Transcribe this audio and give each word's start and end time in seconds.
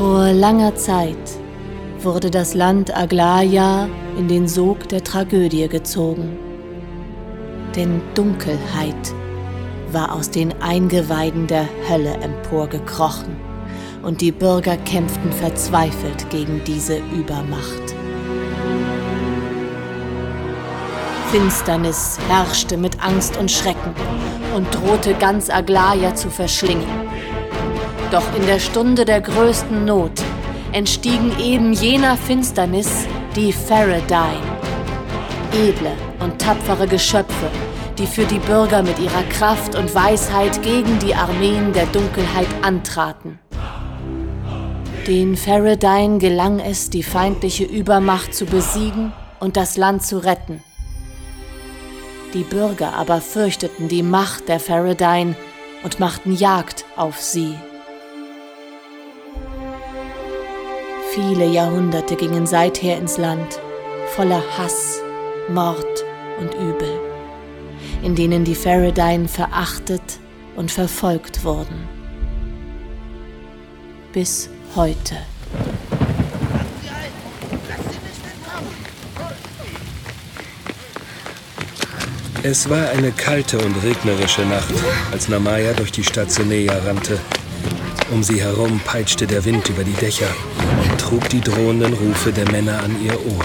Vor 0.00 0.32
langer 0.32 0.74
Zeit 0.76 1.14
wurde 1.98 2.30
das 2.30 2.54
Land 2.54 2.96
Aglaia 2.96 3.86
in 4.16 4.28
den 4.28 4.48
Sog 4.48 4.88
der 4.88 5.04
Tragödie 5.04 5.68
gezogen. 5.68 6.38
Denn 7.76 8.00
Dunkelheit 8.14 9.14
war 9.92 10.14
aus 10.14 10.30
den 10.30 10.54
Eingeweiden 10.62 11.46
der 11.48 11.68
Hölle 11.86 12.14
emporgekrochen 12.14 13.36
und 14.02 14.22
die 14.22 14.32
Bürger 14.32 14.78
kämpften 14.78 15.32
verzweifelt 15.32 16.30
gegen 16.30 16.62
diese 16.66 16.96
Übermacht. 16.96 17.94
Finsternis 21.30 22.18
herrschte 22.26 22.78
mit 22.78 23.04
Angst 23.04 23.36
und 23.36 23.50
Schrecken 23.50 23.94
und 24.56 24.66
drohte 24.74 25.12
ganz 25.12 25.50
Aglaia 25.50 26.14
zu 26.14 26.30
verschlingen. 26.30 26.88
Doch 28.10 28.34
in 28.34 28.44
der 28.46 28.58
Stunde 28.58 29.04
der 29.04 29.20
größten 29.20 29.84
Not 29.84 30.20
entstiegen 30.72 31.32
eben 31.38 31.72
jener 31.72 32.16
Finsternis 32.16 33.06
die 33.36 33.52
Faradine. 33.52 34.42
Edle 35.52 35.92
und 36.18 36.40
tapfere 36.40 36.88
Geschöpfe, 36.88 37.50
die 37.98 38.06
für 38.06 38.24
die 38.24 38.40
Bürger 38.40 38.82
mit 38.82 38.98
ihrer 38.98 39.22
Kraft 39.30 39.76
und 39.76 39.94
Weisheit 39.94 40.60
gegen 40.62 40.98
die 40.98 41.14
Armeen 41.14 41.72
der 41.72 41.86
Dunkelheit 41.86 42.48
antraten. 42.62 43.38
Den 45.06 45.36
Faradine 45.36 46.18
gelang 46.18 46.58
es, 46.58 46.90
die 46.90 47.04
feindliche 47.04 47.64
Übermacht 47.64 48.34
zu 48.34 48.44
besiegen 48.44 49.12
und 49.38 49.56
das 49.56 49.76
Land 49.76 50.02
zu 50.02 50.18
retten. 50.18 50.62
Die 52.34 52.42
Bürger 52.42 52.94
aber 52.94 53.20
fürchteten 53.20 53.88
die 53.88 54.02
Macht 54.02 54.48
der 54.48 54.58
Faradine 54.60 55.36
und 55.84 56.00
machten 56.00 56.34
Jagd 56.34 56.84
auf 56.96 57.20
sie. 57.20 57.54
Viele 61.12 61.44
Jahrhunderte 61.46 62.14
gingen 62.14 62.46
seither 62.46 62.96
ins 62.96 63.18
Land, 63.18 63.58
voller 64.14 64.44
Hass, 64.56 65.00
Mord 65.48 66.04
und 66.38 66.54
Übel, 66.54 67.00
in 68.04 68.14
denen 68.14 68.44
die 68.44 68.54
Faradine 68.54 69.26
verachtet 69.26 70.20
und 70.54 70.70
verfolgt 70.70 71.42
wurden. 71.42 71.88
Bis 74.12 74.50
heute. 74.76 75.16
Es 82.44 82.70
war 82.70 82.88
eine 82.90 83.10
kalte 83.10 83.58
und 83.58 83.74
regnerische 83.82 84.42
Nacht, 84.42 84.74
als 85.10 85.28
Namaya 85.28 85.72
durch 85.72 85.90
die 85.90 86.04
Stadt 86.04 86.30
Senea 86.30 86.78
rannte. 86.86 87.18
Um 88.10 88.22
sie 88.22 88.40
herum 88.40 88.80
peitschte 88.84 89.26
der 89.26 89.44
Wind 89.44 89.68
über 89.68 89.84
die 89.84 89.92
Dächer 89.92 90.28
und 90.82 91.00
trug 91.00 91.28
die 91.28 91.40
drohenden 91.40 91.92
Rufe 91.92 92.32
der 92.32 92.50
Männer 92.50 92.82
an 92.82 92.96
ihr 93.04 93.14
Ohr. 93.14 93.44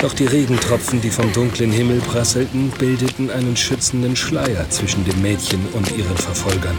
Doch 0.00 0.12
die 0.12 0.26
Regentropfen, 0.26 1.00
die 1.00 1.10
vom 1.10 1.32
dunklen 1.32 1.72
Himmel 1.72 2.00
prasselten, 2.00 2.70
bildeten 2.70 3.30
einen 3.30 3.56
schützenden 3.56 4.16
Schleier 4.16 4.68
zwischen 4.68 5.04
dem 5.04 5.22
Mädchen 5.22 5.66
und 5.72 5.90
ihren 5.96 6.16
Verfolgern. 6.16 6.76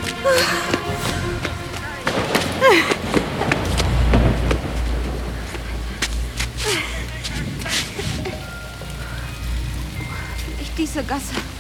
diese 10.78 11.04
Gasse. 11.04 11.53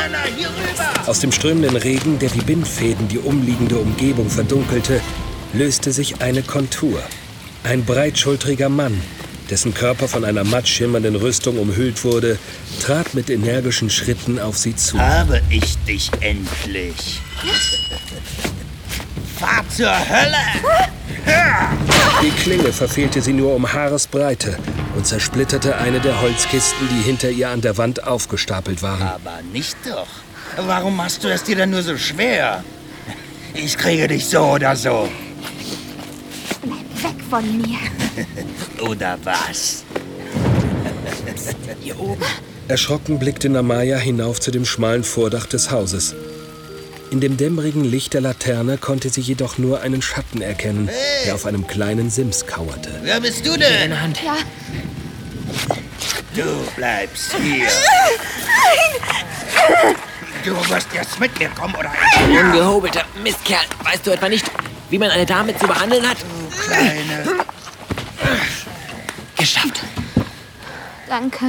Männer, 0.00 0.24
hier 0.36 0.48
rüber! 0.48 1.08
Aus 1.08 1.20
dem 1.20 1.30
strömenden 1.30 1.76
Regen, 1.76 2.18
der 2.18 2.32
wie 2.34 2.40
Bindfäden 2.40 3.08
die 3.08 3.18
umliegende 3.18 3.76
Umgebung 3.76 4.30
verdunkelte, 4.30 5.00
löste 5.52 5.92
sich 5.92 6.22
eine 6.22 6.42
Kontur. 6.42 7.02
Ein 7.64 7.84
breitschultriger 7.84 8.70
Mann, 8.70 8.98
dessen 9.50 9.74
Körper 9.74 10.08
von 10.08 10.24
einer 10.24 10.44
matt 10.44 10.68
schimmernden 10.68 11.16
Rüstung 11.16 11.58
umhüllt 11.58 12.02
wurde, 12.04 12.38
trat 12.80 13.12
mit 13.12 13.28
energischen 13.28 13.90
Schritten 13.90 14.38
auf 14.38 14.56
sie 14.56 14.74
zu. 14.74 14.98
Habe 14.98 15.42
ich 15.50 15.76
dich 15.86 16.10
endlich. 16.20 17.20
Fahr 19.38 19.64
zur 19.68 19.92
Hölle! 19.92 20.36
Die 22.22 22.42
Klinge 22.42 22.72
verfehlte 22.72 23.20
sie 23.20 23.32
nur 23.32 23.54
um 23.54 23.70
Haaresbreite 23.70 24.58
und 25.00 25.06
zersplitterte 25.06 25.78
eine 25.78 25.98
der 25.98 26.20
Holzkisten, 26.20 26.86
die 26.90 27.02
hinter 27.02 27.30
ihr 27.30 27.48
an 27.48 27.62
der 27.62 27.78
Wand 27.78 28.06
aufgestapelt 28.06 28.82
waren. 28.82 29.00
Aber 29.00 29.40
nicht 29.50 29.74
doch. 29.86 30.08
Warum 30.58 30.94
machst 30.94 31.24
du 31.24 31.28
es 31.28 31.42
dir 31.42 31.56
denn 31.56 31.70
nur 31.70 31.82
so 31.82 31.96
schwer? 31.96 32.62
Ich 33.54 33.78
kriege 33.78 34.08
dich 34.08 34.26
so 34.26 34.40
oder 34.40 34.76
so. 34.76 35.08
Bleib 36.62 37.02
weg 37.02 37.24
von 37.30 37.62
mir. 37.62 37.78
oder 38.90 39.16
was? 39.24 39.84
Hier 41.80 41.98
oben. 41.98 42.20
Erschrocken 42.68 43.18
blickte 43.18 43.48
Namaya 43.48 43.96
hinauf 43.96 44.38
zu 44.38 44.50
dem 44.50 44.66
schmalen 44.66 45.02
Vordach 45.02 45.46
des 45.46 45.70
Hauses. 45.70 46.14
In 47.10 47.20
dem 47.20 47.38
dämmerigen 47.38 47.84
Licht 47.84 48.12
der 48.12 48.20
Laterne 48.20 48.76
konnte 48.76 49.08
sie 49.08 49.22
jedoch 49.22 49.56
nur 49.56 49.80
einen 49.80 50.02
Schatten 50.02 50.42
erkennen, 50.42 50.88
hey. 50.88 51.24
der 51.24 51.34
auf 51.36 51.46
einem 51.46 51.66
kleinen 51.66 52.10
Sims 52.10 52.46
kauerte. 52.46 52.90
Wer 53.02 53.20
bist 53.22 53.46
du 53.46 53.56
denn? 53.56 53.90
Ja. 53.90 54.36
Du 56.34 56.64
bleibst 56.76 57.34
hier. 57.36 57.66
Nein! 58.46 59.96
Du 60.44 60.56
wirst 60.70 60.88
jetzt 60.94 61.20
mit 61.20 61.38
mir 61.38 61.48
kommen, 61.50 61.74
oder? 61.74 61.92
Ungehobelter 62.28 63.04
Mistkerl. 63.22 63.58
Weißt 63.82 64.06
du 64.06 64.10
etwa 64.12 64.28
nicht, 64.28 64.46
wie 64.88 64.98
man 64.98 65.10
eine 65.10 65.26
Dame 65.26 65.56
zu 65.56 65.66
behandeln 65.66 66.08
hat? 66.08 66.16
Du 66.18 66.56
Kleine. 66.64 67.44
Geschafft. 69.36 69.82
Danke. 71.08 71.46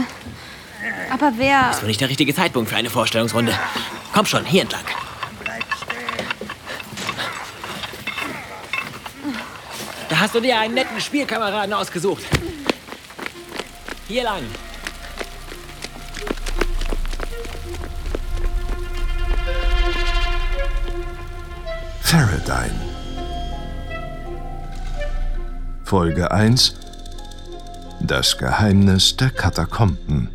Aber 1.11 1.31
wer... 1.37 1.69
Das 1.69 1.81
war 1.81 1.87
nicht 1.87 2.01
der 2.01 2.09
richtige 2.09 2.33
Zeitpunkt 2.33 2.69
für 2.69 2.75
eine 2.75 2.89
Vorstellungsrunde. 2.89 3.53
Komm 4.13 4.25
schon, 4.25 4.45
hier 4.45 4.63
entlang. 4.63 4.83
hast 10.21 10.35
du 10.35 10.39
dir 10.39 10.59
einen 10.59 10.75
netten 10.75 11.01
Spielkameraden 11.01 11.73
ausgesucht. 11.73 12.23
Hier 14.11 14.25
lang. 14.25 14.43
Faradine. 22.01 22.73
Folge 25.85 26.29
1 26.29 26.75
Das 28.01 28.37
Geheimnis 28.37 29.15
der 29.15 29.29
Katakomben. 29.29 30.27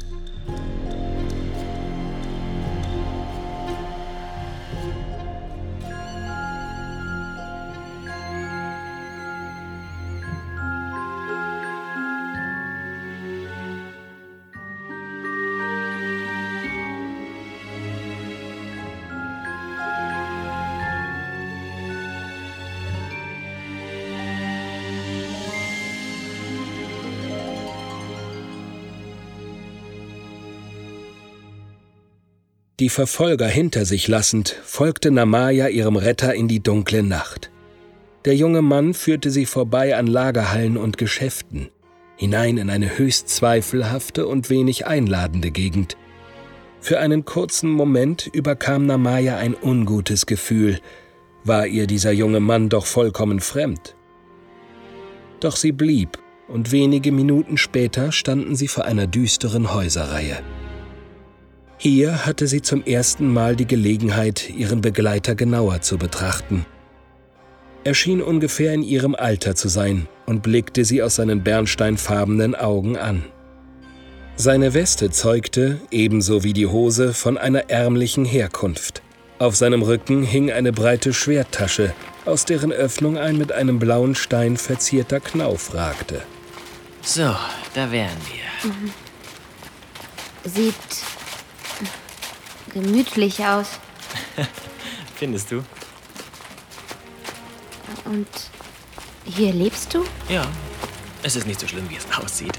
Die 32.87 32.91
Verfolger 32.91 33.49
hinter 33.49 33.85
sich 33.85 34.07
lassend, 34.07 34.61
folgte 34.63 35.11
Namaya 35.11 35.67
ihrem 35.67 35.97
Retter 35.97 36.33
in 36.37 36.47
die 36.47 36.63
dunkle 36.63 37.03
Nacht. 37.03 37.51
Der 38.25 38.37
junge 38.37 38.63
Mann 38.63 38.95
führte 38.95 39.33
sie 39.33 39.45
vorbei 39.45 39.97
an 39.97 40.07
Lagerhallen 40.07 40.77
und 40.77 40.97
Geschäften, 40.97 41.71
hinein 42.15 42.59
in 42.59 42.71
eine 42.71 42.97
höchst 42.97 43.29
zweifelhafte 43.29 44.29
und 44.29 44.51
wenig 44.51 44.87
einladende 44.87 45.51
Gegend. 45.51 45.97
Für 46.79 47.01
einen 47.01 47.25
kurzen 47.25 47.71
Moment 47.71 48.31
überkam 48.33 48.87
Namaya 48.87 49.37
ein 49.37 49.57
ungutes 49.61 50.27
Gefühl, 50.27 50.79
war 51.43 51.67
ihr 51.67 51.89
dieser 51.89 52.13
junge 52.13 52.39
Mann 52.39 52.69
doch 52.69 52.87
vollkommen 52.87 53.41
fremd. 53.41 53.97
Doch 55.41 55.57
sie 55.57 55.73
blieb, 55.73 56.19
und 56.47 56.71
wenige 56.71 57.11
Minuten 57.11 57.59
später 57.59 58.13
standen 58.13 58.55
sie 58.55 58.69
vor 58.69 58.85
einer 58.85 59.09
düsteren 59.09 59.75
Häuserreihe. 59.75 60.39
Hier 61.79 62.25
hatte 62.25 62.47
sie 62.47 62.63
zum 62.63 62.85
ersten 62.85 63.33
Mal 63.33 63.55
die 63.55 63.67
Gelegenheit, 63.67 64.51
ihren 64.51 64.81
Begleiter 64.81 65.35
genauer 65.35 65.83
zu 65.83 65.99
betrachten. 65.99 66.65
Er 67.85 67.95
schien 67.95 68.23
ungefähr 68.23 68.73
in 68.73 68.83
ihrem 68.83 69.15
Alter 69.15 69.55
zu 69.55 69.69
sein 69.69 70.09
und 70.25 70.43
blickte 70.43 70.85
sie 70.85 71.03
aus 71.03 71.17
seinen 71.17 71.45
bernsteinfarbenen 71.45 72.55
Augen 72.55 72.97
an. 72.97 73.25
Seine 74.37 74.75
Weste 74.75 75.11
zeugte, 75.11 75.81
ebenso 75.91 76.43
wie 76.43 76.53
die 76.53 76.67
Hose, 76.67 77.15
von 77.15 77.39
einer 77.39 77.71
ärmlichen 77.71 78.25
Herkunft. 78.25 79.03
Auf 79.39 79.55
seinem 79.55 79.83
Rücken 79.83 80.23
hing 80.23 80.51
eine 80.51 80.73
breite 80.73 81.13
Schwerttasche, 81.13 81.95
aus 82.25 82.47
deren 82.47 82.73
Öffnung 82.73 83.19
ein 83.19 83.37
mit 83.37 83.53
einem 83.53 83.79
blauen 83.79 84.15
Stein 84.15 84.57
verzierter 84.57 85.21
Knauf 85.21 85.75
ragte. 85.75 86.23
So, 87.03 87.37
da 87.75 87.93
wären 87.93 88.17
wir. 88.31 88.73
Sieht 90.51 90.75
gemütlich 92.77 93.45
aus. 93.45 93.79
Findest 95.17 95.51
du? 95.51 95.65
Und 98.05 98.29
hier 99.25 99.53
lebst 99.53 99.95
du? 99.95 100.05
Ja. 100.29 100.47
Es 101.23 101.37
ist 101.37 101.47
nicht 101.47 101.59
so 101.59 101.67
schlimm, 101.67 101.89
wie 101.89 101.97
es 101.97 102.07
aussieht. 102.23 102.59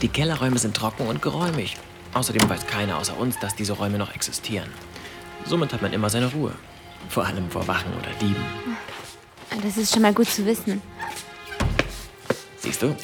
Die 0.00 0.08
Kellerräume 0.08 0.58
sind 0.58 0.74
trocken 0.74 1.06
und 1.06 1.20
geräumig. 1.20 1.76
Außerdem 2.14 2.48
weiß 2.48 2.66
keiner 2.66 2.98
außer 2.98 3.16
uns, 3.16 3.38
dass 3.38 3.54
diese 3.54 3.74
Räume 3.74 3.98
noch 3.98 4.14
existieren. 4.14 4.70
Somit 5.44 5.72
hat 5.72 5.82
man 5.82 5.92
immer 5.92 6.08
seine 6.10 6.32
Ruhe. 6.32 6.52
Vor 7.08 7.26
allem 7.26 7.50
vor 7.50 7.66
Wachen 7.68 7.92
oder 7.92 8.10
Dieben. 8.20 8.44
Das 9.62 9.76
ist 9.76 9.92
schon 9.92 10.02
mal 10.02 10.14
gut 10.14 10.28
zu 10.28 10.46
wissen. 10.46 10.80
Siehst 12.58 12.82
du? 12.82 12.96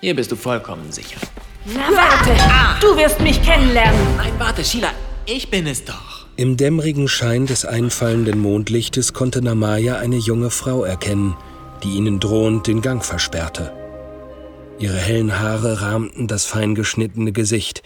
Hier 0.00 0.14
bist 0.14 0.30
du 0.30 0.36
vollkommen 0.36 0.92
sicher. 0.92 1.20
Na 1.64 1.88
warte, 1.94 2.80
du 2.80 2.96
wirst 2.96 3.20
mich 3.20 3.42
kennenlernen. 3.42 4.16
Nein, 4.16 4.32
warte, 4.38 4.64
Sheila. 4.64 4.92
Ich 5.30 5.50
bin 5.50 5.66
es 5.66 5.84
doch. 5.84 6.24
Im 6.36 6.56
dämmerigen 6.56 7.06
Schein 7.06 7.44
des 7.44 7.66
einfallenden 7.66 8.38
Mondlichtes 8.40 9.12
konnte 9.12 9.42
Namaya 9.42 9.98
eine 9.98 10.16
junge 10.16 10.48
Frau 10.48 10.84
erkennen, 10.84 11.36
die 11.82 11.96
ihnen 11.96 12.18
drohend 12.18 12.66
den 12.66 12.80
Gang 12.80 13.04
versperrte. 13.04 13.70
Ihre 14.78 14.96
hellen 14.96 15.38
Haare 15.38 15.82
rahmten 15.82 16.28
das 16.28 16.46
fein 16.46 16.74
geschnittene 16.74 17.32
Gesicht, 17.32 17.82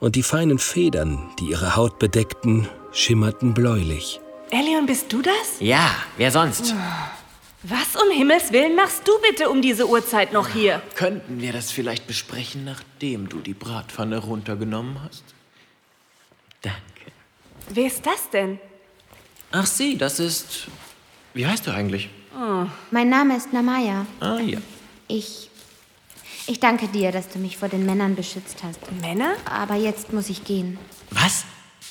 und 0.00 0.16
die 0.16 0.24
feinen 0.24 0.58
Federn, 0.58 1.30
die 1.38 1.50
ihre 1.50 1.76
Haut 1.76 2.00
bedeckten, 2.00 2.66
schimmerten 2.90 3.54
bläulich. 3.54 4.20
Elion, 4.50 4.86
bist 4.86 5.12
du 5.12 5.22
das? 5.22 5.60
Ja, 5.60 5.94
wer 6.16 6.32
sonst? 6.32 6.74
Was 7.62 7.94
um 7.94 8.10
Himmels 8.10 8.50
Willen 8.50 8.74
machst 8.74 9.06
du 9.06 9.12
bitte 9.30 9.50
um 9.50 9.62
diese 9.62 9.88
Uhrzeit 9.88 10.32
noch 10.32 10.48
hier? 10.48 10.82
Könnten 10.96 11.40
wir 11.40 11.52
das 11.52 11.70
vielleicht 11.70 12.08
besprechen, 12.08 12.64
nachdem 12.64 13.28
du 13.28 13.38
die 13.38 13.54
Bratpfanne 13.54 14.18
runtergenommen 14.18 14.96
hast? 15.04 15.22
Danke. 16.62 16.78
Wer 17.68 17.86
ist 17.86 18.04
das 18.06 18.30
denn? 18.30 18.58
Ach 19.50 19.66
sie, 19.66 19.96
das 19.98 20.18
ist... 20.18 20.68
Wie 21.34 21.46
heißt 21.46 21.66
du 21.66 21.70
eigentlich? 21.72 22.08
Mein 22.90 23.08
Name 23.08 23.36
ist 23.36 23.52
Namaya. 23.52 24.06
Ah 24.20 24.38
ja. 24.38 24.58
Ich. 25.08 25.50
Ich 26.46 26.58
danke 26.60 26.88
dir, 26.88 27.12
dass 27.12 27.28
du 27.28 27.38
mich 27.38 27.56
vor 27.56 27.68
den 27.68 27.86
Männern 27.86 28.16
beschützt 28.16 28.62
hast. 28.62 28.80
Männer? 29.00 29.34
Aber 29.44 29.74
jetzt 29.74 30.12
muss 30.12 30.28
ich 30.28 30.44
gehen. 30.44 30.78
Was? 31.10 31.44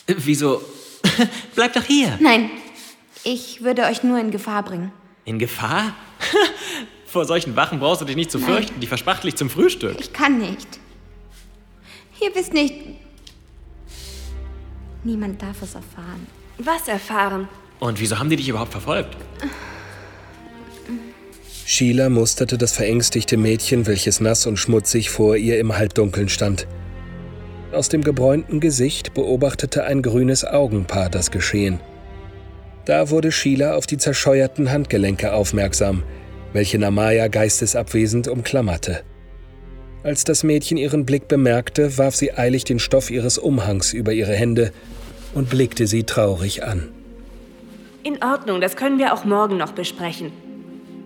Äh, 0.07 0.15
Wieso? 0.18 0.62
Bleib 1.56 1.73
doch 1.73 1.83
hier. 1.83 2.18
Nein, 2.19 2.50
ich 3.23 3.63
würde 3.63 3.83
euch 3.83 4.03
nur 4.03 4.19
in 4.19 4.31
Gefahr 4.31 4.63
bringen. 4.63 4.91
In 5.25 5.39
Gefahr? 5.39 5.95
Vor 7.06 7.25
solchen 7.25 7.56
Wachen 7.56 7.79
brauchst 7.79 8.01
du 8.01 8.06
dich 8.06 8.15
nicht 8.15 8.31
zu 8.31 8.39
fürchten. 8.39 8.79
Die 8.79 8.88
verspacht 8.88 9.23
dich 9.23 9.35
zum 9.35 9.50
Frühstück. 9.50 10.00
Ich 10.00 10.13
kann 10.13 10.39
nicht. 10.39 10.68
Ihr 12.21 12.33
wisst 12.35 12.53
nicht. 12.53 12.75
Niemand 15.03 15.42
darf 15.42 15.62
es 15.62 15.75
erfahren. 15.75 16.27
Was 16.57 16.88
erfahren? 16.88 17.48
Und 17.80 18.00
wieso 18.00 18.19
haben 18.19 18.30
die 18.30 18.36
dich 18.36 18.50
überhaupt 18.50 18.71
verfolgt? 18.71 19.18
Sheila 21.65 22.09
musterte 22.09 22.57
das 22.57 22.74
verängstigte 22.74 23.38
Mädchen, 23.38 23.88
welches 23.88 24.19
nass 24.19 24.45
und 24.45 24.57
schmutzig 24.57 25.09
vor 25.09 25.38
ihr 25.38 25.59
im 25.59 25.75
Halbdunkeln 25.75 26.30
stand. 26.30 26.68
Aus 27.71 27.89
dem 27.89 28.03
gebräunten 28.03 28.59
Gesicht 28.59 29.13
beobachtete 29.13 29.86
ein 29.86 30.01
grünes 30.01 30.44
Augenpaar 30.44 31.09
das 31.09 31.31
Geschehen. 31.31 31.80
Da 32.86 33.09
wurde 33.09 33.31
Sheila 33.31 33.75
auf 33.75 33.88
die 33.88 33.97
zerscheuerten 33.97 34.71
Handgelenke 34.71 35.33
aufmerksam, 35.33 36.04
welche 36.54 36.77
Namaya 36.77 37.27
geistesabwesend 37.27 38.27
umklammerte. 38.27 39.04
Als 40.03 40.24
das 40.24 40.44
Mädchen 40.44 40.77
ihren 40.77 41.06
Blick 41.06 41.27
bemerkte, 41.27 41.98
warf 41.98 42.15
sie 42.15 42.33
eilig 42.33 42.63
den 42.63 42.80
Stoff 42.80 43.12
ihres 43.12 43.38
Umhangs 43.38 43.94
über 43.94 44.13
ihre 44.13 44.33
Hände 44.33 44.74
und 45.33 45.50
blickte 45.50 45.86
sie 45.86 46.03
traurig 46.03 46.63
an. 46.63 46.89
In 48.03 48.24
Ordnung, 48.24 48.62
das 48.62 48.75
können 48.75 48.98
wir 48.98 49.13
auch 49.13 49.25
morgen 49.25 49.57
noch 49.57 49.74
besprechen. 49.74 50.31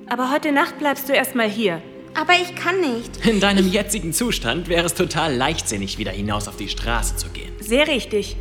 Aber 0.08 0.32
heute 0.32 0.54
Nacht 0.54 0.80
bleibst 0.80 1.10
du 1.10 1.14
erstmal 1.14 1.50
hier. 1.50 1.82
Aber 2.14 2.34
ich 2.34 2.56
kann 2.56 2.80
nicht. 2.80 3.26
In 3.26 3.42
deinem 3.42 3.68
jetzigen 3.68 4.14
Zustand 4.14 4.70
wäre 4.70 4.86
es 4.86 4.94
total 4.94 5.36
leichtsinnig, 5.36 5.98
wieder 5.98 6.12
hinaus 6.12 6.48
auf 6.48 6.56
die 6.56 6.70
Straße 6.70 7.18
zu 7.18 7.28
gehen. 7.30 7.52
Sehr 7.60 7.88
richtig. 7.90 8.38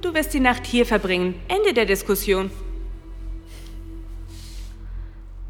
Du 0.00 0.14
wirst 0.14 0.32
die 0.32 0.40
Nacht 0.40 0.64
hier 0.64 0.86
verbringen. 0.86 1.34
Ende 1.48 1.74
der 1.74 1.86
Diskussion. 1.86 2.52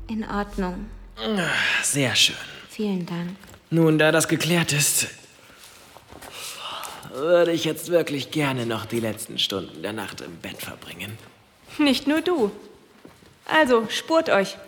In 0.09 0.25
Ordnung. 0.25 0.87
Sehr 1.83 2.15
schön. 2.17 2.37
Vielen 2.71 3.05
Dank. 3.05 3.37
Nun, 3.73 3.99
da 3.99 4.13
das 4.13 4.29
geklärt 4.29 4.75
ist, 4.75 5.07
würde 7.15 7.53
ich 7.53 7.65
jetzt 7.65 7.91
wirklich 7.91 8.31
gerne 8.31 8.67
noch 8.67 8.85
die 8.85 9.01
letzten 9.01 9.39
Stunden 9.39 9.81
der 9.83 9.95
Nacht 9.95 10.21
im 10.21 10.37
Bett 10.37 10.61
verbringen. 10.61 11.17
Nicht 11.79 12.07
nur 12.07 12.21
du. 12.21 12.53
Also, 13.47 13.87
spurt 13.89 14.29
euch. 14.29 14.59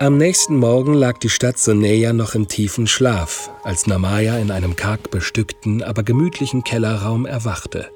Am 0.00 0.18
nächsten 0.18 0.56
Morgen 0.56 0.92
lag 0.92 1.18
die 1.18 1.28
Stadt 1.30 1.56
Soneja 1.56 2.12
noch 2.12 2.34
im 2.34 2.48
tiefen 2.48 2.88
Schlaf, 2.88 3.48
als 3.62 3.86
Namaya 3.86 4.38
in 4.38 4.50
einem 4.50 4.74
karg 4.74 5.12
bestückten, 5.12 5.84
aber 5.84 6.02
gemütlichen 6.02 6.64
Kellerraum 6.64 7.26
erwachte. 7.26 7.88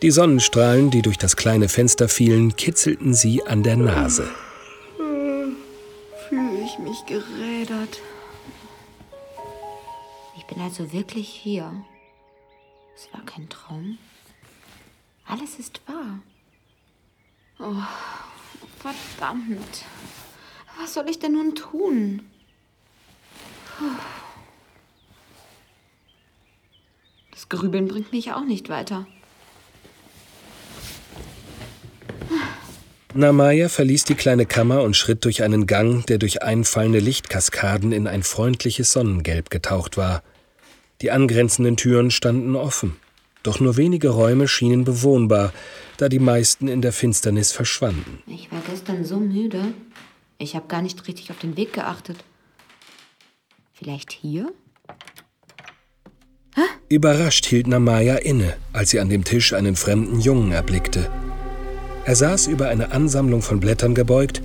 Die 0.00 0.12
Sonnenstrahlen, 0.12 0.92
die 0.92 1.02
durch 1.02 1.18
das 1.18 1.34
kleine 1.34 1.68
Fenster 1.68 2.08
fielen, 2.08 2.54
kitzelten 2.54 3.14
sie 3.14 3.42
an 3.44 3.64
der 3.64 3.76
Nase. 3.76 4.28
Fühle 6.28 6.60
ich 6.64 6.78
mich 6.78 7.04
gerädert. 7.06 8.00
Ich 10.36 10.44
bin 10.46 10.62
also 10.62 10.92
wirklich 10.92 11.28
hier. 11.28 11.72
Es 12.94 13.12
war 13.12 13.24
kein 13.26 13.48
Traum. 13.48 13.98
Alles 15.26 15.58
ist 15.58 15.80
wahr. 15.88 16.20
Oh, 17.58 17.82
verdammt. 18.78 19.84
Was 20.80 20.94
soll 20.94 21.08
ich 21.08 21.18
denn 21.18 21.32
nun 21.32 21.54
tun? 21.54 22.22
Das 27.32 27.48
Grübeln 27.48 27.88
bringt 27.88 28.12
mich 28.12 28.32
auch 28.32 28.44
nicht 28.44 28.68
weiter. 28.68 29.06
Namaya 33.14 33.68
verließ 33.68 34.04
die 34.04 34.14
kleine 34.14 34.46
Kammer 34.46 34.82
und 34.82 34.94
schritt 34.94 35.24
durch 35.24 35.42
einen 35.42 35.66
Gang, 35.66 36.06
der 36.06 36.18
durch 36.18 36.42
einfallende 36.42 37.00
Lichtkaskaden 37.00 37.90
in 37.90 38.06
ein 38.06 38.22
freundliches 38.22 38.92
Sonnengelb 38.92 39.50
getaucht 39.50 39.96
war. 39.96 40.22
Die 41.00 41.10
angrenzenden 41.10 41.76
Türen 41.76 42.10
standen 42.10 42.54
offen, 42.54 42.96
doch 43.42 43.60
nur 43.60 43.76
wenige 43.76 44.10
Räume 44.10 44.46
schienen 44.46 44.84
bewohnbar, 44.84 45.52
da 45.96 46.08
die 46.08 46.18
meisten 46.18 46.68
in 46.68 46.82
der 46.82 46.92
Finsternis 46.92 47.50
verschwanden. 47.50 48.22
Ich 48.26 48.52
war 48.52 48.60
gestern 48.68 49.04
so 49.04 49.18
müde. 49.18 49.62
Ich 50.38 50.54
habe 50.54 50.68
gar 50.68 50.82
nicht 50.82 51.08
richtig 51.08 51.30
auf 51.32 51.38
den 51.38 51.56
Weg 51.56 51.72
geachtet. 51.72 52.24
Vielleicht 53.72 54.12
hier? 54.12 54.52
Überrascht 56.88 57.44
hielt 57.46 57.66
Namaya 57.66 58.16
inne, 58.16 58.56
als 58.72 58.90
sie 58.90 59.00
an 59.00 59.10
dem 59.10 59.24
Tisch 59.24 59.52
einen 59.52 59.76
fremden 59.76 60.20
Jungen 60.20 60.52
erblickte. 60.52 61.10
Er 62.04 62.16
saß 62.16 62.46
über 62.46 62.68
eine 62.68 62.92
Ansammlung 62.92 63.42
von 63.42 63.60
Blättern 63.60 63.94
gebeugt 63.94 64.40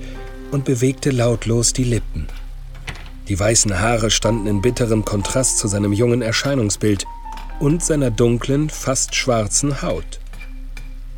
und 0.50 0.64
bewegte 0.64 1.10
lautlos 1.10 1.72
die 1.72 1.84
Lippen. 1.84 2.26
Die 3.28 3.38
weißen 3.38 3.80
Haare 3.80 4.10
standen 4.10 4.46
in 4.46 4.60
bitterem 4.60 5.04
Kontrast 5.04 5.58
zu 5.58 5.68
seinem 5.68 5.92
jungen 5.92 6.20
Erscheinungsbild 6.20 7.06
und 7.60 7.82
seiner 7.82 8.10
dunklen, 8.10 8.68
fast 8.68 9.14
schwarzen 9.14 9.80
Haut. 9.80 10.20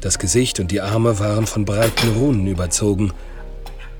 Das 0.00 0.18
Gesicht 0.18 0.60
und 0.60 0.70
die 0.70 0.80
Arme 0.80 1.18
waren 1.18 1.46
von 1.46 1.64
breiten 1.64 2.10
Runen 2.12 2.46
überzogen. 2.46 3.12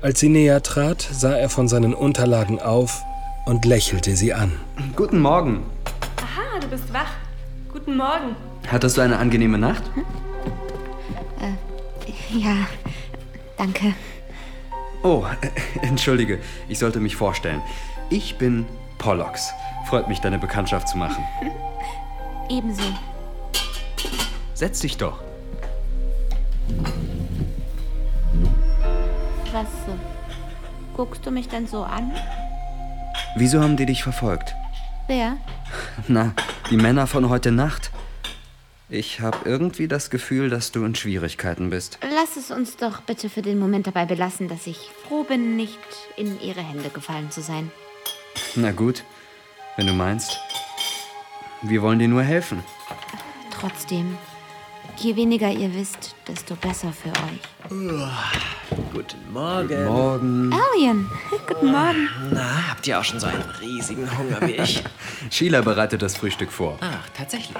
Als 0.01 0.19
sie 0.19 0.29
näher 0.29 0.61
trat, 0.61 1.01
sah 1.11 1.33
er 1.33 1.49
von 1.49 1.67
seinen 1.67 1.93
Unterlagen 1.93 2.59
auf 2.59 3.03
und 3.45 3.65
lächelte 3.65 4.15
sie 4.15 4.33
an. 4.33 4.51
Guten 4.95 5.19
Morgen. 5.19 5.63
Aha, 6.17 6.59
du 6.59 6.67
bist 6.67 6.93
wach. 6.93 7.11
Guten 7.71 7.97
Morgen. 7.97 8.35
Hattest 8.69 8.97
du 8.97 9.01
eine 9.01 9.17
angenehme 9.17 9.57
Nacht? 9.57 9.83
Ja, 12.29 12.67
danke. 13.57 13.93
Oh, 15.01 15.23
entschuldige, 15.81 16.39
ich 16.67 16.77
sollte 16.77 16.99
mich 16.99 17.15
vorstellen. 17.15 17.61
Ich 18.09 18.37
bin 18.37 18.65
Pollux. 18.97 19.51
Freut 19.87 20.07
mich, 20.07 20.19
deine 20.19 20.37
Bekanntschaft 20.37 20.89
zu 20.89 20.97
machen. 20.97 21.23
Ebenso. 22.49 22.83
Setz 24.53 24.79
dich 24.79 24.97
doch. 24.97 25.19
Was 29.57 29.65
guckst 30.95 31.25
du 31.25 31.31
mich 31.31 31.47
denn 31.47 31.65
so 31.65 31.81
an? 31.81 32.11
Wieso 33.35 33.59
haben 33.59 33.75
die 33.75 33.87
dich 33.87 34.03
verfolgt? 34.03 34.53
Wer? 35.07 35.37
Na, 36.07 36.35
die 36.69 36.77
Männer 36.77 37.07
von 37.07 37.27
heute 37.29 37.51
Nacht. 37.51 37.89
Ich 38.87 39.19
habe 39.19 39.39
irgendwie 39.45 39.87
das 39.87 40.11
Gefühl, 40.11 40.51
dass 40.51 40.71
du 40.71 40.85
in 40.85 40.93
Schwierigkeiten 40.93 41.71
bist. 41.71 41.97
Lass 42.03 42.37
es 42.37 42.51
uns 42.51 42.77
doch 42.77 43.01
bitte 43.01 43.31
für 43.31 43.41
den 43.41 43.57
Moment 43.57 43.87
dabei 43.87 44.05
belassen, 44.05 44.47
dass 44.47 44.67
ich 44.67 44.77
froh 45.07 45.23
bin, 45.23 45.55
nicht 45.55 45.79
in 46.17 46.39
ihre 46.39 46.61
Hände 46.61 46.89
gefallen 46.89 47.31
zu 47.31 47.41
sein. 47.41 47.71
Na 48.53 48.71
gut, 48.71 49.03
wenn 49.75 49.87
du 49.87 49.93
meinst. 49.93 50.37
Wir 51.63 51.81
wollen 51.81 51.97
dir 51.97 52.07
nur 52.07 52.21
helfen. 52.21 52.63
Trotzdem, 53.49 54.19
je 54.97 55.15
weniger 55.15 55.49
ihr 55.51 55.73
wisst, 55.73 56.15
desto 56.27 56.55
besser 56.55 56.91
für 56.93 57.09
euch. 57.09 57.69
Guten 58.93 59.31
Morgen. 59.31 59.85
Morgen. 59.85 60.53
Alien, 60.53 61.09
guten 61.47 61.71
Morgen. 61.71 62.09
Na, 62.31 62.69
habt 62.69 62.87
ihr 62.87 62.99
auch 62.99 63.03
schon 63.03 63.19
so 63.19 63.27
einen 63.27 63.43
riesigen 63.61 64.07
Hunger 64.17 64.41
wie 64.41 64.53
ich? 64.53 64.83
Sheila 65.31 65.61
bereitet 65.61 66.01
das 66.01 66.15
Frühstück 66.17 66.51
vor. 66.51 66.77
Ach, 66.81 67.09
tatsächlich. 67.15 67.57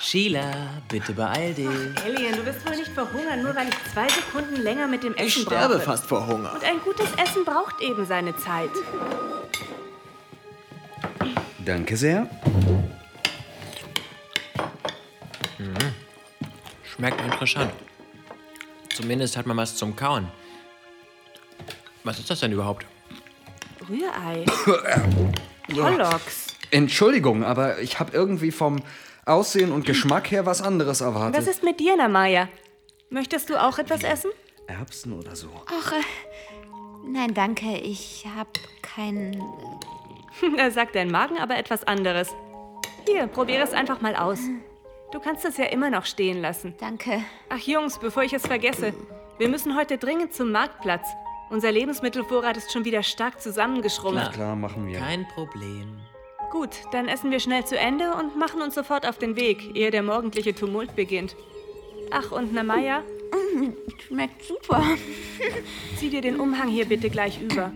Sheila, 0.00 0.50
bitte 0.88 1.12
beeil 1.12 1.54
dich. 1.54 1.68
Alien, 2.04 2.34
du 2.34 2.44
wirst 2.44 2.66
wohl 2.66 2.74
nicht 2.76 2.88
verhungern, 2.90 3.42
nur 3.42 3.54
weil 3.54 3.68
ich 3.68 3.92
zwei 3.92 4.08
Sekunden 4.08 4.56
länger 4.60 4.88
mit 4.88 5.04
dem 5.04 5.14
Essen 5.14 5.26
Ich 5.26 5.34
sterbe 5.42 5.74
brauche. 5.74 5.84
fast 5.84 6.06
vor 6.06 6.26
Hunger. 6.26 6.52
Und 6.54 6.64
ein 6.64 6.80
gutes 6.84 7.06
Essen 7.12 7.44
braucht 7.44 7.80
eben 7.80 8.04
seine 8.04 8.36
Zeit. 8.36 8.70
Danke 11.64 11.96
sehr. 11.96 12.28
Schmeckt 16.94 17.20
interessant. 17.22 17.72
Zumindest 18.94 19.36
hat 19.36 19.46
man 19.46 19.56
was 19.56 19.76
zum 19.76 19.96
Kauen. 19.96 20.28
Was 22.04 22.18
ist 22.18 22.28
das 22.30 22.40
denn 22.40 22.52
überhaupt? 22.52 22.84
Rührei. 23.88 24.44
Pollocks. 25.68 26.48
Entschuldigung, 26.70 27.44
aber 27.44 27.78
ich 27.80 27.98
habe 27.98 28.12
irgendwie 28.12 28.50
vom 28.50 28.82
Aussehen 29.24 29.72
und 29.72 29.86
Geschmack 29.86 30.30
her 30.30 30.44
was 30.44 30.60
anderes 30.60 31.00
erwartet. 31.00 31.40
Was 31.40 31.46
ist 31.46 31.62
mit 31.62 31.80
dir, 31.80 31.96
Namaya? 31.96 32.48
Möchtest 33.08 33.48
du 33.48 33.62
auch 33.62 33.78
etwas 33.78 34.02
essen? 34.02 34.30
Erbsen 34.66 35.12
oder 35.12 35.34
so? 35.34 35.48
Ach, 35.66 35.92
äh, 35.92 36.02
nein, 37.06 37.32
danke, 37.34 37.78
ich 37.78 38.26
hab 38.36 38.48
keinen. 38.82 39.42
Da 40.56 40.70
sagt 40.70 40.96
dein 40.96 41.10
Magen 41.10 41.38
aber 41.38 41.56
etwas 41.56 41.84
anderes. 41.84 42.28
Hier, 43.06 43.26
probiere 43.28 43.62
es 43.62 43.72
einfach 43.72 44.00
mal 44.00 44.16
aus. 44.16 44.40
Du 45.12 45.20
kannst 45.20 45.44
es 45.44 45.56
ja 45.58 45.66
immer 45.66 45.90
noch 45.90 46.06
stehen 46.06 46.40
lassen. 46.40 46.74
Danke. 46.80 47.22
Ach 47.48 47.58
Jungs, 47.58 47.98
bevor 47.98 48.22
ich 48.22 48.32
es 48.32 48.46
vergesse. 48.46 48.94
Wir 49.38 49.48
müssen 49.48 49.76
heute 49.76 49.98
dringend 49.98 50.32
zum 50.32 50.50
Marktplatz. 50.50 51.06
Unser 51.50 51.70
Lebensmittelvorrat 51.70 52.56
ist 52.56 52.72
schon 52.72 52.84
wieder 52.84 53.02
stark 53.02 53.40
zusammengeschrumpft. 53.40 54.32
Klar, 54.32 54.56
machen 54.56 54.86
wir. 54.86 54.98
Kein 54.98 55.26
Problem. 55.34 55.98
Gut, 56.50 56.70
dann 56.92 57.08
essen 57.08 57.30
wir 57.30 57.40
schnell 57.40 57.64
zu 57.64 57.78
Ende 57.78 58.14
und 58.14 58.38
machen 58.38 58.62
uns 58.62 58.74
sofort 58.74 59.06
auf 59.06 59.18
den 59.18 59.36
Weg, 59.36 59.74
ehe 59.74 59.90
der 59.90 60.02
morgendliche 60.02 60.54
Tumult 60.54 60.96
beginnt. 60.96 61.36
Ach, 62.10 62.30
und 62.32 62.52
Namaya, 62.52 63.02
Schmeckt 64.06 64.44
super. 64.44 64.82
zieh 65.96 66.10
dir 66.10 66.20
den 66.20 66.38
Umhang 66.40 66.68
hier 66.68 66.86
bitte 66.86 67.10
gleich 67.10 67.40
über. 67.40 67.72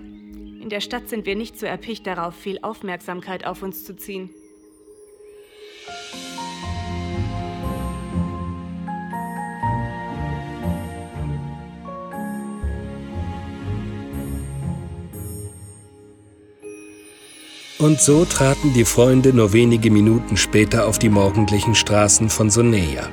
In 0.60 0.68
der 0.68 0.80
Stadt 0.80 1.08
sind 1.08 1.26
wir 1.26 1.36
nicht 1.36 1.58
so 1.58 1.66
erpicht 1.66 2.06
darauf, 2.06 2.34
viel 2.34 2.58
Aufmerksamkeit 2.62 3.46
auf 3.46 3.62
uns 3.62 3.84
zu 3.84 3.96
ziehen. 3.96 4.30
Und 17.86 18.00
so 18.00 18.24
traten 18.24 18.74
die 18.74 18.84
Freunde 18.84 19.32
nur 19.32 19.52
wenige 19.52 19.92
Minuten 19.92 20.36
später 20.36 20.88
auf 20.88 20.98
die 20.98 21.08
morgendlichen 21.08 21.76
Straßen 21.76 22.30
von 22.30 22.50
Soneja. 22.50 23.08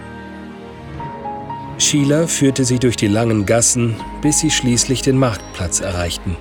Sheila 1.78 2.26
führte 2.26 2.66
sie 2.66 2.80
durch 2.80 2.96
die 2.96 3.08
langen 3.08 3.46
Gassen, 3.46 3.96
bis 4.24 4.40
sie 4.40 4.50
schließlich 4.50 5.04
den 5.04 5.20
Marktplatz 5.20 5.80
erreichten. 5.80 6.36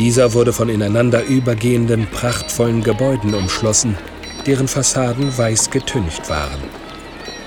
Dieser 0.00 0.34
wurde 0.34 0.52
von 0.52 0.68
ineinander 0.68 1.22
übergehenden, 1.22 2.08
prachtvollen 2.10 2.82
Gebäuden 2.82 3.32
umschlossen, 3.34 3.96
deren 4.44 4.66
Fassaden 4.66 5.38
weiß 5.38 5.70
getüncht 5.70 6.28
waren. 6.28 6.60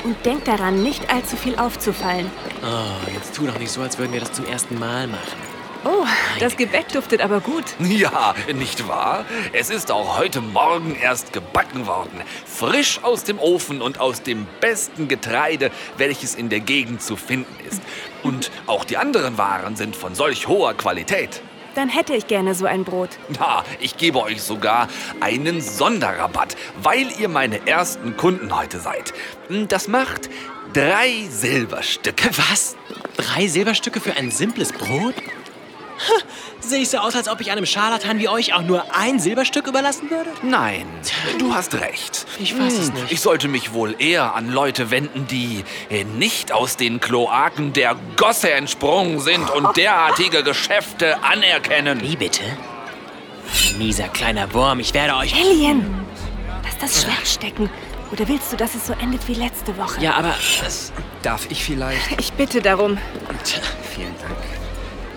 Und 0.06 0.16
denk 0.26 0.46
daran, 0.46 0.84
nicht 0.84 1.14
allzu 1.14 1.36
viel 1.36 1.58
aufzufallen. 1.58 2.28
Oh, 2.64 3.12
jetzt 3.14 3.36
tu 3.36 3.46
doch 3.46 3.60
nicht 3.60 3.74
so, 3.74 3.82
als 3.82 3.98
würden 3.98 4.14
wir 4.14 4.22
das 4.22 4.32
zum 4.32 4.46
ersten 4.46 4.80
Mal 4.80 5.08
machen. 5.08 5.51
Oh, 5.84 6.06
das 6.40 6.58
Gebäck 6.58 6.90
duftet 6.90 7.22
aber 7.22 7.40
gut. 7.40 7.64
Ja, 7.80 8.36
nicht 8.54 8.88
wahr? 8.88 9.26
Es 9.52 9.70
ist 9.70 9.92
auch 9.92 10.18
heute 10.18 10.40
Morgen 10.40 10.96
erst 10.96 11.34
gebacken 11.34 11.88
worden. 11.88 12.22
Frisch 12.46 13.00
aus 13.04 13.24
dem 13.24 13.40
Ofen 13.40 13.82
und 13.82 14.00
aus 14.00 14.22
dem 14.22 14.46
besten 14.60 15.08
Getreide, 15.08 15.72
welches 15.98 16.36
in 16.36 16.50
der 16.50 16.60
Gegend 16.60 17.02
zu 17.02 17.16
finden 17.16 17.56
ist. 17.68 17.82
Und 18.22 18.52
auch 18.68 18.84
die 18.86 18.98
anderen 18.98 19.38
Waren 19.40 19.76
sind 19.76 19.96
von 19.96 20.14
solch 20.14 20.48
hoher 20.48 20.76
Qualität. 20.76 21.42
Dann 21.74 21.90
hätte 21.90 22.14
ich 22.14 22.28
gerne 22.28 22.54
so 22.54 22.66
ein 22.66 22.84
Brot. 22.84 23.10
Na, 23.40 23.64
ich 23.80 23.98
gebe 23.98 24.22
euch 24.22 24.44
sogar 24.44 24.88
einen 25.20 25.62
Sonderrabatt, 25.62 26.58
weil 26.82 27.08
ihr 27.18 27.30
meine 27.30 27.66
ersten 27.66 28.18
Kunden 28.18 28.56
heute 28.56 28.80
seid. 28.80 29.14
Das 29.70 29.88
macht 29.88 30.30
drei 30.74 31.28
Silberstücke. 31.30 32.30
Was? 32.50 32.76
Drei 33.18 33.48
Silberstücke 33.48 34.00
für 34.00 34.16
ein 34.18 34.32
simples 34.32 34.74
Brot? 34.74 35.16
Sehe 36.60 36.82
ich 36.82 36.90
so 36.90 36.98
aus, 37.00 37.16
als 37.16 37.28
ob 37.28 37.42
ich 37.42 37.52
einem 37.52 37.66
Scharlatan 37.66 38.20
wie 38.20 38.30
euch 38.30 38.54
auch 38.54 38.62
nur 38.62 38.86
ein 38.96 39.20
Silberstück 39.20 39.68
überlassen 39.68 40.10
würde? 40.10 40.30
Nein, 40.44 40.86
du 41.40 41.54
hast 41.54 41.74
recht. 41.76 42.26
Ich 42.40 42.58
weiß 42.58 42.74
es 42.78 42.88
Hm, 42.90 42.94
nicht. 42.96 43.12
Ich 43.12 43.22
sollte 43.22 43.48
mich 43.48 43.74
wohl 43.74 43.96
eher 44.00 44.36
an 44.36 44.52
Leute 44.52 44.92
wenden, 44.92 45.28
die 45.28 45.64
äh, 45.90 46.04
nicht 46.04 46.52
aus 46.52 46.78
den 46.78 47.00
Kloaken 47.00 47.74
der 47.74 47.96
Gosse 48.16 48.52
entsprungen 48.52 49.20
sind 49.20 49.50
und 49.50 49.76
derartige 49.78 50.44
Geschäfte 50.44 51.24
anerkennen. 51.24 52.02
Wie 52.02 52.16
bitte? 52.16 52.44
Mieser 53.78 54.08
kleiner 54.08 54.54
Wurm, 54.54 54.80
ich 54.80 54.94
werde 54.94 55.16
euch... 55.16 55.34
Alien! 55.36 56.06
Lass 56.64 56.78
das 56.78 57.04
Schwert 57.04 57.28
stecken. 57.28 57.70
Oder 58.12 58.28
willst 58.28 58.52
du, 58.52 58.58
dass 58.58 58.76
es 58.76 58.88
so 58.88 58.94
endet 58.94 59.28
wie 59.28 59.34
letzte 59.34 59.76
Woche? 59.78 60.02
Ja, 60.02 60.14
aber... 60.16 60.36
Das, 60.62 60.92
Darf 61.24 61.48
ich 61.50 61.64
vielleicht? 61.64 62.20
Ich 62.20 62.34
bitte 62.34 62.62
darum. 62.62 62.98
tja, 63.44 63.62
Vielen 63.96 64.16
Dank. 64.22 64.38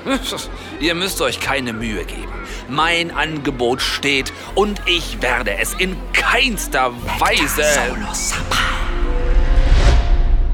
Ihr 0.81 0.95
müsst 0.95 1.21
euch 1.21 1.41
keine 1.41 1.73
Mühe 1.73 2.05
geben. 2.05 2.33
Mein 2.69 3.11
Angebot 3.11 3.83
steht 3.83 4.33
und 4.55 4.81
ich 4.87 5.21
werde 5.23 5.57
es 5.59 5.75
in 5.75 5.97
keinster 6.13 6.93
Weise... 7.19 7.65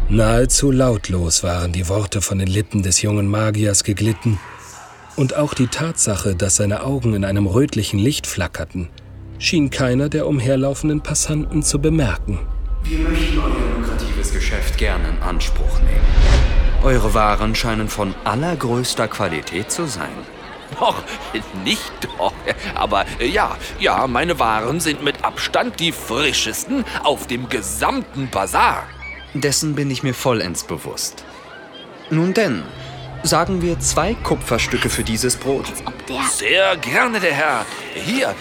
Nahezu 0.09 0.73
lautlos 0.73 1.45
waren 1.45 1.73
die 1.73 1.89
Worte 1.89 2.21
von 2.21 2.41
den 2.41 2.49
Lippen 2.49 2.83
des 2.83 3.01
jungen 3.01 3.29
Magiers 3.29 3.85
geglitten, 3.85 4.41
und 5.21 5.37
auch 5.37 5.55
die 5.55 5.67
Tatsache, 5.67 6.35
dass 6.35 6.57
seine 6.57 6.83
Augen 6.83 7.15
in 7.15 7.25
einem 7.25 7.47
rötlichen 7.47 7.99
Licht 7.99 8.27
flackerten, 8.27 8.89
schien 9.39 9.71
keiner 9.71 10.09
der 10.09 10.27
umherlaufenden 10.27 11.03
Passanten 11.03 11.63
zu 11.63 11.79
bemerken. 11.79 12.39
Wir 12.85 12.99
möchten 13.01 13.39
euer 13.39 13.77
lukratives 13.77 14.33
Geschäft 14.33 14.79
gerne 14.79 15.11
in 15.11 15.19
Anspruch 15.23 15.79
nehmen. 15.81 16.40
Eure 16.83 17.13
Waren 17.13 17.55
scheinen 17.55 17.89
von 17.89 18.15
allergrößter 18.25 19.07
Qualität 19.07 19.71
zu 19.71 19.87
sein. 19.87 20.09
Doch, 20.79 21.03
nicht 21.63 21.93
doch. 22.19 22.33
Aber 22.75 23.05
äh, 23.19 23.27
ja, 23.27 23.57
ja, 23.79 24.07
meine 24.07 24.39
Waren 24.39 24.81
sind 24.81 25.03
mit 25.03 25.23
Abstand 25.23 25.79
die 25.79 25.93
frischesten 25.93 26.85
auf 27.05 27.27
dem 27.27 27.49
gesamten 27.51 28.31
Bazar. 28.31 28.87
Dessen 29.35 29.75
bin 29.75 29.91
ich 29.91 30.03
mir 30.03 30.15
vollends 30.15 30.65
bewusst. 30.65 31.25
Nun 32.09 32.33
denn, 32.33 32.63
sagen 33.23 33.61
wir 33.61 33.79
zwei 33.81 34.15
Kupferstücke 34.15 34.89
für 34.89 35.05
dieses 35.05 35.37
Brot. 35.37 35.67
Sehr 36.31 36.77
gerne, 36.79 37.21
der 37.21 37.33
Herr. 37.33 37.67
Hier, 37.95 38.35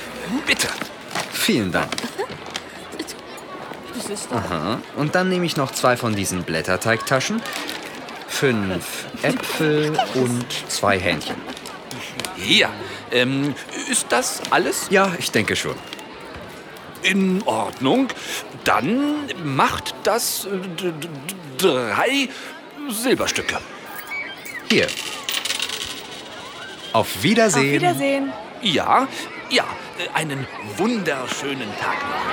bitte. 0.48 0.68
Vielen 1.32 1.72
Dank. 1.72 1.90
Aha. 4.32 4.80
Und 4.96 5.16
dann 5.16 5.30
nehme 5.30 5.46
ich 5.46 5.58
noch 5.58 5.72
zwei 5.72 5.98
von 5.98 6.16
diesen 6.16 6.44
Blätterteigtaschen, 6.44 7.42
fünf 8.30 9.06
Äpfel 9.22 9.98
und 10.16 10.46
zwei 10.70 10.98
Hähnchen. 11.00 11.36
Hier, 12.38 12.70
ähm, 13.12 13.54
ist 13.90 14.06
das 14.10 14.42
alles 14.50 14.88
Ja, 14.90 15.12
ich 15.18 15.32
denke 15.32 15.56
schon. 15.56 15.76
in 17.02 17.42
Ordnung? 17.46 18.08
Dann 18.64 19.16
macht 19.44 19.94
das 20.04 20.46
äh, 20.46 20.50
drei 21.58 22.30
Silberstücke. 22.90 23.58
Hier. 24.70 24.88
Auf 26.94 27.24
Wiedersehen. 27.24 27.66
Auf 27.66 27.82
Wiedersehen. 27.82 28.34
Ja, 28.62 29.08
ja, 29.50 29.64
einen 30.14 30.46
wunderschönen 30.78 31.70
Tag 31.80 31.98
noch. 32.02 32.26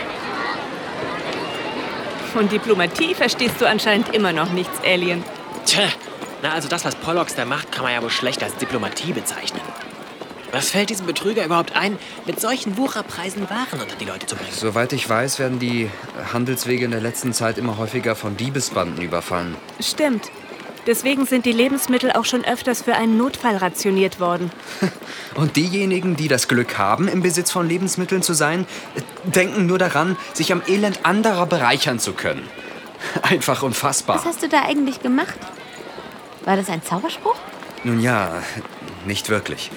Von 2.33 2.49
Diplomatie 2.49 3.15
verstehst 3.15 3.61
du 3.61 3.67
anscheinend 3.67 4.15
immer 4.15 4.33
noch 4.33 4.51
nichts, 4.51 4.79
Alien. 4.85 5.25
Tja. 5.67 5.89
Na, 6.43 6.53
also 6.53 6.69
das, 6.69 6.85
was 6.85 6.95
Pollux 6.95 7.35
da 7.35 7.45
macht, 7.45 7.73
kann 7.73 7.85
man 7.85 7.93
ja 7.93 8.03
wohl 8.03 8.11
schlecht 8.11 8.43
als 8.43 8.57
Diplomatie 8.57 9.13
bezeichnen. 9.13 9.61
Was 10.53 10.71
fällt 10.71 10.91
diesem 10.91 11.07
Betrüger 11.07 11.45
überhaupt 11.45 11.77
ein, 11.77 11.99
mit 12.25 12.41
solchen 12.41 12.77
Wucherpreisen 12.77 13.51
Waren 13.51 13.81
unter 13.81 13.97
die 13.97 14.05
Leute 14.05 14.27
zu 14.27 14.37
bringen? 14.37 14.53
Soweit 14.53 14.93
ich 14.93 15.09
weiß, 15.09 15.39
werden 15.39 15.59
die 15.59 15.91
Handelswege 16.33 16.85
in 16.85 16.93
der 16.93 17.01
letzten 17.01 17.33
Zeit 17.33 17.59
immer 17.59 17.79
häufiger 17.79 18.15
von 18.15 18.37
Diebesbanden 18.37 19.03
überfallen. 19.03 19.57
Stimmt. 19.81 20.31
Deswegen 20.87 21.27
sind 21.27 21.47
die 21.47 21.53
Lebensmittel 21.53 22.13
auch 22.13 22.25
schon 22.25 22.45
öfters 22.45 22.83
für 22.83 22.95
einen 22.95 23.17
Notfall 23.17 23.57
rationiert 23.57 24.21
worden. 24.21 24.53
Und 25.35 25.57
diejenigen, 25.57 26.15
die 26.15 26.29
das 26.29 26.47
Glück 26.47 26.79
haben, 26.79 27.09
im 27.09 27.23
Besitz 27.23 27.51
von 27.51 27.69
Lebensmitteln 27.69 28.23
zu 28.23 28.35
sein, 28.35 28.67
denken 29.25 29.67
nur 29.67 29.79
daran, 29.79 30.17
sich 30.33 30.53
am 30.53 30.63
Elend 30.69 31.01
anderer 31.03 31.47
bereichern 31.47 31.99
zu 31.99 32.13
können. 32.13 32.49
Einfach 33.23 33.65
unfassbar. 33.65 34.17
Was 34.17 34.25
hast 34.27 34.43
du 34.45 34.49
da 34.49 34.63
eigentlich 34.63 35.03
gemacht? 35.03 35.37
War 36.47 36.57
das 36.57 36.71
ein 36.71 36.81
Zauberspruch? 36.83 37.37
Nun 37.83 38.01
ja, 38.01 38.41
nicht 39.05 39.29
wirklich. 39.29 39.71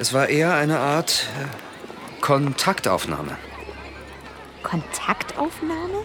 Es 0.00 0.12
war 0.12 0.28
eher 0.28 0.54
eine 0.54 0.80
Art 0.80 1.26
äh, 1.40 2.20
Kontaktaufnahme. 2.20 3.38
Kontaktaufnahme? 4.64 6.04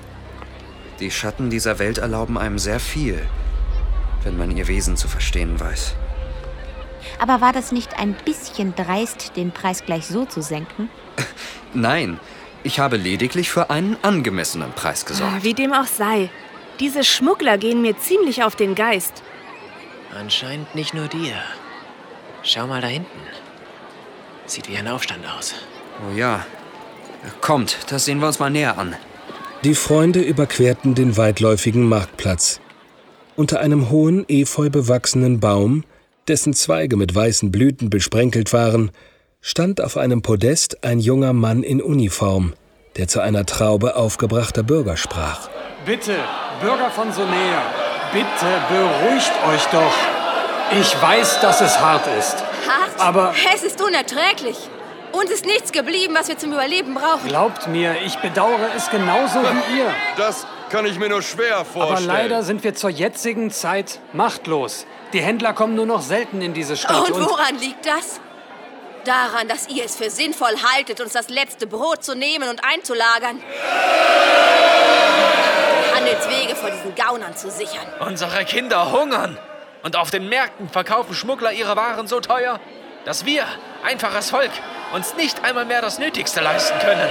Die 1.00 1.10
Schatten 1.10 1.50
dieser 1.50 1.80
Welt 1.80 1.98
erlauben 1.98 2.38
einem 2.38 2.60
sehr 2.60 2.80
viel, 2.80 3.20
wenn 4.24 4.38
man 4.38 4.56
ihr 4.56 4.68
Wesen 4.68 4.96
zu 4.96 5.08
verstehen 5.08 5.60
weiß. 5.60 5.96
Aber 7.18 7.42
war 7.42 7.52
das 7.52 7.72
nicht 7.72 7.98
ein 7.98 8.14
bisschen 8.26 8.76
dreist, 8.76 9.36
den 9.36 9.52
Preis 9.52 9.84
gleich 9.86 10.06
so 10.06 10.26
zu 10.26 10.44
senken? 10.44 10.90
Nein, 11.74 12.20
ich 12.62 12.80
habe 12.80 12.98
lediglich 12.98 13.50
für 13.50 13.72
einen 13.72 13.98
angemessenen 14.04 14.72
Preis 14.74 15.04
gesorgt. 15.06 15.44
Wie 15.44 15.56
dem 15.56 15.74
auch 15.74 15.88
sei. 15.88 16.30
Diese 16.80 17.04
Schmuggler 17.04 17.58
gehen 17.58 17.82
mir 17.82 17.98
ziemlich 17.98 18.44
auf 18.44 18.56
den 18.56 18.76
Geist. 18.76 19.24
Anscheinend 20.18 20.76
nicht 20.76 20.94
nur 20.94 21.08
dir. 21.08 21.34
Schau 22.44 22.68
mal 22.68 22.82
da 22.82 22.88
hinten. 22.88 23.08
Sieht 24.46 24.70
wie 24.70 24.78
ein 24.78 24.88
Aufstand 24.88 25.26
aus. 25.26 25.56
Oh 26.08 26.16
ja. 26.16 26.46
Kommt, 27.42 27.78
das 27.90 28.06
sehen 28.06 28.20
wir 28.20 28.28
uns 28.28 28.40
mal 28.40 28.50
näher 28.50 28.78
an. 28.78 28.96
Die 29.64 29.76
Freunde 29.76 30.20
überquerten 30.20 30.94
den 30.94 31.16
weitläufigen 31.16 31.88
Marktplatz. 31.88 32.60
Unter 33.36 33.62
einem 33.62 33.90
hohen, 33.90 34.26
efeu 34.28 34.70
bewachsenen 34.70 35.40
Baum, 35.40 35.86
dessen 36.28 36.54
Zweige 36.54 36.98
mit 36.98 37.16
weißen 37.16 37.52
Blüten 37.52 37.90
besprenkelt 37.90 38.54
waren, 38.54 38.92
stand 39.42 39.82
auf 39.82 39.98
einem 39.98 40.22
Podest 40.22 40.84
ein 40.84 41.00
junger 41.00 41.34
Mann 41.34 41.64
in 41.64 41.82
Uniform, 41.82 42.54
der 42.98 43.08
zu 43.08 43.22
einer 43.22 43.46
Traube 43.46 43.96
aufgebrachter 43.96 44.64
Bürger 44.64 44.98
sprach. 44.98 45.50
Bitte, 45.86 46.16
Bürger 46.62 46.90
von 46.92 47.12
Sonea, 47.12 47.64
bitte 48.14 48.62
beruhigt 48.70 49.32
euch 49.50 49.66
doch. 49.72 49.94
Ich 50.80 51.02
weiß, 51.02 51.42
dass 51.42 51.62
es 51.62 51.80
hart 51.80 52.08
ist. 52.18 52.38
Hart? 52.68 53.00
Aber 53.00 53.34
es 53.54 53.64
ist 53.64 53.82
unerträglich. 53.82 54.58
Uns 55.12 55.30
ist 55.30 55.46
nichts 55.46 55.72
geblieben, 55.72 56.16
was 56.18 56.28
wir 56.28 56.38
zum 56.38 56.54
Überleben 56.54 56.96
brauchen. 56.96 57.28
Glaubt 57.28 57.68
mir, 57.68 57.96
ich 58.04 58.16
bedauere 58.18 58.70
es 58.76 58.90
genauso 58.90 59.42
wie 59.44 59.78
ihr. 59.80 59.92
Das 60.18 60.48
kann 60.72 60.86
ich 60.86 60.98
mir 60.98 61.10
nur 61.10 61.22
schwer 61.22 61.66
vorstellen. 61.66 62.10
Aber 62.10 62.22
leider 62.22 62.44
sind 62.44 62.64
wir 62.64 62.74
zur 62.74 62.90
jetzigen 62.90 63.52
Zeit 63.52 64.00
machtlos. 64.12 64.88
Die 65.14 65.22
Händler 65.22 65.54
kommen 65.54 65.76
nur 65.76 65.86
noch 65.86 66.02
selten 66.02 66.42
in 66.42 66.54
diese 66.54 66.76
Stadt. 66.76 67.10
Und 67.12 67.24
woran 67.24 67.60
liegt 67.60 67.86
das? 67.86 68.20
Daran, 69.06 69.48
dass 69.48 69.68
ihr 69.68 69.86
es 69.86 69.98
für 69.98 70.10
sinnvoll 70.10 70.56
haltet, 70.74 71.02
uns 71.02 71.14
das 71.14 71.30
letzte 71.30 71.68
Brot 71.68 72.04
zu 72.04 72.16
nehmen 72.16 72.50
und 72.50 72.64
einzulagern. 72.64 73.40
Handelswege 76.14 76.56
vor 76.56 76.70
diesen 76.70 76.96
Gaunern 76.96 77.36
zu 77.36 77.50
sichern. 77.50 77.86
Unsere 78.00 78.46
Kinder 78.46 78.92
hungern. 78.92 79.38
Und 79.84 79.96
auf 79.98 80.12
den 80.12 80.30
Märkten 80.30 80.70
verkaufen 80.70 81.14
Schmuggler 81.14 81.52
ihre 81.52 81.76
Waren 81.76 82.08
so 82.08 82.20
teuer, 82.20 82.60
dass 83.06 83.26
wir, 83.26 83.44
einfaches 83.86 84.30
Volk, 84.30 84.52
uns 84.94 85.16
nicht 85.16 85.44
einmal 85.44 85.66
mehr 85.66 85.82
das 85.82 86.00
Nötigste 86.00 86.40
leisten 86.42 86.80
können. 86.80 87.10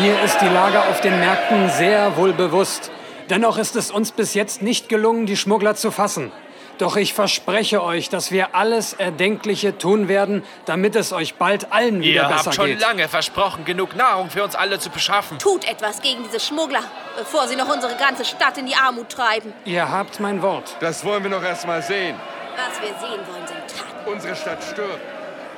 Mir 0.00 0.20
ist 0.22 0.38
die 0.40 0.48
Lage 0.48 0.80
auf 0.80 1.00
den 1.00 1.18
Märkten 1.20 1.68
sehr 1.70 2.16
wohl 2.16 2.32
bewusst. 2.32 2.90
Dennoch 3.28 3.58
ist 3.58 3.76
es 3.76 3.90
uns 3.90 4.12
bis 4.12 4.32
jetzt 4.34 4.62
nicht 4.62 4.88
gelungen, 4.88 5.26
die 5.26 5.36
Schmuggler 5.36 5.74
zu 5.74 5.90
fassen. 5.90 6.32
Doch 6.78 6.96
ich 6.96 7.12
verspreche 7.12 7.82
euch, 7.82 8.08
dass 8.08 8.30
wir 8.30 8.54
alles 8.54 8.92
Erdenkliche 8.92 9.76
tun 9.78 10.08
werden, 10.08 10.44
damit 10.64 10.94
es 10.96 11.12
euch 11.12 11.34
bald 11.34 11.72
allen 11.72 12.00
wieder 12.00 12.22
Ihr 12.22 12.28
besser 12.28 12.44
habt 12.46 12.54
schon 12.54 12.66
geht. 12.66 12.80
lange 12.80 13.08
versprochen, 13.08 13.64
genug 13.64 13.96
Nahrung 13.96 14.30
für 14.30 14.44
uns 14.44 14.54
alle 14.54 14.78
zu 14.78 14.90
beschaffen. 14.90 15.38
Tut 15.38 15.64
etwas 15.68 16.00
gegen 16.02 16.22
diese 16.22 16.38
Schmuggler, 16.40 16.82
bevor 17.16 17.48
sie 17.48 17.56
noch 17.56 17.68
unsere 17.68 17.96
ganze 17.96 18.24
Stadt 18.24 18.56
in 18.58 18.66
die 18.66 18.76
Armut 18.76 19.08
treiben. 19.10 19.52
Ihr 19.64 19.90
habt 19.90 20.20
mein 20.20 20.40
Wort. 20.40 20.76
Das 20.80 21.04
wollen 21.04 21.22
wir 21.24 21.30
noch 21.30 21.42
erst 21.42 21.66
mal 21.66 21.82
sehen. 21.82 22.14
Was 22.56 22.80
wir 22.80 22.88
sehen 22.88 23.20
wollen, 23.26 23.46
sind 23.46 23.58
Taten. 23.76 24.10
Unsere 24.12 24.34
Stadt 24.36 24.62
stirbt. 24.62 25.00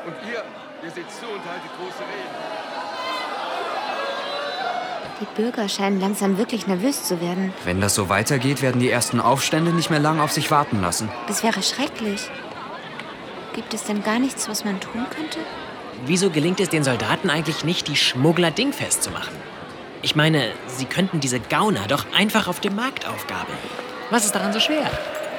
Und 0.06 0.14
ihr, 0.30 0.42
ihr 0.82 0.90
seht 0.90 1.10
zu 1.10 1.26
und 1.26 1.44
haltet 1.44 1.70
große 1.78 2.00
Reden. 2.00 2.49
Die 5.20 5.42
Bürger 5.42 5.68
scheinen 5.68 6.00
langsam 6.00 6.38
wirklich 6.38 6.66
nervös 6.66 7.04
zu 7.04 7.20
werden. 7.20 7.52
Wenn 7.64 7.82
das 7.82 7.94
so 7.94 8.08
weitergeht, 8.08 8.62
werden 8.62 8.80
die 8.80 8.90
ersten 8.90 9.20
Aufstände 9.20 9.70
nicht 9.70 9.90
mehr 9.90 9.98
lange 9.98 10.22
auf 10.22 10.32
sich 10.32 10.50
warten 10.50 10.80
lassen. 10.80 11.10
Das 11.26 11.42
wäre 11.42 11.62
schrecklich. 11.62 12.30
Gibt 13.54 13.74
es 13.74 13.84
denn 13.84 14.02
gar 14.02 14.18
nichts, 14.18 14.48
was 14.48 14.64
man 14.64 14.80
tun 14.80 15.04
könnte? 15.10 15.38
Wieso 16.06 16.30
gelingt 16.30 16.60
es 16.60 16.70
den 16.70 16.84
Soldaten 16.84 17.28
eigentlich 17.28 17.64
nicht, 17.64 17.88
die 17.88 17.96
Schmuggler 17.96 18.50
dingfest 18.50 19.02
zu 19.02 19.10
machen? 19.10 19.34
Ich 20.00 20.16
meine, 20.16 20.52
sie 20.66 20.86
könnten 20.86 21.20
diese 21.20 21.40
Gauner 21.40 21.86
doch 21.86 22.06
einfach 22.16 22.48
auf 22.48 22.60
dem 22.60 22.74
Markt 22.74 23.06
aufgabeln. 23.06 23.58
Was 24.08 24.24
ist 24.24 24.34
daran 24.34 24.54
so 24.54 24.60
schwer? 24.60 24.90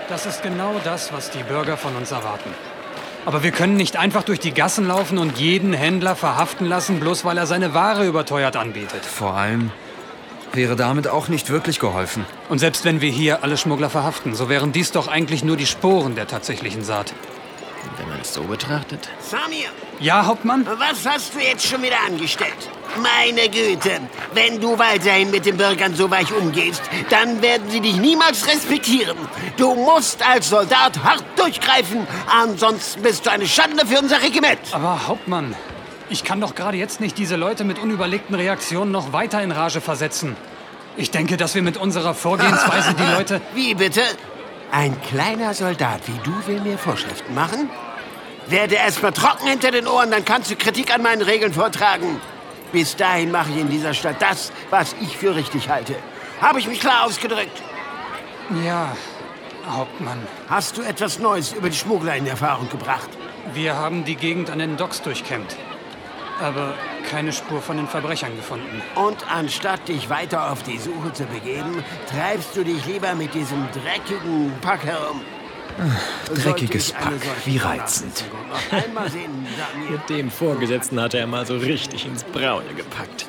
Das 0.09 0.27
ist 0.27 0.43
genau 0.43 0.75
das, 0.83 1.11
was 1.11 1.31
die 1.31 1.41
Bürger 1.41 1.77
von 1.77 1.95
uns 1.95 2.11
erwarten. 2.11 2.53
Aber 3.25 3.43
wir 3.43 3.51
können 3.51 3.75
nicht 3.75 3.97
einfach 3.97 4.23
durch 4.23 4.39
die 4.39 4.51
Gassen 4.51 4.87
laufen 4.87 5.19
und 5.19 5.37
jeden 5.37 5.73
Händler 5.73 6.15
verhaften 6.15 6.65
lassen, 6.65 6.99
bloß 6.99 7.23
weil 7.23 7.37
er 7.37 7.45
seine 7.45 7.73
Ware 7.75 8.07
überteuert 8.07 8.55
anbietet. 8.55 9.05
Vor 9.05 9.35
allem 9.35 9.71
wäre 10.53 10.75
damit 10.75 11.07
auch 11.07 11.27
nicht 11.27 11.49
wirklich 11.49 11.79
geholfen. 11.79 12.25
Und 12.49 12.59
selbst 12.59 12.83
wenn 12.83 12.99
wir 12.99 13.11
hier 13.11 13.43
alle 13.43 13.57
Schmuggler 13.57 13.89
verhaften, 13.89 14.33
so 14.33 14.49
wären 14.49 14.71
dies 14.71 14.91
doch 14.91 15.07
eigentlich 15.07 15.43
nur 15.43 15.55
die 15.55 15.67
Sporen 15.67 16.15
der 16.15 16.27
tatsächlichen 16.27 16.83
Saat. 16.83 17.13
Wenn 17.97 18.09
man 18.09 18.19
es 18.21 18.33
so 18.33 18.43
betrachtet. 18.43 19.09
Samir, 19.19 19.69
Ja, 19.99 20.25
Hauptmann? 20.25 20.65
was 20.65 21.05
hast 21.05 21.33
du 21.35 21.39
jetzt 21.39 21.65
schon 21.67 21.81
wieder 21.81 21.97
angestellt? 22.07 22.69
Meine 23.01 23.47
Güte, 23.49 24.01
wenn 24.33 24.59
du 24.59 24.77
weiterhin 24.77 25.31
mit 25.31 25.45
den 25.45 25.57
Bürgern 25.57 25.95
so 25.95 26.09
weich 26.11 26.31
umgehst, 26.33 26.81
dann 27.09 27.41
werden 27.41 27.69
sie 27.69 27.79
dich 27.79 27.95
niemals 27.97 28.45
respektieren. 28.47 29.17
Du 29.57 29.75
musst 29.75 30.25
als 30.27 30.49
Soldat 30.49 31.01
hart 31.03 31.23
durchgreifen, 31.37 32.05
ansonsten 32.29 33.01
bist 33.01 33.25
du 33.25 33.31
eine 33.31 33.47
Schande 33.47 33.85
für 33.85 33.99
unser 33.99 34.21
Regiment. 34.21 34.59
Aber 34.73 35.07
Hauptmann, 35.07 35.55
ich 36.09 36.23
kann 36.23 36.41
doch 36.41 36.53
gerade 36.55 36.77
jetzt 36.77 36.99
nicht 36.99 37.17
diese 37.17 37.35
Leute 37.37 37.63
mit 37.63 37.79
unüberlegten 37.79 38.35
Reaktionen 38.35 38.91
noch 38.91 39.13
weiter 39.13 39.41
in 39.41 39.51
Rage 39.51 39.79
versetzen. 39.81 40.35
Ich 40.97 41.09
denke, 41.11 41.37
dass 41.37 41.55
wir 41.55 41.61
mit 41.61 41.77
unserer 41.77 42.13
Vorgehensweise 42.13 42.93
die 42.93 43.03
Leute... 43.15 43.41
Wie 43.53 43.73
bitte? 43.75 44.01
Ein 44.71 45.01
kleiner 45.01 45.53
Soldat 45.53 46.01
wie 46.07 46.17
du 46.23 46.47
will 46.47 46.61
mir 46.61 46.77
Vorschriften 46.77 47.35
machen? 47.35 47.69
Werde 48.47 48.75
erst 48.75 49.03
mal 49.03 49.11
trocken 49.11 49.47
hinter 49.47 49.69
den 49.71 49.85
Ohren, 49.85 50.11
dann 50.11 50.23
kannst 50.23 50.49
du 50.49 50.55
Kritik 50.55 50.93
an 50.93 51.01
meinen 51.01 51.21
Regeln 51.21 51.53
vortragen. 51.53 52.21
Bis 52.71 52.95
dahin 52.95 53.31
mache 53.31 53.51
ich 53.51 53.57
in 53.57 53.69
dieser 53.69 53.93
Stadt 53.93 54.21
das, 54.21 54.53
was 54.69 54.95
ich 55.01 55.17
für 55.17 55.35
richtig 55.35 55.67
halte. 55.67 55.95
Habe 56.39 56.59
ich 56.59 56.67
mich 56.67 56.79
klar 56.79 57.05
ausgedrückt? 57.05 57.61
Ja, 58.65 58.95
Hauptmann. 59.69 60.25
Hast 60.49 60.77
du 60.77 60.81
etwas 60.83 61.19
Neues 61.19 61.51
über 61.51 61.69
die 61.69 61.75
Schmuggler 61.75 62.15
in 62.15 62.25
Erfahrung 62.25 62.69
gebracht? 62.69 63.09
Wir 63.53 63.75
haben 63.75 64.05
die 64.05 64.15
Gegend 64.15 64.49
an 64.49 64.59
den 64.59 64.77
Docks 64.77 65.01
durchkämmt. 65.01 65.57
Aber 66.39 66.73
keine 67.09 67.31
Spur 67.33 67.61
von 67.61 67.77
den 67.77 67.87
Verbrechern 67.87 68.35
gefunden. 68.35 68.81
Und 68.95 69.17
anstatt 69.31 69.87
dich 69.87 70.09
weiter 70.09 70.51
auf 70.51 70.63
die 70.63 70.77
Suche 70.77 71.13
zu 71.13 71.25
begeben, 71.25 71.83
treibst 72.09 72.55
du 72.55 72.63
dich 72.63 72.85
lieber 72.85 73.13
mit 73.15 73.33
diesem 73.33 73.67
dreckigen 73.71 74.53
Pack 74.61 74.85
herum. 74.85 75.21
Dreckiges 76.33 76.91
Pack, 76.91 77.13
wie 77.45 77.57
reizend. 77.57 78.23
Sehen, 79.09 79.47
Mit 79.89 80.09
dem 80.09 80.29
Vorgesetzten 80.29 80.99
hat 81.01 81.13
er 81.13 81.27
mal 81.27 81.45
so 81.45 81.57
richtig 81.57 82.05
ins 82.05 82.23
Braune 82.23 82.73
gepackt. 82.75 83.27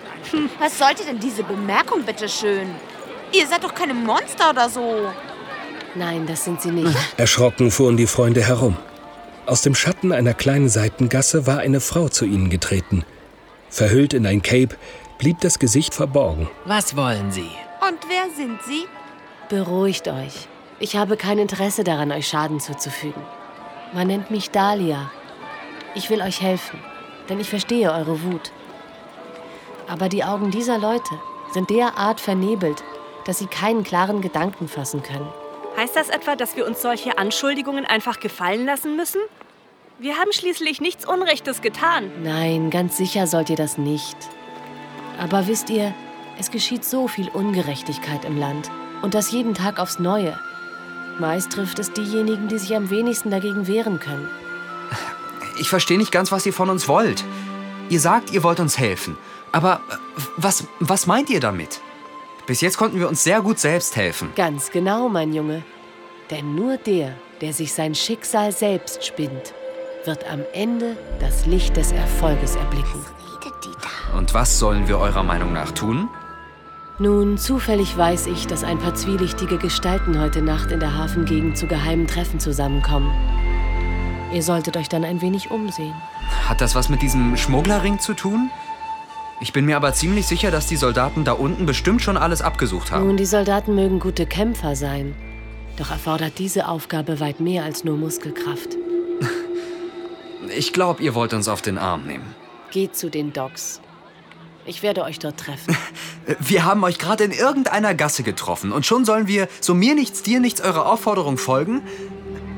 Was 0.58 0.78
sollte 0.78 1.04
denn 1.04 1.18
diese 1.18 1.42
Bemerkung, 1.42 2.04
bitteschön? 2.04 2.70
Ihr 3.32 3.46
seid 3.46 3.64
doch 3.64 3.74
keine 3.74 3.94
Monster 3.94 4.50
oder 4.50 4.68
so. 4.68 5.12
Nein, 5.94 6.26
das 6.26 6.44
sind 6.44 6.60
sie 6.60 6.70
nicht. 6.70 6.96
Erschrocken 7.16 7.70
fuhren 7.70 7.96
die 7.96 8.06
Freunde 8.06 8.42
herum. 8.42 8.76
Aus 9.44 9.62
dem 9.62 9.74
Schatten 9.74 10.12
einer 10.12 10.34
kleinen 10.34 10.68
Seitengasse 10.68 11.46
war 11.46 11.58
eine 11.58 11.80
Frau 11.80 12.08
zu 12.08 12.24
ihnen 12.24 12.48
getreten. 12.48 13.04
Verhüllt 13.70 14.14
in 14.14 14.24
ein 14.24 14.40
Cape 14.40 14.76
blieb 15.18 15.40
das 15.40 15.58
Gesicht 15.58 15.94
verborgen. 15.94 16.48
Was 16.64 16.96
wollen 16.96 17.32
Sie? 17.32 17.50
Und 17.80 17.98
wer 18.08 18.30
sind 18.36 18.62
Sie? 18.62 18.84
Beruhigt 19.48 20.06
euch. 20.06 20.46
Ich 20.78 20.96
habe 20.96 21.16
kein 21.16 21.38
Interesse 21.38 21.82
daran, 21.82 22.12
euch 22.12 22.28
Schaden 22.28 22.60
zuzufügen. 22.60 23.20
Man 23.92 24.06
nennt 24.06 24.30
mich 24.30 24.50
Dahlia. 24.50 25.10
Ich 25.96 26.08
will 26.08 26.22
euch 26.22 26.40
helfen, 26.40 26.78
denn 27.28 27.40
ich 27.40 27.50
verstehe 27.50 27.92
eure 27.92 28.22
Wut. 28.22 28.52
Aber 29.88 30.08
die 30.08 30.22
Augen 30.22 30.52
dieser 30.52 30.78
Leute 30.78 31.14
sind 31.52 31.68
derart 31.68 32.20
vernebelt, 32.20 32.82
dass 33.26 33.40
sie 33.40 33.46
keinen 33.46 33.82
klaren 33.82 34.20
Gedanken 34.20 34.68
fassen 34.68 35.02
können. 35.02 35.28
Heißt 35.82 35.96
das 35.96 36.10
etwa, 36.10 36.36
dass 36.36 36.54
wir 36.54 36.64
uns 36.64 36.80
solche 36.80 37.18
Anschuldigungen 37.18 37.84
einfach 37.84 38.20
gefallen 38.20 38.66
lassen 38.66 38.94
müssen? 38.94 39.20
Wir 39.98 40.16
haben 40.16 40.30
schließlich 40.30 40.80
nichts 40.80 41.04
Unrechtes 41.04 41.60
getan. 41.60 42.08
Nein, 42.22 42.70
ganz 42.70 42.96
sicher 42.96 43.26
sollt 43.26 43.50
ihr 43.50 43.56
das 43.56 43.78
nicht. 43.78 44.16
Aber 45.18 45.48
wisst 45.48 45.70
ihr, 45.70 45.92
es 46.38 46.52
geschieht 46.52 46.84
so 46.84 47.08
viel 47.08 47.28
Ungerechtigkeit 47.30 48.24
im 48.24 48.38
Land. 48.38 48.70
Und 49.02 49.14
das 49.14 49.32
jeden 49.32 49.54
Tag 49.54 49.80
aufs 49.80 49.98
Neue. 49.98 50.38
Meist 51.18 51.50
trifft 51.50 51.80
es 51.80 51.92
diejenigen, 51.92 52.46
die 52.46 52.58
sich 52.58 52.76
am 52.76 52.88
wenigsten 52.88 53.32
dagegen 53.32 53.66
wehren 53.66 53.98
können. 53.98 54.28
Ich 55.58 55.68
verstehe 55.68 55.98
nicht 55.98 56.12
ganz, 56.12 56.30
was 56.30 56.46
ihr 56.46 56.52
von 56.52 56.70
uns 56.70 56.86
wollt. 56.86 57.24
Ihr 57.88 57.98
sagt, 57.98 58.30
ihr 58.30 58.44
wollt 58.44 58.60
uns 58.60 58.78
helfen. 58.78 59.18
Aber 59.50 59.80
äh, 59.90 59.94
was, 60.36 60.64
was 60.78 61.08
meint 61.08 61.28
ihr 61.28 61.40
damit? 61.40 61.80
Bis 62.46 62.60
jetzt 62.60 62.76
konnten 62.76 62.98
wir 62.98 63.08
uns 63.08 63.22
sehr 63.22 63.40
gut 63.40 63.58
selbst 63.58 63.96
helfen. 63.96 64.30
Ganz 64.34 64.70
genau, 64.70 65.08
mein 65.08 65.32
Junge. 65.32 65.62
Denn 66.30 66.54
nur 66.54 66.76
der, 66.76 67.14
der 67.40 67.52
sich 67.52 67.72
sein 67.72 67.94
Schicksal 67.94 68.52
selbst 68.52 69.04
spinnt, 69.04 69.54
wird 70.04 70.28
am 70.30 70.40
Ende 70.52 70.96
das 71.20 71.46
Licht 71.46 71.76
des 71.76 71.92
Erfolges 71.92 72.56
erblicken. 72.56 73.04
Und 74.16 74.34
was 74.34 74.58
sollen 74.58 74.88
wir 74.88 74.98
eurer 74.98 75.22
Meinung 75.22 75.52
nach 75.52 75.72
tun? 75.72 76.08
Nun, 76.98 77.38
zufällig 77.38 77.96
weiß 77.96 78.26
ich, 78.26 78.46
dass 78.46 78.64
ein 78.64 78.78
paar 78.78 78.94
zwielichtige 78.94 79.58
Gestalten 79.58 80.20
heute 80.20 80.42
Nacht 80.42 80.70
in 80.70 80.80
der 80.80 80.96
Hafengegend 80.96 81.56
zu 81.56 81.66
geheimen 81.66 82.06
Treffen 82.06 82.38
zusammenkommen. 82.38 83.12
Ihr 84.32 84.42
solltet 84.42 84.76
euch 84.76 84.88
dann 84.88 85.04
ein 85.04 85.20
wenig 85.20 85.50
umsehen. 85.50 85.94
Hat 86.48 86.60
das 86.60 86.74
was 86.74 86.88
mit 86.88 87.02
diesem 87.02 87.36
Schmugglerring 87.36 87.98
zu 87.98 88.14
tun? 88.14 88.50
Ich 89.42 89.52
bin 89.52 89.64
mir 89.64 89.74
aber 89.74 89.92
ziemlich 89.92 90.28
sicher, 90.28 90.52
dass 90.52 90.68
die 90.68 90.76
Soldaten 90.76 91.24
da 91.24 91.32
unten 91.32 91.66
bestimmt 91.66 92.00
schon 92.00 92.16
alles 92.16 92.42
abgesucht 92.42 92.92
haben. 92.92 93.08
Nun, 93.08 93.16
die 93.16 93.26
Soldaten 93.26 93.74
mögen 93.74 93.98
gute 93.98 94.24
Kämpfer 94.24 94.76
sein. 94.76 95.16
Doch 95.76 95.90
erfordert 95.90 96.38
diese 96.38 96.68
Aufgabe 96.68 97.18
weit 97.18 97.40
mehr 97.40 97.64
als 97.64 97.82
nur 97.82 97.96
Muskelkraft. 97.96 98.76
Ich 100.54 100.74
glaube, 100.74 101.02
ihr 101.02 101.14
wollt 101.14 101.32
uns 101.32 101.48
auf 101.48 101.62
den 101.62 101.78
Arm 101.78 102.04
nehmen. 102.04 102.34
Geht 102.72 102.94
zu 102.94 103.08
den 103.08 103.32
Docks. 103.32 103.80
Ich 104.66 104.82
werde 104.82 105.02
euch 105.04 105.18
dort 105.18 105.38
treffen. 105.38 105.74
Wir 106.40 106.64
haben 106.64 106.82
euch 106.84 106.98
gerade 106.98 107.24
in 107.24 107.30
irgendeiner 107.30 107.94
Gasse 107.94 108.22
getroffen 108.22 108.70
und 108.70 108.84
schon 108.84 109.04
sollen 109.06 109.28
wir, 109.28 109.48
so 109.60 109.72
mir 109.72 109.94
nichts, 109.94 110.22
dir 110.22 110.40
nichts, 110.40 110.60
eurer 110.60 110.90
Aufforderung 110.90 111.38
folgen? 111.38 111.82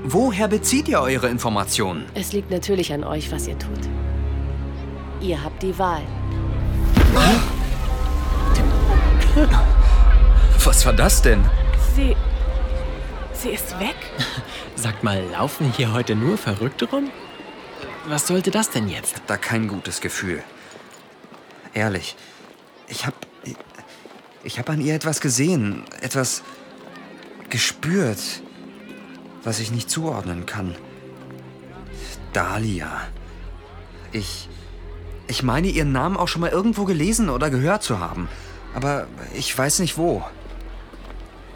Woher 0.03 0.49
bezieht 0.49 0.88
ihr 0.88 1.01
eure 1.01 1.29
Informationen? 1.29 2.07
Es 2.14 2.33
liegt 2.33 2.51
natürlich 2.51 2.92
an 2.92 3.05
euch, 3.05 3.31
was 3.31 3.47
ihr 3.47 3.59
tut. 3.59 3.81
Ihr 5.20 5.44
habt 5.44 5.62
die 5.62 5.79
Wahl. 5.79 6.03
Was 10.85 10.87
war 10.87 10.92
das 10.92 11.22
denn? 11.22 11.42
Sie. 11.96 12.14
Sie 13.33 13.50
ist 13.50 13.79
weg? 13.81 13.96
Sagt 14.77 15.03
mal, 15.03 15.24
laufen 15.33 15.72
hier 15.74 15.92
heute 15.94 16.14
nur 16.14 16.37
Verrückte 16.37 16.85
rum? 16.87 17.11
Was 18.07 18.27
sollte 18.27 18.50
das 18.50 18.68
denn 18.68 18.88
jetzt? 18.88 19.12
Ich 19.12 19.16
hab 19.16 19.27
da 19.27 19.37
kein 19.38 19.66
gutes 19.66 20.03
Gefühl. 20.03 20.42
Ehrlich. 21.72 22.16
Ich 22.88 23.07
hab. 23.07 23.14
Ich 24.42 24.59
hab 24.59 24.68
an 24.68 24.83
ihr 24.83 24.94
etwas 24.94 25.22
gesehen. 25.22 25.85
Etwas 26.03 26.42
gespürt, 27.48 28.20
was 29.42 29.61
ich 29.61 29.70
nicht 29.70 29.88
zuordnen 29.88 30.44
kann. 30.44 30.74
Dahlia. 32.35 33.09
Ich. 34.12 34.50
Ich 35.26 35.42
meine, 35.42 35.68
ihren 35.68 35.92
Namen 35.92 36.16
auch 36.16 36.28
schon 36.28 36.40
mal 36.40 36.50
irgendwo 36.50 36.84
gelesen 36.84 37.30
oder 37.30 37.50
gehört 37.50 37.82
zu 37.82 37.98
haben. 37.98 38.28
Aber 38.74 39.06
ich 39.34 39.56
weiß 39.56 39.78
nicht 39.78 39.96
wo. 39.96 40.22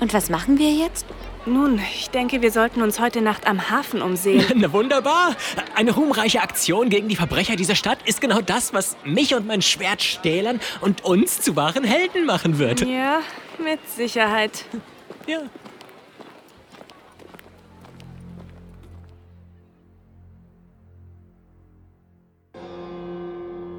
Und 0.00 0.14
was 0.14 0.30
machen 0.30 0.58
wir 0.58 0.70
jetzt? 0.70 1.06
Nun, 1.44 1.80
ich 1.94 2.10
denke, 2.10 2.42
wir 2.42 2.52
sollten 2.52 2.82
uns 2.82 3.00
heute 3.00 3.22
Nacht 3.22 3.46
am 3.46 3.70
Hafen 3.70 4.02
umsehen. 4.02 4.44
Na 4.54 4.72
wunderbar. 4.72 5.34
Eine 5.74 5.92
ruhmreiche 5.92 6.42
Aktion 6.42 6.90
gegen 6.90 7.08
die 7.08 7.16
Verbrecher 7.16 7.56
dieser 7.56 7.74
Stadt 7.74 7.98
ist 8.04 8.20
genau 8.20 8.40
das, 8.40 8.74
was 8.74 8.96
mich 9.04 9.34
und 9.34 9.46
mein 9.46 9.62
Schwert 9.62 10.02
stählern 10.02 10.60
und 10.80 11.04
uns 11.04 11.40
zu 11.40 11.56
wahren 11.56 11.84
Helden 11.84 12.26
machen 12.26 12.58
wird. 12.58 12.80
Ja, 12.82 13.20
mit 13.62 13.80
Sicherheit. 13.88 14.66
Ja. 15.26 15.40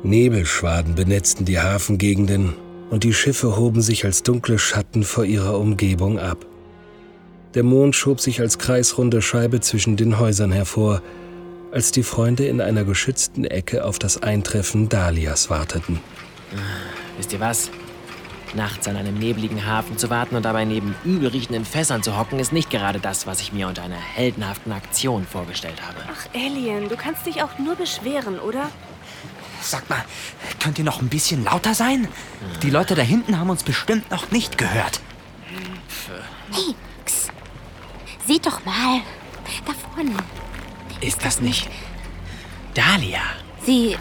Nebelschwaden 0.04 0.96
benetzten 0.96 1.46
die 1.46 1.60
Hafengegenden 1.60 2.54
und 2.90 3.04
die 3.04 3.14
Schiffe 3.14 3.58
hoben 3.58 3.82
sich 3.82 4.06
als 4.06 4.24
dunkle 4.24 4.58
Schatten 4.58 5.04
vor 5.04 5.26
ihrer 5.26 5.60
Umgebung 5.60 6.20
ab. 6.20 6.46
Der 7.54 7.64
Mond 7.64 7.96
schob 7.96 8.22
sich 8.22 8.40
als 8.40 8.58
kreisrunde 8.58 9.22
Scheibe 9.22 9.60
zwischen 9.60 9.98
den 9.98 10.20
Häusern 10.20 10.52
hervor, 10.52 11.02
als 11.72 11.92
die 11.92 12.04
Freunde 12.04 12.48
in 12.48 12.62
einer 12.62 12.84
geschützten 12.84 13.44
Ecke 13.44 13.84
auf 13.84 14.00
das 14.00 14.24
Eintreffen 14.24 14.88
Dalias 14.90 15.50
warteten. 15.50 16.00
Wisst 17.18 17.34
ihr 17.34 17.40
was? 17.40 17.70
Nachts 18.56 18.88
an 18.88 18.96
einem 18.96 19.20
nebligen 19.20 19.68
Hafen 19.68 19.98
zu 19.98 20.10
warten 20.10 20.36
und 20.36 20.44
dabei 20.44 20.66
neben 20.66 20.96
übelriechenden 21.04 21.66
Fässern 21.66 22.02
zu 22.02 22.18
hocken, 22.18 22.40
ist 22.40 22.54
nicht 22.54 22.72
gerade 22.72 23.00
das, 23.00 23.28
was 23.28 23.42
ich 23.42 23.54
mir 23.54 23.68
unter 23.68 23.84
einer 23.84 23.96
heldenhaften 23.96 24.72
Aktion 24.72 25.26
vorgestellt 25.26 25.82
habe. 25.86 25.98
Ach, 26.12 26.28
Alien, 26.34 26.90
du 26.90 26.96
kannst 26.96 27.28
dich 27.28 27.44
auch 27.44 27.60
nur 27.60 27.76
beschweren, 27.76 28.40
oder? 28.40 28.70
Sag 29.62 29.89
mal, 29.89 30.04
könnt 30.60 30.80
ihr 30.80 30.86
noch 30.86 31.02
ein 31.02 31.10
bisschen 31.10 31.43
lauter 31.43 31.74
sein? 31.74 32.08
Die 32.63 32.69
Leute 32.69 32.95
da 32.95 33.02
hinten 33.02 33.38
haben 33.38 33.50
uns 33.50 33.63
bestimmt 33.63 34.10
noch 34.12 34.32
nicht 34.32 34.58
gehört. 34.58 35.02
Hey, 36.52 36.76
X. 37.02 37.28
Seht 38.26 38.45
doch 38.45 38.63
mal. 38.65 39.02
Da 39.65 39.74
vorne. 39.74 40.15
Ist 41.02 41.26
das 41.26 41.41
nicht 41.41 41.69
Dahlia? 42.74 43.22
Sie 43.65 43.93
äh, 43.93 43.98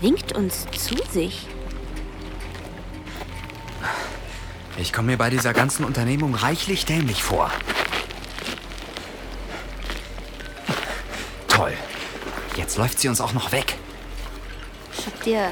winkt 0.00 0.32
uns 0.32 0.66
zu 0.72 0.96
sich. 1.12 1.46
Ich 4.76 4.92
komme 4.92 5.12
mir 5.12 5.16
bei 5.16 5.30
dieser 5.30 5.54
ganzen 5.54 5.84
Unternehmung 5.84 6.34
reichlich 6.34 6.84
dämlich 6.84 7.22
vor. 7.22 7.50
Toll. 11.48 11.72
Jetzt 12.56 12.76
läuft 12.76 13.00
sie 13.00 13.08
uns 13.08 13.20
auch 13.20 13.32
noch 13.32 13.52
weg. 13.52 13.77
Ihr 15.28 15.50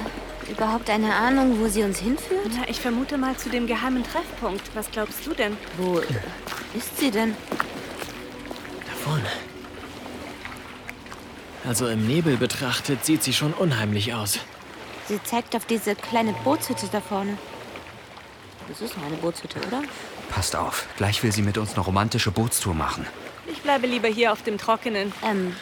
überhaupt 0.49 0.89
eine 0.89 1.15
Ahnung, 1.15 1.61
wo 1.61 1.69
sie 1.69 1.83
uns 1.83 1.99
hinführt? 1.99 2.49
Na, 2.57 2.67
ich 2.67 2.81
vermute 2.81 3.19
mal 3.19 3.37
zu 3.37 3.51
dem 3.51 3.67
geheimen 3.67 4.03
Treffpunkt. 4.05 4.63
Was 4.75 4.91
glaubst 4.91 5.27
du 5.27 5.35
denn? 5.35 5.55
Wo 5.77 5.99
ist 6.75 6.97
sie 6.99 7.11
denn? 7.11 7.37
Da 8.87 8.93
vorne. 9.05 9.29
Also 11.67 11.89
im 11.89 12.07
Nebel 12.07 12.39
betrachtet 12.39 13.05
sieht 13.05 13.23
sie 13.23 13.35
schon 13.35 13.53
unheimlich 13.53 14.15
aus. 14.15 14.39
Sie 15.09 15.23
zeigt 15.23 15.55
auf 15.55 15.67
diese 15.67 15.95
kleine 15.95 16.33
Bootshütte 16.43 16.89
da 16.91 17.03
vorne. 17.03 17.37
Das 18.69 18.81
ist 18.81 18.95
eine 19.07 19.17
Bootshütte, 19.17 19.59
oder? 19.67 19.83
Passt 20.31 20.57
auf, 20.57 20.87
gleich 20.97 21.23
will 21.23 21.33
sie 21.33 21.43
mit 21.43 21.59
uns 21.59 21.75
eine 21.75 21.85
romantische 21.85 22.31
Bootstour 22.31 22.75
machen. 22.75 23.07
Ich 23.47 23.61
bleibe 23.61 23.87
lieber 23.87 24.09
hier 24.09 24.33
auf 24.33 24.43
dem 24.43 24.57
Trockenen. 24.57 25.13
Ähm, 25.23 25.55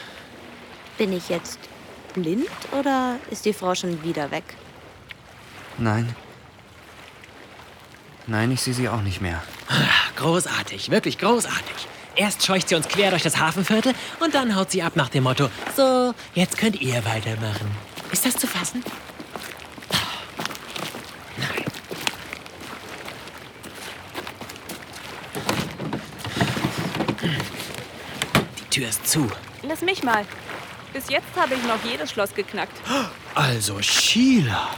bin 0.99 1.13
ich 1.13 1.29
jetzt 1.31 1.59
blind 2.15 2.49
oder 2.73 3.17
ist 3.31 3.45
die 3.45 3.53
Frau 3.53 3.75
schon 3.75 4.03
wieder 4.03 4.31
weg? 4.31 4.45
Nein. 5.77 6.17
Nein, 8.27 8.51
ich 8.53 8.63
sehe 8.63 8.73
sie 8.73 8.89
auch 8.89 9.03
nicht 9.03 9.21
mehr. 9.21 9.43
Großartig, 10.17 10.91
wirklich 10.91 11.19
großartig. 11.19 11.89
Erst 12.17 12.47
scheucht 12.47 12.69
sie 12.69 12.77
uns 12.77 12.89
quer 12.89 13.11
durch 13.11 13.23
das 13.23 13.39
Hafenviertel 13.39 13.93
und 14.21 14.35
dann 14.35 14.55
haut 14.55 14.71
sie 14.71 14.83
ab 14.83 14.97
nach 14.97 15.09
dem 15.09 15.25
Motto: 15.25 15.51
So, 15.77 16.15
jetzt 16.35 16.57
könnt 16.57 16.81
ihr 16.81 17.05
weitermachen. 17.05 17.71
Ist 18.13 18.25
das 18.25 18.37
zu 18.37 18.47
fassen? 18.47 18.83
Nein. 21.37 21.65
Die 28.61 28.71
Tür 28.71 28.89
ist 28.89 29.07
zu. 29.07 29.29
Lass 29.63 29.83
mich 29.83 30.05
mal. 30.05 30.25
Bis 30.95 31.11
jetzt 31.11 31.37
habe 31.37 31.55
ich 31.55 31.63
noch 31.65 31.85
jedes 31.85 32.13
Schloss 32.13 32.33
geknackt. 32.33 32.81
Also, 33.35 33.83
Sheila. 33.83 34.71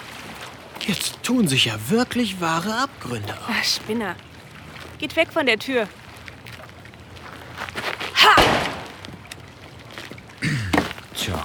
Jetzt 0.80 1.22
tun 1.22 1.46
sich 1.46 1.66
ja 1.66 1.74
wirklich 1.90 2.40
wahre 2.40 2.74
Abgründe 2.74 3.34
auf. 3.34 3.50
Ach, 3.50 3.64
Spinner. 3.64 4.16
Geht 4.98 5.14
weg 5.14 5.28
von 5.30 5.44
der 5.44 5.58
Tür. 5.58 5.86
Tja, 11.14 11.44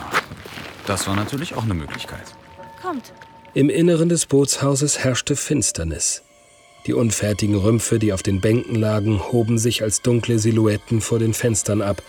das 0.85 1.05
war 1.05 1.17
natürlich 1.17 1.53
auch 1.55 1.63
eine 1.63 1.73
Möglichkeit. 1.73 2.23
Kommt. 2.81 3.11
Im 3.53 3.69
Inneren 3.69 4.07
des 4.07 4.25
Bootshauses 4.25 4.99
herrschte 4.99 5.35
Finsternis. 5.35 6.23
Die 6.87 6.93
unfertigen 6.93 7.55
Rümpfe, 7.55 7.99
die 7.99 8.13
auf 8.13 8.23
den 8.23 8.39
Bänken 8.39 8.75
lagen, 8.75 9.21
hoben 9.31 9.57
sich 9.57 9.83
als 9.83 10.01
dunkle 10.01 10.39
Silhouetten 10.39 11.01
vor 11.01 11.19
den 11.19 11.33
Fenstern 11.33 11.81
ab. 11.81 12.01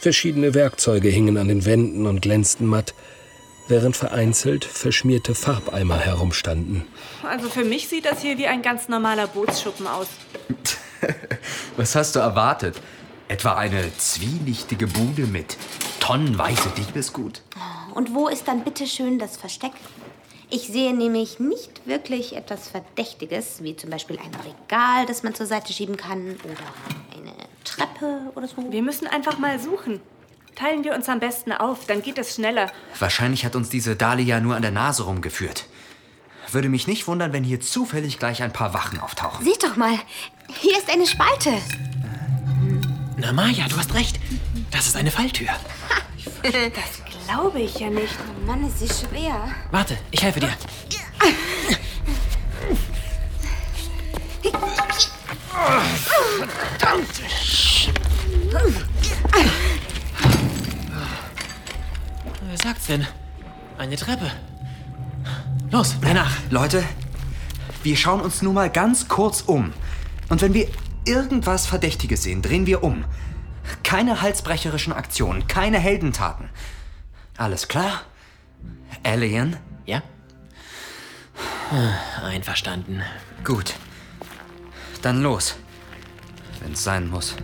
Verschiedene 0.00 0.54
Werkzeuge 0.54 1.08
hingen 1.08 1.36
an 1.38 1.48
den 1.48 1.64
Wänden 1.64 2.06
und 2.06 2.22
glänzten 2.22 2.66
matt, 2.66 2.94
während 3.66 3.96
vereinzelt 3.96 4.64
verschmierte 4.64 5.34
Farbeimer 5.34 5.98
herumstanden. 5.98 6.86
Also 7.28 7.48
für 7.48 7.64
mich 7.64 7.88
sieht 7.88 8.04
das 8.04 8.22
hier 8.22 8.38
wie 8.38 8.46
ein 8.46 8.62
ganz 8.62 8.88
normaler 8.88 9.26
Bootsschuppen 9.26 9.88
aus. 9.88 10.06
Was 11.76 11.96
hast 11.96 12.14
du 12.14 12.20
erwartet? 12.20 12.80
Etwa 13.26 13.56
eine 13.56 13.90
zwielichtige 13.98 14.86
Bude 14.86 15.26
mit 15.26 15.56
tonnenweise 15.98 16.70
Diebesgut. 16.76 17.42
Und 17.92 18.14
wo 18.14 18.28
ist 18.28 18.46
dann 18.46 18.62
bitte 18.62 18.86
schön 18.86 19.18
das 19.18 19.36
Versteck? 19.36 19.72
Ich 20.48 20.68
sehe 20.68 20.94
nämlich 20.94 21.40
nicht 21.40 21.86
wirklich 21.86 22.36
etwas 22.36 22.68
Verdächtiges, 22.68 23.62
wie 23.62 23.76
zum 23.76 23.90
Beispiel 23.90 24.18
ein 24.18 24.30
Regal, 24.34 25.04
das 25.06 25.22
man 25.24 25.34
zur 25.34 25.44
Seite 25.44 25.72
schieben 25.72 25.96
kann 25.96 26.36
oder 26.44 27.17
Treppe 27.68 28.32
oder 28.34 28.48
so. 28.48 28.56
Wir 28.70 28.82
müssen 28.82 29.06
einfach 29.06 29.38
mal 29.38 29.58
suchen. 29.58 30.00
Teilen 30.54 30.82
wir 30.82 30.94
uns 30.94 31.08
am 31.08 31.20
besten 31.20 31.52
auf, 31.52 31.86
dann 31.86 32.02
geht 32.02 32.18
es 32.18 32.34
schneller. 32.34 32.70
Wahrscheinlich 32.98 33.44
hat 33.44 33.54
uns 33.54 33.68
diese 33.68 33.94
Dahlia 33.94 34.40
nur 34.40 34.56
an 34.56 34.62
der 34.62 34.72
Nase 34.72 35.04
rumgeführt. 35.04 35.66
Würde 36.50 36.68
mich 36.68 36.86
nicht 36.86 37.06
wundern, 37.06 37.32
wenn 37.32 37.44
hier 37.44 37.60
zufällig 37.60 38.18
gleich 38.18 38.42
ein 38.42 38.52
paar 38.52 38.74
Wachen 38.74 38.98
auftauchen. 38.98 39.44
Seht 39.44 39.62
doch 39.62 39.76
mal, 39.76 39.98
hier 40.60 40.78
ist 40.78 40.90
eine 40.90 41.06
Spalte. 41.06 41.52
Na, 43.16 43.32
Maya, 43.32 43.68
du 43.68 43.76
hast 43.76 43.94
recht. 43.94 44.18
Das 44.70 44.86
ist 44.86 44.96
eine 44.96 45.10
Falltür. 45.10 45.48
Das 46.42 47.26
glaube 47.26 47.60
ich 47.60 47.78
ja 47.78 47.90
nicht. 47.90 48.14
Oh 48.18 48.46
Mann, 48.46 48.66
ist 48.66 48.78
sie 48.78 48.88
schwer. 48.88 49.48
Warte, 49.70 49.98
ich 50.10 50.22
helfe 50.22 50.40
dir. 50.40 50.50
Verdammte 55.58 57.22
Wer 62.42 62.58
sagt's 62.62 62.86
denn? 62.86 63.06
Eine 63.76 63.96
Treppe. 63.96 64.30
Los, 65.70 65.96
mir 66.00 66.14
nach. 66.14 66.36
Leute, 66.50 66.84
wir 67.82 67.96
schauen 67.96 68.20
uns 68.20 68.40
nur 68.42 68.52
mal 68.52 68.70
ganz 68.70 69.08
kurz 69.08 69.42
um. 69.42 69.72
Und 70.28 70.42
wenn 70.42 70.54
wir 70.54 70.68
irgendwas 71.04 71.66
Verdächtiges 71.66 72.22
sehen, 72.22 72.40
drehen 72.40 72.66
wir 72.66 72.84
um. 72.84 73.04
Keine 73.82 74.22
halsbrecherischen 74.22 74.92
Aktionen, 74.92 75.46
keine 75.48 75.78
Heldentaten. 75.78 76.50
Alles 77.36 77.68
klar? 77.68 78.02
Alien? 79.02 79.56
Ja? 79.86 80.02
Einverstanden. 82.22 83.02
Gut. 83.44 83.74
Dann 85.02 85.22
los. 85.22 85.56
Wenn's 86.60 86.82
sein 86.82 87.08
muss. 87.08 87.36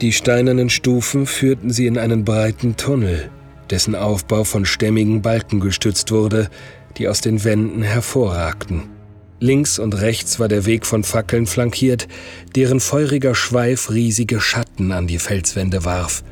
Die 0.00 0.12
steinernen 0.12 0.68
Stufen 0.68 1.26
führten 1.26 1.70
sie 1.70 1.86
in 1.86 1.96
einen 1.96 2.24
breiten 2.24 2.76
Tunnel, 2.76 3.30
dessen 3.70 3.94
Aufbau 3.94 4.42
von 4.42 4.66
stämmigen 4.66 5.22
Balken 5.22 5.60
gestützt 5.60 6.10
wurde, 6.10 6.50
die 6.98 7.06
aus 7.06 7.20
den 7.20 7.44
Wänden 7.44 7.82
hervorragten. 7.82 8.90
Links 9.38 9.78
und 9.78 10.00
rechts 10.00 10.38
war 10.38 10.48
der 10.48 10.66
Weg 10.66 10.86
von 10.86 11.04
Fackeln 11.04 11.46
flankiert, 11.46 12.08
deren 12.54 12.80
feuriger 12.80 13.34
Schweif 13.34 13.90
riesige 13.90 14.40
Schatten 14.40 14.92
an 14.92 15.06
die 15.06 15.18
Felswände 15.18 15.84
warf. 15.84 16.22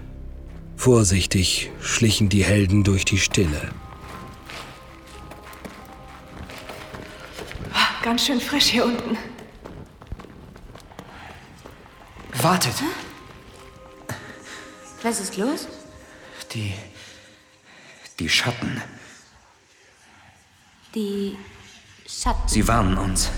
Vorsichtig 0.77 1.71
schlichen 1.81 2.29
die 2.29 2.45
Helden 2.45 2.85
durch 2.85 3.05
die 3.05 3.19
Stille. 3.19 3.71
Ganz 8.03 8.25
schön 8.25 8.41
frisch 8.41 8.67
hier 8.67 8.87
unten. 8.87 9.19
Wartet! 12.43 12.75
Was 15.03 15.21
ist 15.21 15.37
los? 15.37 15.69
Die. 16.53 16.75
Die 18.19 18.29
Schatten. 18.29 18.81
Die 20.95 21.37
Schatten. 22.07 22.49
Sie 22.49 22.67
warnen 22.67 22.97
uns. 22.97 23.31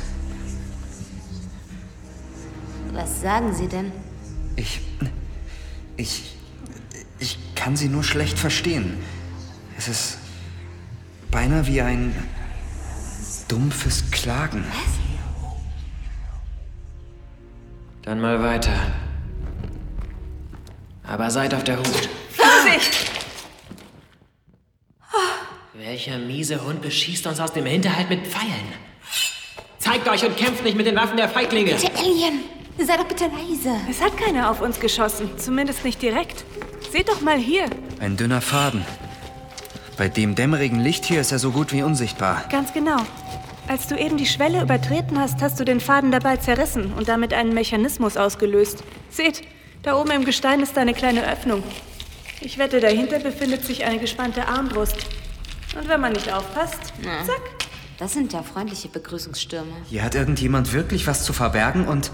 Was 2.92 3.20
sagen 3.20 3.54
sie 3.54 3.68
denn? 3.68 3.90
Ich. 4.56 4.80
Ich. 5.96 6.36
Ich 7.18 7.38
kann 7.54 7.76
sie 7.76 7.88
nur 7.88 8.04
schlecht 8.04 8.38
verstehen. 8.38 9.02
Es 9.78 9.88
ist 9.88 10.18
beinahe 11.30 11.66
wie 11.66 11.80
ein 11.80 12.14
dumpfes 13.52 14.10
Klagen. 14.10 14.64
Dann 18.00 18.18
mal 18.18 18.42
weiter. 18.42 18.72
Aber 21.06 21.30
seid 21.30 21.52
auf 21.52 21.62
der 21.62 21.76
Hut. 21.76 22.08
Vorsicht! 22.30 23.10
Welcher 25.74 26.16
miese 26.16 26.64
Hund 26.64 26.80
beschießt 26.80 27.26
uns 27.26 27.40
aus 27.40 27.52
dem 27.52 27.66
Hinterhalt 27.66 28.08
mit 28.08 28.26
Pfeilen? 28.26 28.72
Zeigt 29.78 30.08
euch 30.08 30.24
und 30.24 30.34
kämpft 30.38 30.64
nicht 30.64 30.76
mit 30.76 30.86
den 30.86 30.96
Waffen 30.96 31.18
der 31.18 31.28
Feiglinge. 31.28 31.74
Der 31.74 31.94
Alien! 31.98 32.44
Sei 32.78 32.96
doch 32.96 33.04
bitte 33.04 33.24
leise. 33.24 33.76
Es 33.90 34.00
hat 34.00 34.16
keiner 34.16 34.50
auf 34.50 34.62
uns 34.62 34.80
geschossen. 34.80 35.28
Zumindest 35.36 35.84
nicht 35.84 36.00
direkt. 36.00 36.46
Seht 36.90 37.10
doch 37.10 37.20
mal 37.20 37.36
hier. 37.36 37.66
Ein 38.00 38.16
dünner 38.16 38.40
Faden. 38.40 38.86
Bei 39.98 40.08
dem 40.08 40.34
dämmerigen 40.34 40.80
Licht 40.80 41.04
hier 41.04 41.20
ist 41.20 41.32
er 41.32 41.38
so 41.38 41.50
gut 41.50 41.70
wie 41.72 41.82
unsichtbar. 41.82 42.44
Ganz 42.48 42.72
genau. 42.72 42.96
Als 43.68 43.86
du 43.86 43.96
eben 43.96 44.16
die 44.16 44.26
Schwelle 44.26 44.60
übertreten 44.60 45.18
hast, 45.18 45.40
hast 45.40 45.58
du 45.58 45.64
den 45.64 45.80
Faden 45.80 46.10
dabei 46.10 46.36
zerrissen 46.36 46.92
und 46.94 47.08
damit 47.08 47.32
einen 47.32 47.54
Mechanismus 47.54 48.16
ausgelöst. 48.16 48.82
Seht, 49.08 49.42
da 49.82 49.96
oben 49.98 50.10
im 50.10 50.24
Gestein 50.24 50.60
ist 50.60 50.76
eine 50.76 50.94
kleine 50.94 51.30
Öffnung. 51.30 51.62
Ich 52.40 52.58
wette, 52.58 52.80
dahinter 52.80 53.20
befindet 53.20 53.64
sich 53.64 53.84
eine 53.84 53.98
gespannte 53.98 54.48
Armbrust. 54.48 54.96
Und 55.78 55.88
wenn 55.88 56.00
man 56.00 56.12
nicht 56.12 56.32
aufpasst, 56.32 56.92
Na, 57.02 57.24
zack. 57.24 57.40
Das 57.98 58.14
sind 58.14 58.32
ja 58.32 58.42
freundliche 58.42 58.88
Begrüßungsstürme. 58.88 59.70
Hier 59.88 60.02
hat 60.02 60.16
irgendjemand 60.16 60.72
wirklich 60.72 61.06
was 61.06 61.24
zu 61.24 61.32
verbergen 61.32 61.86
und 61.86 62.10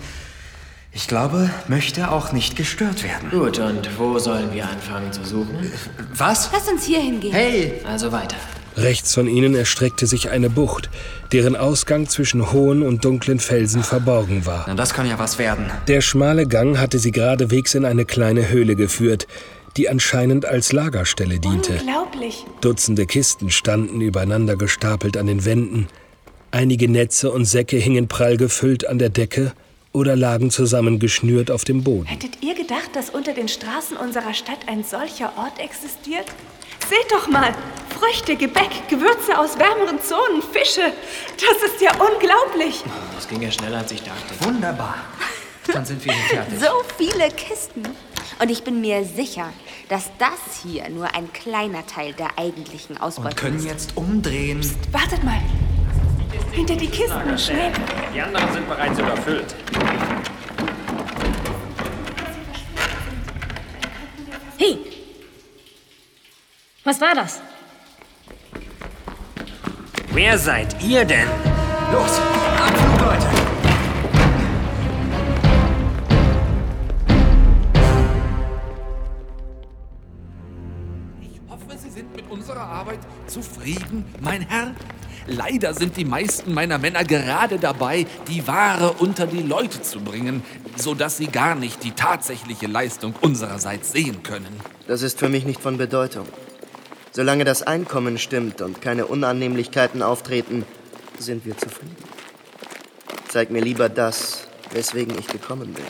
ich 0.92 1.08
glaube, 1.08 1.50
möchte 1.66 2.10
auch 2.10 2.32
nicht 2.32 2.56
gestört 2.56 3.04
werden. 3.04 3.30
Gut, 3.30 3.58
und 3.58 3.98
wo 3.98 4.18
sollen 4.18 4.52
wir 4.52 4.68
anfangen 4.68 5.12
zu 5.12 5.24
suchen? 5.24 5.72
Was? 6.12 6.50
Lass 6.52 6.68
uns 6.68 6.84
hier 6.84 7.00
hingehen. 7.00 7.32
Hey! 7.32 7.80
Also 7.86 8.12
weiter. 8.12 8.36
Rechts 8.78 9.14
von 9.14 9.26
ihnen 9.26 9.54
erstreckte 9.54 10.06
sich 10.06 10.30
eine 10.30 10.50
Bucht, 10.50 10.88
deren 11.32 11.56
Ausgang 11.56 12.08
zwischen 12.08 12.52
hohen 12.52 12.82
und 12.82 13.04
dunklen 13.04 13.40
Felsen 13.40 13.82
verborgen 13.82 14.46
war. 14.46 14.64
Na, 14.68 14.74
das 14.74 14.94
kann 14.94 15.08
ja 15.08 15.18
was 15.18 15.38
werden. 15.38 15.66
Der 15.88 16.00
schmale 16.00 16.46
Gang 16.46 16.78
hatte 16.78 16.98
sie 16.98 17.10
geradewegs 17.10 17.74
in 17.74 17.84
eine 17.84 18.04
kleine 18.04 18.48
Höhle 18.48 18.76
geführt, 18.76 19.26
die 19.76 19.88
anscheinend 19.88 20.46
als 20.46 20.72
Lagerstelle 20.72 21.40
diente. 21.40 21.72
Unglaublich. 21.72 22.44
Dutzende 22.60 23.06
Kisten 23.06 23.50
standen 23.50 24.00
übereinander 24.00 24.56
gestapelt 24.56 25.16
an 25.16 25.26
den 25.26 25.44
Wänden. 25.44 25.88
Einige 26.50 26.88
Netze 26.88 27.30
und 27.30 27.44
Säcke 27.44 27.76
hingen 27.76 28.08
prall 28.08 28.36
gefüllt 28.36 28.88
an 28.88 28.98
der 28.98 29.10
Decke 29.10 29.52
oder 29.92 30.16
lagen 30.16 30.50
zusammengeschnürt 30.50 31.50
auf 31.50 31.64
dem 31.64 31.82
Boden. 31.82 32.06
Hättet 32.06 32.42
ihr 32.42 32.54
gedacht, 32.54 32.90
dass 32.94 33.10
unter 33.10 33.34
den 33.34 33.48
Straßen 33.48 33.96
unserer 33.96 34.34
Stadt 34.34 34.60
ein 34.66 34.84
solcher 34.84 35.32
Ort 35.36 35.58
existiert? 35.58 36.26
Seht 36.88 37.10
doch 37.10 37.28
mal! 37.28 37.54
Früchte, 37.98 38.36
Gebäck, 38.36 38.88
Gewürze 38.88 39.36
aus 39.36 39.58
wärmeren 39.58 40.00
Zonen, 40.00 40.40
Fische. 40.42 40.92
Das 41.36 41.70
ist 41.72 41.80
ja 41.80 41.90
unglaublich. 41.92 42.84
Das 43.16 43.26
ging 43.26 43.42
ja 43.42 43.50
schneller, 43.50 43.78
als 43.78 43.90
ich 43.90 44.02
dachte. 44.02 44.44
Wunderbar. 44.44 44.94
Dann 45.72 45.84
sind 45.84 46.04
wir 46.04 46.12
hier 46.12 46.36
fertig. 46.36 46.60
So 46.60 46.66
viele 46.96 47.28
Kisten. 47.32 47.82
Und 48.40 48.50
ich 48.50 48.62
bin 48.62 48.80
mir 48.80 49.04
sicher, 49.04 49.52
dass 49.88 50.10
das 50.18 50.62
hier 50.62 50.88
nur 50.90 51.12
ein 51.14 51.32
kleiner 51.32 51.84
Teil 51.86 52.12
der 52.12 52.38
eigentlichen 52.38 52.98
Ausbeute 52.98 53.28
Und 53.30 53.36
können 53.36 53.58
ist. 53.58 53.64
jetzt 53.66 53.96
umdrehen. 53.96 54.60
Wartet 54.92 55.24
mal. 55.24 55.40
Hinter 56.52 56.76
die 56.76 56.88
Kisten, 56.88 57.36
schnell. 57.36 57.72
Die 58.14 58.20
anderen 58.20 58.52
sind 58.52 58.68
bereits 58.68 58.98
überfüllt. 58.98 59.54
Hey! 64.56 64.78
Was 66.88 67.02
war 67.02 67.14
das? 67.14 67.42
Wer 70.10 70.38
seid 70.38 70.82
ihr 70.82 71.04
denn? 71.04 71.28
Los, 71.92 72.18
Abflug, 72.58 73.00
Leute! 73.02 73.26
Ich 81.20 81.40
hoffe, 81.50 81.76
Sie 81.76 81.90
sind 81.90 82.16
mit 82.16 82.30
unserer 82.30 82.62
Arbeit 82.62 83.00
zufrieden, 83.26 84.06
mein 84.22 84.40
Herr. 84.40 84.74
Leider 85.26 85.74
sind 85.74 85.94
die 85.98 86.06
meisten 86.06 86.54
meiner 86.54 86.78
Männer 86.78 87.04
gerade 87.04 87.58
dabei, 87.58 88.06
die 88.28 88.46
Ware 88.46 88.94
unter 88.94 89.26
die 89.26 89.42
Leute 89.42 89.82
zu 89.82 90.00
bringen, 90.00 90.42
sodass 90.76 91.18
sie 91.18 91.26
gar 91.26 91.54
nicht 91.54 91.84
die 91.84 91.90
tatsächliche 91.90 92.66
Leistung 92.66 93.12
unsererseits 93.20 93.92
sehen 93.92 94.22
können. 94.22 94.58
Das 94.86 95.02
ist 95.02 95.18
für 95.18 95.28
mich 95.28 95.44
nicht 95.44 95.60
von 95.60 95.76
Bedeutung. 95.76 96.26
Solange 97.18 97.42
das 97.42 97.62
Einkommen 97.62 98.16
stimmt 98.16 98.60
und 98.60 98.80
keine 98.80 99.06
Unannehmlichkeiten 99.06 100.02
auftreten, 100.04 100.64
sind 101.18 101.44
wir 101.44 101.58
zufrieden. 101.58 101.96
Zeig 103.26 103.50
mir 103.50 103.60
lieber 103.60 103.88
das, 103.88 104.46
weswegen 104.70 105.18
ich 105.18 105.26
gekommen 105.26 105.74
bin. 105.74 105.84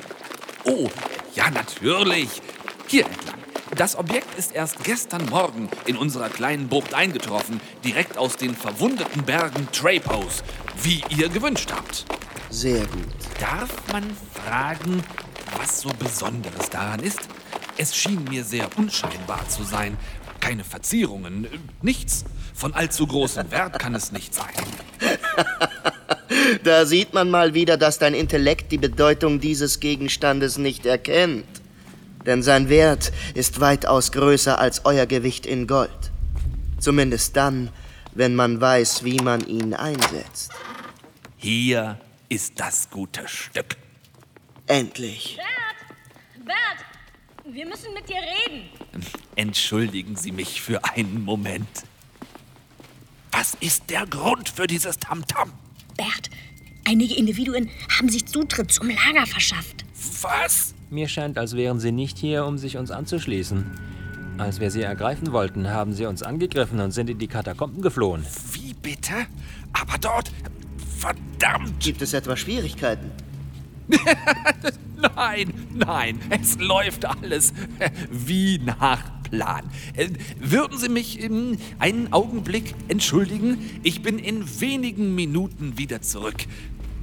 Oh, 0.65 0.89
ja, 1.35 1.51
natürlich. 1.51 2.41
Hier 2.87 3.05
entlang. 3.05 3.41
Das 3.77 3.99
Objekt 3.99 4.39
ist 4.39 4.55
erst 4.55 4.83
gestern 4.85 5.27
Morgen 5.27 5.69
in 5.85 5.99
unserer 5.99 6.31
kleinen 6.31 6.69
Bucht 6.69 6.95
eingetroffen, 6.95 7.61
direkt 7.85 8.17
aus 8.17 8.39
den 8.39 8.55
verwundeten 8.55 9.23
Bergen 9.23 9.69
Trapos, 9.71 10.43
wie 10.83 11.05
ihr 11.11 11.29
gewünscht 11.29 11.71
habt. 11.71 12.07
Sehr 12.49 12.87
gut. 12.87 13.05
Darf 13.39 13.93
man 13.93 14.17
fragen, 14.33 15.05
was 15.59 15.83
so 15.83 15.91
Besonderes 15.91 16.71
daran 16.71 17.01
ist? 17.01 17.29
Es 17.77 17.95
schien 17.95 18.25
mir 18.25 18.45
sehr 18.45 18.67
unscheinbar 18.79 19.47
zu 19.47 19.63
sein. 19.63 19.99
Keine 20.41 20.65
Verzierungen, 20.65 21.47
nichts. 21.83 22.25
Von 22.55 22.75
allzu 22.75 23.07
großem 23.07 23.51
Wert 23.51 23.79
kann 23.79 23.95
es 23.95 24.13
nicht 24.13 24.35
sein. 24.35 24.47
Da 26.65 26.87
sieht 26.87 27.15
man 27.15 27.31
mal 27.31 27.55
wieder, 27.55 27.77
dass 27.77 27.99
dein 27.99 28.15
Intellekt 28.15 28.73
die 28.73 28.79
Bedeutung 28.79 29.41
dieses 29.41 29.81
Gegenstandes 29.81 30.59
nicht 30.59 30.87
erkennt. 30.87 31.47
Denn 32.27 32.43
sein 32.43 32.69
Wert 32.69 33.13
ist 33.35 33.61
weitaus 33.61 34.13
größer 34.13 34.59
als 34.59 34.85
euer 34.85 35.07
Gewicht 35.07 35.47
in 35.47 35.67
Gold. 35.67 35.91
Zumindest 36.79 37.37
dann, 37.37 37.71
wenn 38.15 38.35
man 38.35 38.61
weiß, 38.61 39.05
wie 39.05 39.19
man 39.19 39.47
ihn 39.47 39.75
einsetzt. 39.75 40.53
Hier 41.37 41.99
ist 42.29 42.61
das 42.61 42.91
gute 42.91 43.27
Stück. 43.29 43.77
Endlich. 44.67 45.37
Bert! 45.37 46.47
Bert! 46.47 46.88
Wir 47.51 47.65
müssen 47.65 47.95
mit 47.95 48.07
dir 48.09 48.17
reden. 48.17 48.69
Entschuldigen 49.35 50.17
Sie 50.17 50.33
mich 50.33 50.61
für 50.61 50.85
einen 50.85 51.25
Moment. 51.25 51.67
Was 53.33 53.57
ist 53.61 53.89
der 53.89 54.07
Grund 54.07 54.51
für 54.51 54.67
dieses 54.67 54.99
Tamtam? 54.99 55.53
Bert, 55.97 56.29
einige 56.87 57.15
Individuen 57.15 57.71
haben 57.97 58.11
sich 58.11 58.27
Zutritt 58.27 58.71
zum 58.71 58.89
Lager 58.89 59.25
verschafft. 59.27 59.87
Was? 60.21 60.75
Mir 60.91 61.09
scheint, 61.09 61.39
als 61.39 61.57
wären 61.57 61.81
sie 61.81 61.93
nicht 61.93 62.19
hier, 62.19 62.45
um 62.45 62.59
sich 62.59 62.77
uns 62.77 62.91
anzuschließen. 62.91 63.65
Als 64.37 64.61
wir 64.61 64.71
sie 64.71 64.83
ergreifen 64.83 65.33
wollten, 65.33 65.71
haben 65.71 65.95
sie 65.95 66.05
uns 66.05 66.23
angegriffen 66.23 66.81
und 66.81 66.91
sind 66.91 67.09
in 67.09 67.19
die 67.19 67.29
Katakomben 67.29 67.81
geflohen. 67.81 68.27
Wie 68.53 68.75
bitte? 68.75 69.27
Aber 69.73 69.97
dort. 69.99 70.31
Verdammt! 70.99 71.81
Gibt 71.81 72.03
es 72.03 72.13
etwa 72.13 72.37
Schwierigkeiten? 72.37 73.11
Nein, 75.17 75.53
nein, 75.75 76.21
es 76.29 76.59
läuft 76.59 77.05
alles 77.05 77.53
wie 78.11 78.59
nach 78.59 79.23
Plan. 79.23 79.63
Äh, 79.95 80.09
Würden 80.41 80.79
Sie 80.79 80.89
mich 80.89 81.21
einen 81.79 82.13
Augenblick 82.13 82.75
entschuldigen? 82.89 83.59
Ich 83.83 84.03
bin 84.03 84.19
in 84.19 84.61
wenigen 84.61 85.15
Minuten 85.15 85.79
wieder 85.79 86.03
zurück. 86.03 86.37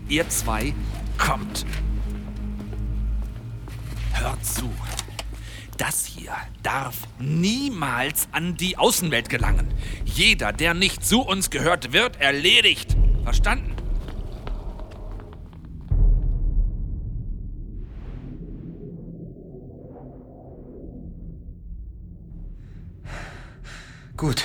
Ihr 0.10 0.28
zwei 0.30 0.74
kommt. 1.18 1.66
Hört 4.14 4.46
zu. 4.46 4.70
Das 5.78 6.06
hier 6.06 6.32
darf 6.64 6.96
niemals 7.20 8.28
an 8.32 8.56
die 8.56 8.78
Außenwelt 8.78 9.30
gelangen. 9.30 9.74
Jeder, 10.06 10.54
der 10.54 10.74
nicht 10.74 11.06
zu 11.06 11.22
uns 11.22 11.50
gehört, 11.50 11.92
wird 11.94 12.20
erledigt. 12.20 12.96
Verstanden? 13.24 13.76
Gut. 24.18 24.44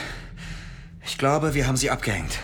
Ich 1.04 1.16
glaube, 1.18 1.54
wir 1.54 1.66
haben 1.66 1.76
sie 1.76 1.90
abgehängt. 1.90 2.38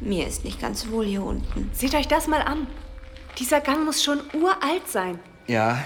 Mir 0.00 0.26
ist 0.26 0.44
nicht 0.44 0.60
ganz 0.60 0.88
wohl 0.88 1.04
hier 1.04 1.22
unten. 1.22 1.70
Seht 1.74 1.94
euch 1.94 2.08
das 2.08 2.26
mal 2.26 2.42
an. 2.42 2.66
Dieser 3.38 3.60
Gang 3.60 3.84
muss 3.84 4.02
schon 4.02 4.20
uralt 4.34 4.88
sein. 4.88 5.18
Ja. 5.46 5.84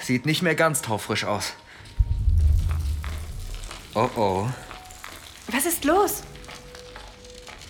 Sieht 0.00 0.26
nicht 0.26 0.42
mehr 0.42 0.54
ganz 0.54 0.82
taufrisch 0.82 1.24
aus. 1.24 1.54
Oh 3.94 4.10
oh. 4.16 4.48
Was 5.48 5.66
ist 5.66 5.84
los? 5.84 6.22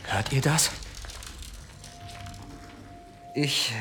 Hört 0.05 0.33
ihr 0.33 0.41
das? 0.41 0.71
Ich 3.35 3.73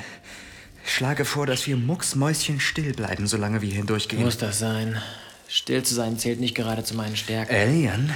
schlage 0.86 1.26
vor, 1.26 1.46
dass 1.46 1.67
wir 1.67 1.78
mucksmäuschen 1.78 2.60
still 2.60 2.93
bleiben, 2.93 3.28
solange 3.28 3.62
wir 3.62 3.72
hindurchgehen. 3.74 4.24
Muss 4.24 4.38
das 4.38 4.60
sein? 4.60 5.02
Still 5.48 5.84
zu 5.84 5.93
sein 5.93 6.17
zählt 6.17 6.39
nicht 6.39 6.56
gerade 6.56 6.84
zu 6.84 6.96
meinen 6.96 7.15
Stärken. 7.15 7.54
Alien? 7.54 8.12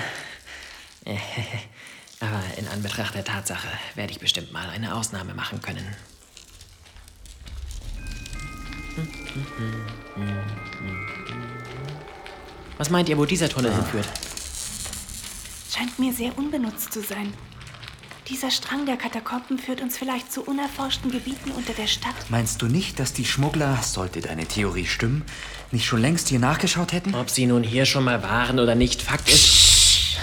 Aber 2.19 2.41
in 2.58 2.67
Anbetracht 2.67 3.13
der 3.13 3.23
Tatsache 3.23 3.67
werde 3.95 4.12
ich 4.12 4.19
bestimmt 4.19 4.51
mal 4.51 4.69
eine 4.69 4.95
Ausnahme 4.95 5.34
machen 5.34 5.62
können. 5.62 5.86
Was 12.77 12.89
meint 12.89 13.10
ihr, 13.10 13.17
wo 13.17 13.25
dieser 13.25 13.49
Tunnel 13.49 13.73
hinführt? 13.73 14.08
Scheint 15.71 15.99
mir 15.99 16.12
sehr 16.12 16.36
unbenutzt 16.38 16.91
zu 16.91 17.01
sein. 17.01 17.34
Dieser 18.29 18.51
Strang 18.51 18.85
der 18.85 18.97
Katakomben 18.97 19.57
führt 19.57 19.79
uns 19.79 19.97
vielleicht 19.97 20.33
zu 20.33 20.41
unerforschten 20.43 21.11
Gebieten 21.11 21.51
unter 21.51 21.71
der 21.71 21.87
Stadt. 21.87 22.13
Meinst 22.27 22.61
du 22.61 22.65
nicht, 22.65 22.99
dass 22.99 23.13
die 23.13 23.23
Schmuggler, 23.23 23.81
sollte 23.81 24.19
deine 24.19 24.45
Theorie 24.45 24.85
stimmen, 24.85 25.25
nicht 25.71 25.85
schon 25.85 26.01
längst 26.01 26.27
hier 26.27 26.39
nachgeschaut 26.39 26.91
hätten? 26.91 27.15
Ob 27.15 27.29
sie 27.29 27.45
nun 27.45 27.63
hier 27.63 27.85
schon 27.85 28.03
mal 28.03 28.21
waren 28.23 28.59
oder 28.59 28.75
nicht, 28.75 29.01
Fakt 29.01 29.29
ist. 29.29 30.17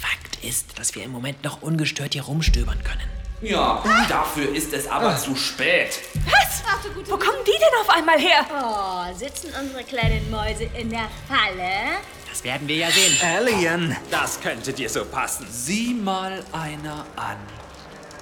Fakt 0.00 0.42
ist, 0.42 0.78
dass 0.78 0.94
wir 0.94 1.04
im 1.04 1.12
Moment 1.12 1.44
noch 1.44 1.60
ungestört 1.60 2.14
hier 2.14 2.22
rumstöbern 2.22 2.82
können. 2.82 3.08
Ja, 3.42 3.84
dafür 4.08 4.54
ist 4.54 4.72
es 4.72 4.88
aber 4.88 5.16
zu 5.18 5.36
spät. 5.36 6.00
Was? 6.24 6.62
Wo 7.08 7.16
kommen 7.16 7.44
die 7.46 7.52
denn 7.52 7.80
auf 7.80 7.90
einmal 7.90 8.18
her? 8.18 8.46
Oh, 8.50 9.14
sitzen 9.16 9.50
unsere 9.60 9.84
kleinen 9.84 10.30
Mäuse 10.30 10.64
in 10.64 10.90
der 10.90 11.08
Falle? 11.28 11.98
Das 12.38 12.44
werden 12.44 12.68
wir 12.68 12.76
ja 12.76 12.88
sehen. 12.88 13.18
Alien! 13.20 13.96
Das 14.12 14.40
könnte 14.40 14.72
dir 14.72 14.88
so 14.88 15.04
passen. 15.04 15.44
Sieh 15.50 15.92
mal 15.92 16.44
einer 16.52 17.04
an. 17.16 17.36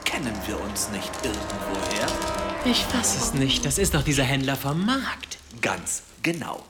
Kennen 0.07 0.33
wir 0.47 0.59
uns 0.59 0.89
nicht 0.89 1.11
irgendwoher? 1.23 2.07
Ich 2.65 2.87
fass 2.87 3.15
es 3.15 3.35
nicht. 3.35 3.67
Das 3.67 3.77
ist 3.77 3.93
doch 3.93 4.03
dieser 4.03 4.23
Händler 4.23 4.57
vom 4.57 4.87
Markt. 4.87 5.37
Ganz 5.61 6.01
genau. 6.23 6.65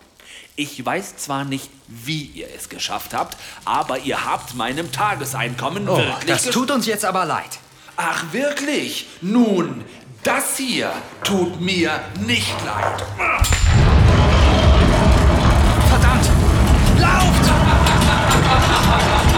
Ich 0.56 0.84
weiß 0.84 1.18
zwar 1.18 1.44
nicht, 1.44 1.70
wie 1.86 2.24
ihr 2.24 2.48
es 2.52 2.68
geschafft 2.68 3.14
habt, 3.14 3.36
aber 3.64 4.00
ihr 4.00 4.24
habt 4.24 4.54
meinem 4.56 4.90
Tageseinkommen 4.90 5.88
Oh, 5.88 5.98
wirklich 5.98 6.24
das 6.26 6.46
tut 6.46 6.72
uns 6.72 6.86
jetzt 6.86 7.04
aber 7.04 7.26
leid. 7.26 7.60
Ach, 7.94 8.24
wirklich? 8.32 9.06
Nun, 9.20 9.84
das 10.24 10.56
hier 10.56 10.90
tut 11.22 11.60
mir 11.60 12.00
nicht 12.26 12.56
leid. 12.64 13.04
Lauft! 16.98 17.44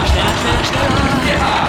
Schneller, 0.09 0.63
schneller, 0.63 1.23
schneller! 1.23 1.68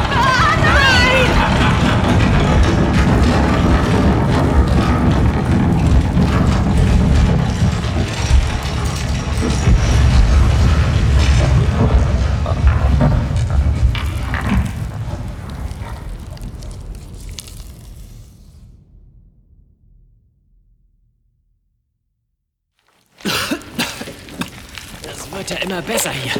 Immer 25.80 25.88
besser 25.88 26.10
hier. 26.10 26.32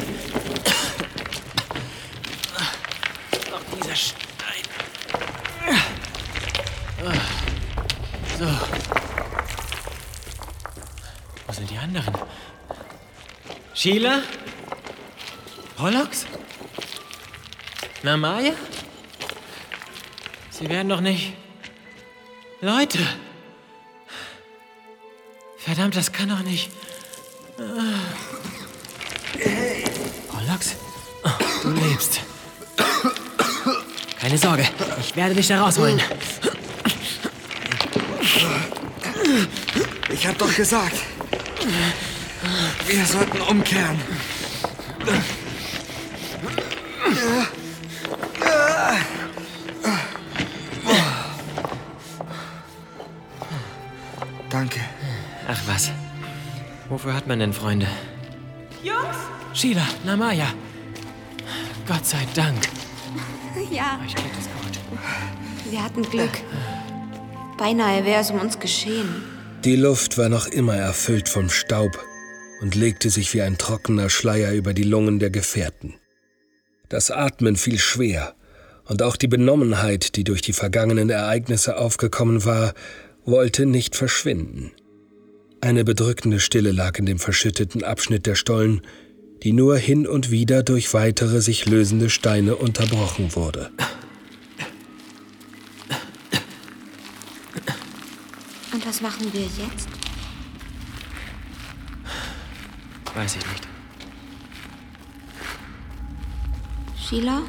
Noch 3.50 3.62
dieser 3.76 3.96
Stein. 3.96 4.64
So. 8.38 8.46
Wo 11.46 11.52
sind 11.52 11.70
die 11.70 11.78
anderen? 11.78 12.14
Sheila? 13.74 14.22
Pollux? 15.76 16.26
Namaya? 18.02 18.52
Sie 20.50 20.68
werden 20.68 20.88
doch 20.88 21.00
nicht... 21.00 21.34
Leute! 22.60 22.98
Verdammt, 25.56 25.96
das 25.96 26.12
kann 26.12 26.28
doch 26.28 26.40
nicht... 26.40 26.70
Pollux? 27.56 28.09
Keine 34.30 34.38
Sorge, 34.38 34.64
ich 35.00 35.16
werde 35.16 35.34
dich 35.34 35.48
da 35.48 35.60
rausholen. 35.60 36.00
Ich 40.08 40.24
hab 40.24 40.38
doch 40.38 40.54
gesagt, 40.54 40.94
wir 42.86 43.04
sollten 43.06 43.40
umkehren. 43.40 44.00
Danke. 54.48 54.80
Ach 55.48 55.60
was. 55.66 55.90
Wofür 56.88 57.14
hat 57.14 57.26
man 57.26 57.40
denn 57.40 57.52
Freunde? 57.52 57.88
Jungs? 58.84 59.16
Sheila, 59.54 59.82
Namaya. 60.04 60.54
Gott 61.84 62.06
sei 62.06 62.24
Dank. 62.36 62.68
Ja, 63.80 63.98
Euch 64.04 64.14
geht 64.14 64.26
es 64.38 64.44
gut. 64.44 64.78
wir 65.70 65.82
hatten 65.82 66.02
Glück. 66.02 66.42
Beinahe 67.56 68.04
wäre 68.04 68.20
es 68.20 68.30
um 68.30 68.38
uns 68.38 68.58
geschehen. 68.58 69.08
Die 69.64 69.76
Luft 69.76 70.18
war 70.18 70.28
noch 70.28 70.46
immer 70.48 70.76
erfüllt 70.76 71.30
vom 71.30 71.48
Staub 71.48 71.98
und 72.60 72.74
legte 72.74 73.08
sich 73.08 73.32
wie 73.32 73.40
ein 73.40 73.56
trockener 73.56 74.10
Schleier 74.10 74.52
über 74.52 74.74
die 74.74 74.82
Lungen 74.82 75.18
der 75.18 75.30
Gefährten. 75.30 75.94
Das 76.90 77.10
Atmen 77.10 77.56
fiel 77.56 77.78
schwer, 77.78 78.34
und 78.84 79.02
auch 79.02 79.16
die 79.16 79.28
Benommenheit, 79.28 80.14
die 80.16 80.24
durch 80.24 80.42
die 80.42 80.52
vergangenen 80.52 81.08
Ereignisse 81.08 81.78
aufgekommen 81.78 82.44
war, 82.44 82.74
wollte 83.24 83.64
nicht 83.64 83.96
verschwinden. 83.96 84.72
Eine 85.62 85.84
bedrückende 85.84 86.38
Stille 86.38 86.72
lag 86.72 86.98
in 86.98 87.06
dem 87.06 87.18
verschütteten 87.18 87.82
Abschnitt 87.82 88.26
der 88.26 88.34
Stollen, 88.34 88.82
die 89.42 89.52
nur 89.52 89.76
hin 89.76 90.06
und 90.06 90.30
wieder 90.30 90.62
durch 90.62 90.92
weitere 90.94 91.40
sich 91.40 91.66
lösende 91.66 92.10
Steine 92.10 92.56
unterbrochen 92.56 93.34
wurde. 93.34 93.70
Und 98.72 98.86
was 98.86 99.00
machen 99.00 99.32
wir 99.32 99.42
jetzt? 99.42 99.88
Weiß 103.14 103.36
ich 103.36 103.46
nicht. 103.46 103.68
Sheila? 107.08 107.42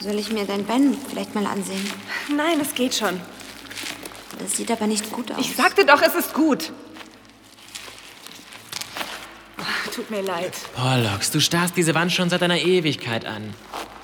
Soll 0.00 0.18
ich 0.18 0.32
mir 0.32 0.44
dein 0.44 0.64
Bein 0.66 0.96
vielleicht 1.08 1.34
mal 1.34 1.46
ansehen? 1.46 1.84
Nein, 2.34 2.60
es 2.60 2.74
geht 2.74 2.94
schon. 2.94 3.20
Das 4.38 4.56
sieht 4.56 4.70
aber 4.70 4.86
nicht 4.86 5.10
gut 5.12 5.30
aus. 5.32 5.38
Ich 5.40 5.56
sagte 5.56 5.86
doch, 5.86 6.02
es 6.02 6.14
ist 6.14 6.34
gut. 6.34 6.72
Ach, 9.56 9.90
tut 10.06 10.16
mir 10.16 10.22
leid. 10.22 10.52
Pollux, 10.74 11.30
du 11.30 11.40
starrst 11.40 11.76
diese 11.76 11.94
Wand 11.94 12.12
schon 12.12 12.30
seit 12.30 12.42
einer 12.42 12.58
Ewigkeit 12.58 13.24
an. 13.24 13.54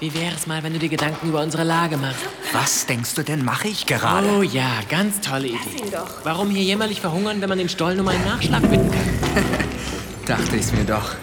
Wie 0.00 0.12
wäre 0.14 0.34
es 0.34 0.46
mal, 0.46 0.62
wenn 0.62 0.72
du 0.72 0.78
dir 0.80 0.88
Gedanken 0.88 1.28
über 1.28 1.42
unsere 1.42 1.62
Lage 1.62 1.96
machst? 1.96 2.22
Was 2.52 2.86
denkst 2.86 3.14
du 3.14 3.22
denn, 3.22 3.44
mache 3.44 3.68
ich 3.68 3.86
gerade? 3.86 4.26
Oh 4.36 4.42
ja, 4.42 4.68
ganz 4.88 5.20
tolle 5.20 5.46
Idee. 5.46 5.78
ihn 5.78 5.90
doch. 5.92 6.24
Warum 6.24 6.50
hier 6.50 6.62
jämmerlich 6.64 7.00
verhungern, 7.00 7.40
wenn 7.40 7.48
man 7.48 7.58
den 7.58 7.68
Stollen 7.68 8.00
um 8.00 8.08
einen 8.08 8.24
Nachschlag 8.24 8.62
bitten 8.62 8.90
kann? 8.90 9.44
Dachte 10.26 10.56
ich's 10.56 10.72
mir 10.72 10.84
doch. 10.84 11.14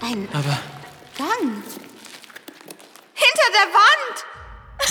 Ein 0.00 0.28
Aber 0.32 0.58
Gang. 1.18 1.62
Hinter 3.14 3.48
der 3.52 3.68
Wand! 3.72 4.24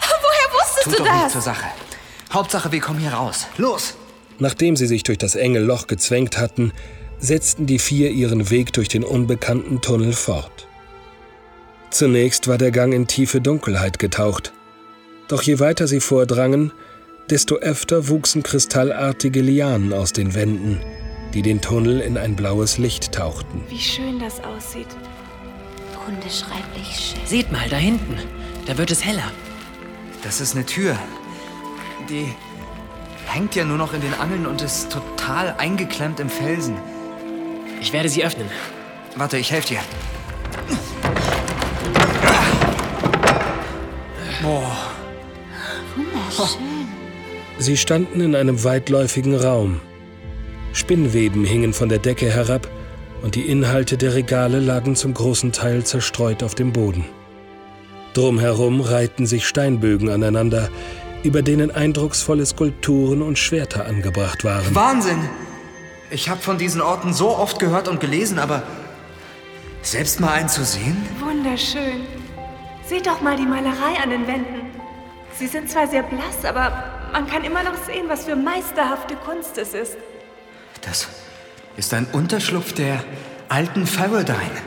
Woher 0.00 0.60
wusstest 0.60 0.84
Tut 0.84 0.92
du 0.94 0.98
doch 0.98 1.06
das? 1.06 1.16
nichts 1.16 1.32
zur 1.32 1.42
Sache. 1.42 1.66
Hauptsache, 2.32 2.72
wir 2.72 2.80
kommen 2.80 2.98
hier 2.98 3.12
raus. 3.12 3.46
Los! 3.56 3.94
Nachdem 4.38 4.76
sie 4.76 4.86
sich 4.86 5.04
durch 5.04 5.18
das 5.18 5.36
enge 5.36 5.60
Loch 5.60 5.86
gezwängt 5.86 6.38
hatten, 6.38 6.72
setzten 7.24 7.66
die 7.66 7.78
vier 7.78 8.10
ihren 8.10 8.50
Weg 8.50 8.72
durch 8.72 8.88
den 8.88 9.04
unbekannten 9.04 9.80
Tunnel 9.80 10.12
fort. 10.12 10.68
Zunächst 11.90 12.48
war 12.48 12.58
der 12.58 12.70
Gang 12.70 12.92
in 12.92 13.06
tiefe 13.06 13.40
Dunkelheit 13.40 13.98
getaucht. 13.98 14.52
Doch 15.28 15.42
je 15.42 15.58
weiter 15.60 15.86
sie 15.86 16.00
vordrangen, 16.00 16.72
desto 17.30 17.56
öfter 17.56 18.08
wuchsen 18.08 18.42
kristallartige 18.42 19.40
Lianen 19.40 19.92
aus 19.92 20.12
den 20.12 20.34
Wänden, 20.34 20.80
die 21.32 21.42
den 21.42 21.60
Tunnel 21.60 22.00
in 22.00 22.18
ein 22.18 22.36
blaues 22.36 22.78
Licht 22.78 23.12
tauchten. 23.12 23.62
Wie 23.68 23.78
schön 23.78 24.18
das 24.18 24.42
aussieht. 24.44 24.88
Unbeschreiblich 26.06 27.14
schön. 27.14 27.26
seht 27.26 27.52
mal, 27.52 27.68
da 27.70 27.76
hinten. 27.76 28.18
Da 28.66 28.76
wird 28.76 28.90
es 28.90 29.04
heller. 29.04 29.30
Das 30.22 30.40
ist 30.40 30.54
eine 30.54 30.66
Tür. 30.66 30.98
Die 32.10 32.26
hängt 33.26 33.54
ja 33.54 33.64
nur 33.64 33.78
noch 33.78 33.94
in 33.94 34.00
den 34.00 34.14
Angeln 34.14 34.46
und 34.46 34.60
ist 34.62 34.90
total 34.90 35.54
eingeklemmt 35.58 36.20
im 36.20 36.28
Felsen. 36.28 36.76
Ich 37.84 37.92
werde 37.92 38.08
sie 38.08 38.24
öffnen. 38.24 38.48
Warte, 39.14 39.36
ich 39.36 39.52
helfe 39.52 39.68
dir. 39.68 39.80
Boah. 44.42 44.74
Wunderschön. 45.94 46.88
Sie 47.58 47.76
standen 47.76 48.22
in 48.22 48.34
einem 48.34 48.64
weitläufigen 48.64 49.36
Raum. 49.36 49.82
Spinnweben 50.72 51.44
hingen 51.44 51.74
von 51.74 51.90
der 51.90 51.98
Decke 51.98 52.30
herab 52.30 52.68
und 53.22 53.34
die 53.34 53.42
Inhalte 53.42 53.98
der 53.98 54.14
Regale 54.14 54.60
lagen 54.60 54.96
zum 54.96 55.12
großen 55.12 55.52
Teil 55.52 55.84
zerstreut 55.84 56.42
auf 56.42 56.54
dem 56.54 56.72
Boden. 56.72 57.04
Drumherum 58.14 58.80
reihten 58.80 59.26
sich 59.26 59.46
Steinbögen 59.46 60.08
aneinander, 60.08 60.70
über 61.22 61.42
denen 61.42 61.70
eindrucksvolle 61.70 62.46
Skulpturen 62.46 63.20
und 63.20 63.38
Schwerter 63.38 63.84
angebracht 63.84 64.42
waren. 64.42 64.74
Wahnsinn! 64.74 65.28
Ich 66.14 66.28
habe 66.28 66.40
von 66.40 66.58
diesen 66.58 66.80
Orten 66.80 67.12
so 67.12 67.36
oft 67.36 67.58
gehört 67.58 67.88
und 67.88 67.98
gelesen, 67.98 68.38
aber 68.38 68.62
selbst 69.82 70.20
mal 70.20 70.32
einen 70.32 70.48
zu 70.48 70.64
sehen? 70.64 70.96
Wunderschön. 71.18 72.06
Seht 72.86 73.08
doch 73.08 73.20
mal 73.20 73.36
die 73.36 73.44
Malerei 73.44 74.00
an 74.00 74.10
den 74.10 74.24
Wänden. 74.28 74.60
Sie 75.36 75.48
sind 75.48 75.68
zwar 75.68 75.88
sehr 75.88 76.04
blass, 76.04 76.44
aber 76.44 77.08
man 77.12 77.26
kann 77.26 77.42
immer 77.42 77.64
noch 77.64 77.76
sehen, 77.84 78.04
was 78.06 78.26
für 78.26 78.36
meisterhafte 78.36 79.16
Kunst 79.16 79.58
es 79.58 79.74
ist. 79.74 79.96
Das 80.82 81.08
ist 81.76 81.92
ein 81.92 82.06
Unterschlupf 82.12 82.74
der 82.74 83.02
alten 83.48 83.84
Faradine. 83.84 84.62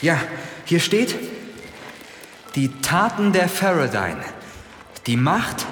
Ja, 0.00 0.16
hier 0.64 0.78
steht, 0.78 1.16
die 2.54 2.68
Taten 2.82 3.32
der 3.32 3.48
Faradine. 3.48 4.22
Die 5.08 5.16
Macht, 5.16 5.66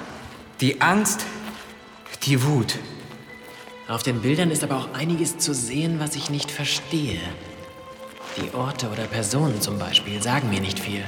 die 0.59 0.81
Angst, 0.81 1.21
die 2.23 2.43
Wut. 2.43 2.77
Auf 3.87 4.01
den 4.01 4.21
Bildern 4.21 4.49
ist 4.49 4.63
aber 4.63 4.77
auch 4.77 4.93
einiges 4.93 5.37
zu 5.37 5.53
sehen, 5.53 5.99
was 5.99 6.15
ich 6.15 6.29
nicht 6.29 6.51
verstehe. 6.51 7.19
Die 8.37 8.55
Orte 8.55 8.87
oder 8.89 9.03
Personen 9.03 9.59
zum 9.61 9.77
Beispiel 9.77 10.21
sagen 10.21 10.49
mir 10.49 10.61
nicht 10.61 10.79
viel. 10.79 11.03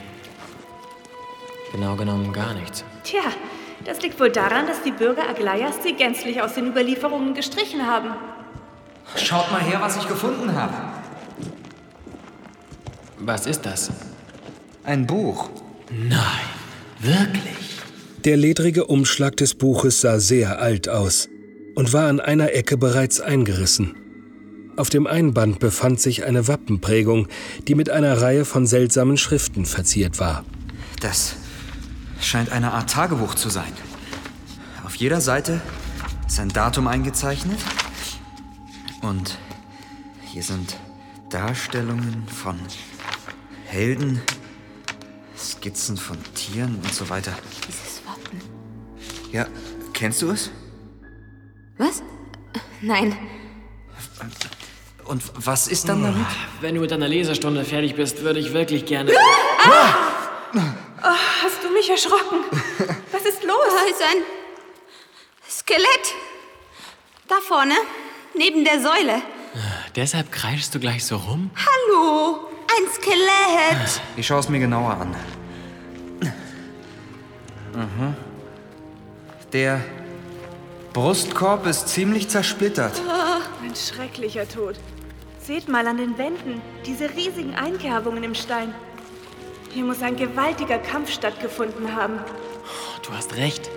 Genau 1.71 1.95
genommen 1.95 2.33
gar 2.33 2.53
nichts. 2.53 2.83
Tja, 3.03 3.21
das 3.85 4.01
liegt 4.01 4.19
wohl 4.19 4.29
daran, 4.29 4.67
dass 4.67 4.83
die 4.83 4.91
Bürger 4.91 5.27
Aglayas 5.29 5.75
sie 5.83 5.93
gänzlich 5.93 6.41
aus 6.41 6.53
den 6.55 6.67
Überlieferungen 6.67 7.33
gestrichen 7.33 7.87
haben. 7.87 8.09
Schaut 9.15 9.49
mal 9.51 9.61
her, 9.61 9.79
was 9.79 9.95
ich 9.97 10.07
gefunden 10.07 10.53
habe. 10.53 10.73
Was 13.19 13.45
ist 13.45 13.65
das? 13.65 13.91
Ein 14.83 15.07
Buch. 15.07 15.49
Nein, 15.89 16.19
wirklich? 16.99 17.79
Der 18.25 18.35
ledrige 18.37 18.85
Umschlag 18.85 19.37
des 19.37 19.55
Buches 19.55 20.01
sah 20.01 20.19
sehr 20.19 20.59
alt 20.59 20.89
aus 20.89 21.29
und 21.75 21.93
war 21.93 22.07
an 22.07 22.19
einer 22.19 22.53
Ecke 22.53 22.77
bereits 22.77 23.21
eingerissen. 23.21 23.95
Auf 24.77 24.89
dem 24.89 25.07
Einband 25.07 25.59
befand 25.59 26.01
sich 26.01 26.25
eine 26.25 26.47
Wappenprägung, 26.47 27.27
die 27.67 27.75
mit 27.75 27.89
einer 27.89 28.21
Reihe 28.21 28.43
von 28.43 28.65
seltsamen 28.65 29.17
Schriften 29.17 29.65
verziert 29.65 30.19
war. 30.19 30.43
Das 30.99 31.35
scheint 32.19 32.51
eine 32.51 32.73
Art 32.73 32.89
Tagebuch 32.89 33.35
zu 33.35 33.49
sein. 33.49 33.71
Auf 34.85 34.95
jeder 34.95 35.21
Seite 35.21 35.61
ist 36.27 36.39
ein 36.39 36.49
Datum 36.49 36.87
eingezeichnet. 36.87 37.59
Und 39.01 39.37
hier 40.25 40.43
sind 40.43 40.77
Darstellungen 41.29 42.27
von 42.27 42.59
Helden, 43.65 44.21
Skizzen 45.37 45.97
von 45.97 46.17
Tieren 46.33 46.75
und 46.83 46.93
so 46.93 47.09
weiter. 47.09 47.33
Dieses 47.67 48.01
Wappen. 48.05 48.41
Ja, 49.31 49.47
kennst 49.93 50.21
du 50.21 50.31
es? 50.31 50.49
Was? 51.77 52.01
Nein. 52.81 53.17
Und 55.05 55.23
was 55.45 55.67
ist 55.67 55.89
dann 55.89 56.03
damit? 56.03 56.25
Wenn 56.61 56.75
du 56.75 56.81
mit 56.81 56.91
deiner 56.91 57.07
Leserstunde 57.07 57.65
fertig 57.65 57.95
bist, 57.95 58.21
würde 58.21 58.39
ich 58.39 58.53
wirklich 58.53 58.85
gerne. 58.85 59.11
Oh, 59.11 60.59
hast 61.43 61.63
du 61.63 61.69
mich 61.71 61.89
erschrocken? 61.89 62.43
Was 63.11 63.23
ist 63.23 63.43
los? 63.43 63.57
Da 63.69 63.85
ist 63.89 64.01
ein 64.01 64.23
Skelett. 65.49 66.13
Da 67.27 67.35
vorne, 67.47 67.73
neben 68.35 68.63
der 68.63 68.79
Säule. 68.81 69.21
Deshalb 69.95 70.31
kreischst 70.31 70.75
du 70.75 70.79
gleich 70.79 71.03
so 71.05 71.17
rum? 71.17 71.49
Hallo, 71.55 72.47
ein 72.67 72.87
Skelett. 72.93 74.01
Ich 74.15 74.27
schaue 74.27 74.39
es 74.39 74.49
mir 74.49 74.59
genauer 74.59 74.91
an. 74.91 75.15
Mhm. 77.73 78.15
Der 79.53 79.81
Brustkorb 80.95 81.67
ist 81.67 81.89
ziemlich 81.89 82.29
zersplittert. 82.29 83.01
Ein 83.61 83.75
schrecklicher 83.75 84.47
Tod. 84.47 84.77
Seht 85.41 85.67
mal 85.67 85.85
an 85.87 85.97
den 85.97 86.17
Wänden, 86.17 86.61
diese 86.85 87.13
riesigen 87.13 87.53
Einkerbungen 87.53 88.23
im 88.23 88.33
Stein. 88.33 88.73
Hier 89.73 89.83
muss 89.83 90.01
ein 90.01 90.15
gewaltiger 90.15 90.77
Kampf 90.77 91.11
stattgefunden 91.11 91.93
haben. 91.97 92.19
Du 93.05 93.11
hast 93.11 93.35
recht. 93.35 93.69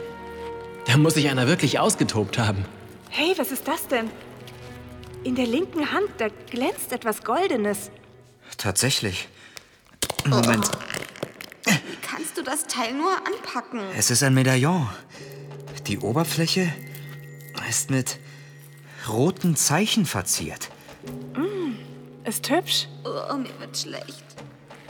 Da 0.87 0.97
muss 0.97 1.15
sich 1.15 1.29
einer 1.29 1.49
wirklich 1.49 1.81
ausgetobt 1.81 2.39
haben. 2.39 2.65
Hey, 3.11 3.35
was 3.37 3.51
ist 3.51 3.67
das 3.67 3.89
denn? 3.89 4.09
In 5.25 5.35
der 5.35 5.47
linken 5.47 5.91
Hand, 5.91 6.09
da 6.19 6.29
glänzt 6.49 6.93
etwas 6.93 7.25
Goldenes. 7.25 7.91
Tatsächlich. 8.59 9.27
Moment. 10.25 10.71
Wie 11.65 11.97
kannst 12.01 12.39
du 12.39 12.43
das 12.45 12.69
Teil 12.69 12.95
nur 12.95 13.11
anpacken? 13.11 13.81
Es 13.97 14.13
ist 14.13 14.23
ein 14.23 14.35
Medaillon. 14.35 14.89
Die 15.89 15.99
Oberfläche 15.99 16.73
ist 17.69 17.91
mit 17.91 18.19
roten 19.09 19.57
Zeichen 19.57 20.07
verziert. 20.07 20.71
Mm, 21.35 21.75
ist 22.27 22.49
hübsch. 22.51 22.89
Oh, 23.05 23.37
mir 23.37 23.51
wird 23.61 23.77
schlecht. 23.77 24.25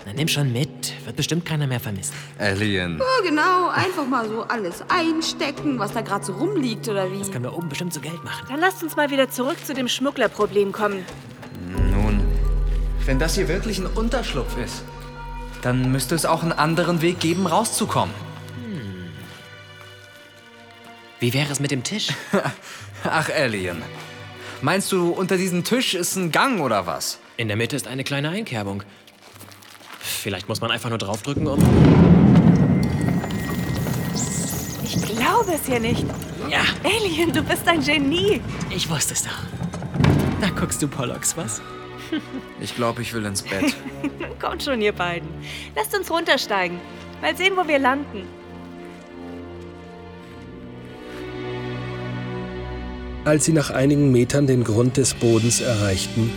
Na, 0.06 0.12
nimm 0.12 0.28
schon 0.28 0.52
mit. 0.52 0.94
Wird 1.04 1.16
bestimmt 1.16 1.44
keiner 1.44 1.66
mehr 1.66 1.80
vermissen. 1.80 2.14
Alien. 2.38 2.98
Ja, 2.98 3.28
genau. 3.28 3.68
Einfach 3.68 4.06
mal 4.06 4.28
so 4.28 4.42
alles 4.44 4.82
einstecken, 4.88 5.78
was 5.78 5.92
da 5.92 6.00
gerade 6.00 6.24
so 6.24 6.32
rumliegt, 6.34 6.88
oder 6.88 7.10
wie? 7.12 7.18
Das 7.18 7.30
können 7.30 7.44
wir 7.44 7.56
oben 7.56 7.68
bestimmt 7.68 7.92
zu 7.92 8.00
Geld 8.00 8.22
machen. 8.24 8.46
Dann 8.48 8.60
lasst 8.60 8.82
uns 8.82 8.96
mal 8.96 9.10
wieder 9.10 9.28
zurück 9.28 9.58
zu 9.64 9.74
dem 9.74 9.88
Schmugglerproblem 9.88 10.72
kommen. 10.72 11.04
Nun, 11.90 12.22
wenn 13.04 13.18
das 13.18 13.34
hier 13.34 13.48
wirklich 13.48 13.78
ein 13.78 13.86
Unterschlupf 13.86 14.56
ist, 14.56 14.82
dann 15.62 15.90
müsste 15.90 16.14
es 16.14 16.24
auch 16.24 16.42
einen 16.42 16.52
anderen 16.52 17.02
Weg 17.02 17.18
geben, 17.18 17.46
rauszukommen. 17.46 18.14
Wie 21.20 21.34
wäre 21.34 21.50
es 21.50 21.58
mit 21.58 21.70
dem 21.70 21.82
Tisch? 21.82 22.08
Ach, 23.04 23.28
Alien. 23.30 23.82
Meinst 24.62 24.92
du, 24.92 25.10
unter 25.10 25.36
diesem 25.36 25.64
Tisch 25.64 25.94
ist 25.94 26.16
ein 26.16 26.30
Gang 26.30 26.60
oder 26.60 26.86
was? 26.86 27.18
In 27.36 27.48
der 27.48 27.56
Mitte 27.56 27.76
ist 27.76 27.86
eine 27.88 28.04
kleine 28.04 28.30
Einkerbung. 28.30 28.82
Vielleicht 29.98 30.48
muss 30.48 30.60
man 30.60 30.70
einfach 30.70 30.88
nur 30.88 30.98
draufdrücken, 30.98 31.46
um... 31.46 31.58
Ich 34.84 35.02
glaube 35.02 35.52
es 35.52 35.66
ja 35.68 35.78
nicht. 35.78 36.04
Ja. 36.48 36.60
Alien, 36.84 37.32
du 37.32 37.42
bist 37.42 37.66
ein 37.66 37.80
Genie. 37.82 38.40
Ich 38.70 38.88
wusste 38.88 39.14
es 39.14 39.24
doch. 39.24 39.42
Da 40.40 40.50
guckst 40.50 40.80
du, 40.82 40.88
Pollux, 40.88 41.36
was? 41.36 41.60
Ich 42.60 42.74
glaube, 42.74 43.02
ich 43.02 43.12
will 43.12 43.24
ins 43.26 43.42
Bett. 43.42 43.76
Kommt 44.40 44.62
schon, 44.64 44.80
ihr 44.80 44.92
beiden. 44.92 45.28
Lasst 45.76 45.96
uns 45.96 46.10
runtersteigen. 46.10 46.80
Mal 47.20 47.36
sehen, 47.36 47.52
wo 47.54 47.68
wir 47.68 47.78
landen. 47.78 48.26
Als 53.24 53.44
sie 53.44 53.52
nach 53.52 53.70
einigen 53.70 54.10
Metern 54.12 54.46
den 54.46 54.64
Grund 54.64 54.96
des 54.96 55.14
Bodens 55.14 55.60
erreichten, 55.60 56.30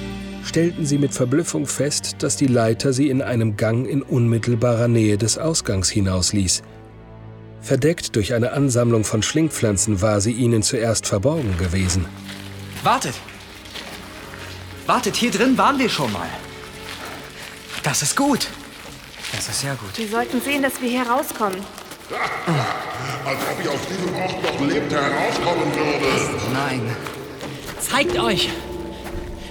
stellten 0.43 0.85
sie 0.85 0.97
mit 0.97 1.13
Verblüffung 1.13 1.67
fest, 1.67 2.17
dass 2.19 2.35
die 2.35 2.47
Leiter 2.47 2.93
sie 2.93 3.09
in 3.09 3.21
einem 3.21 3.55
Gang 3.55 3.87
in 3.87 4.01
unmittelbarer 4.01 4.87
Nähe 4.87 5.17
des 5.17 5.37
Ausgangs 5.37 5.89
hinausließ. 5.89 6.63
Verdeckt 7.61 8.15
durch 8.15 8.33
eine 8.33 8.53
Ansammlung 8.53 9.03
von 9.03 9.21
Schlingpflanzen 9.21 10.01
war 10.01 10.19
sie 10.19 10.31
ihnen 10.31 10.63
zuerst 10.63 11.05
verborgen 11.05 11.57
gewesen. 11.57 12.05
Wartet! 12.83 13.13
Wartet, 14.87 15.15
hier 15.15 15.31
drin 15.31 15.57
waren 15.57 15.77
wir 15.77 15.89
schon 15.89 16.11
mal. 16.11 16.27
Das 17.83 18.01
ist 18.01 18.17
gut. 18.17 18.47
Das 19.31 19.47
ist 19.47 19.61
sehr 19.61 19.75
gut. 19.75 19.97
Wir 19.97 20.07
sollten 20.07 20.41
sehen, 20.41 20.63
dass 20.63 20.81
wir 20.81 20.89
hier 20.89 21.03
rauskommen. 21.03 21.59
Als 22.13 23.39
ob 23.51 23.61
ich 23.61 23.69
aus 23.69 23.79
diesem 23.87 24.13
Ort 24.15 24.43
noch 24.43 24.59
lebend 24.67 24.91
herauskommen 24.91 25.73
würde. 25.73 26.07
Nein. 26.53 26.95
Zeigt 27.79 28.19
euch! 28.19 28.49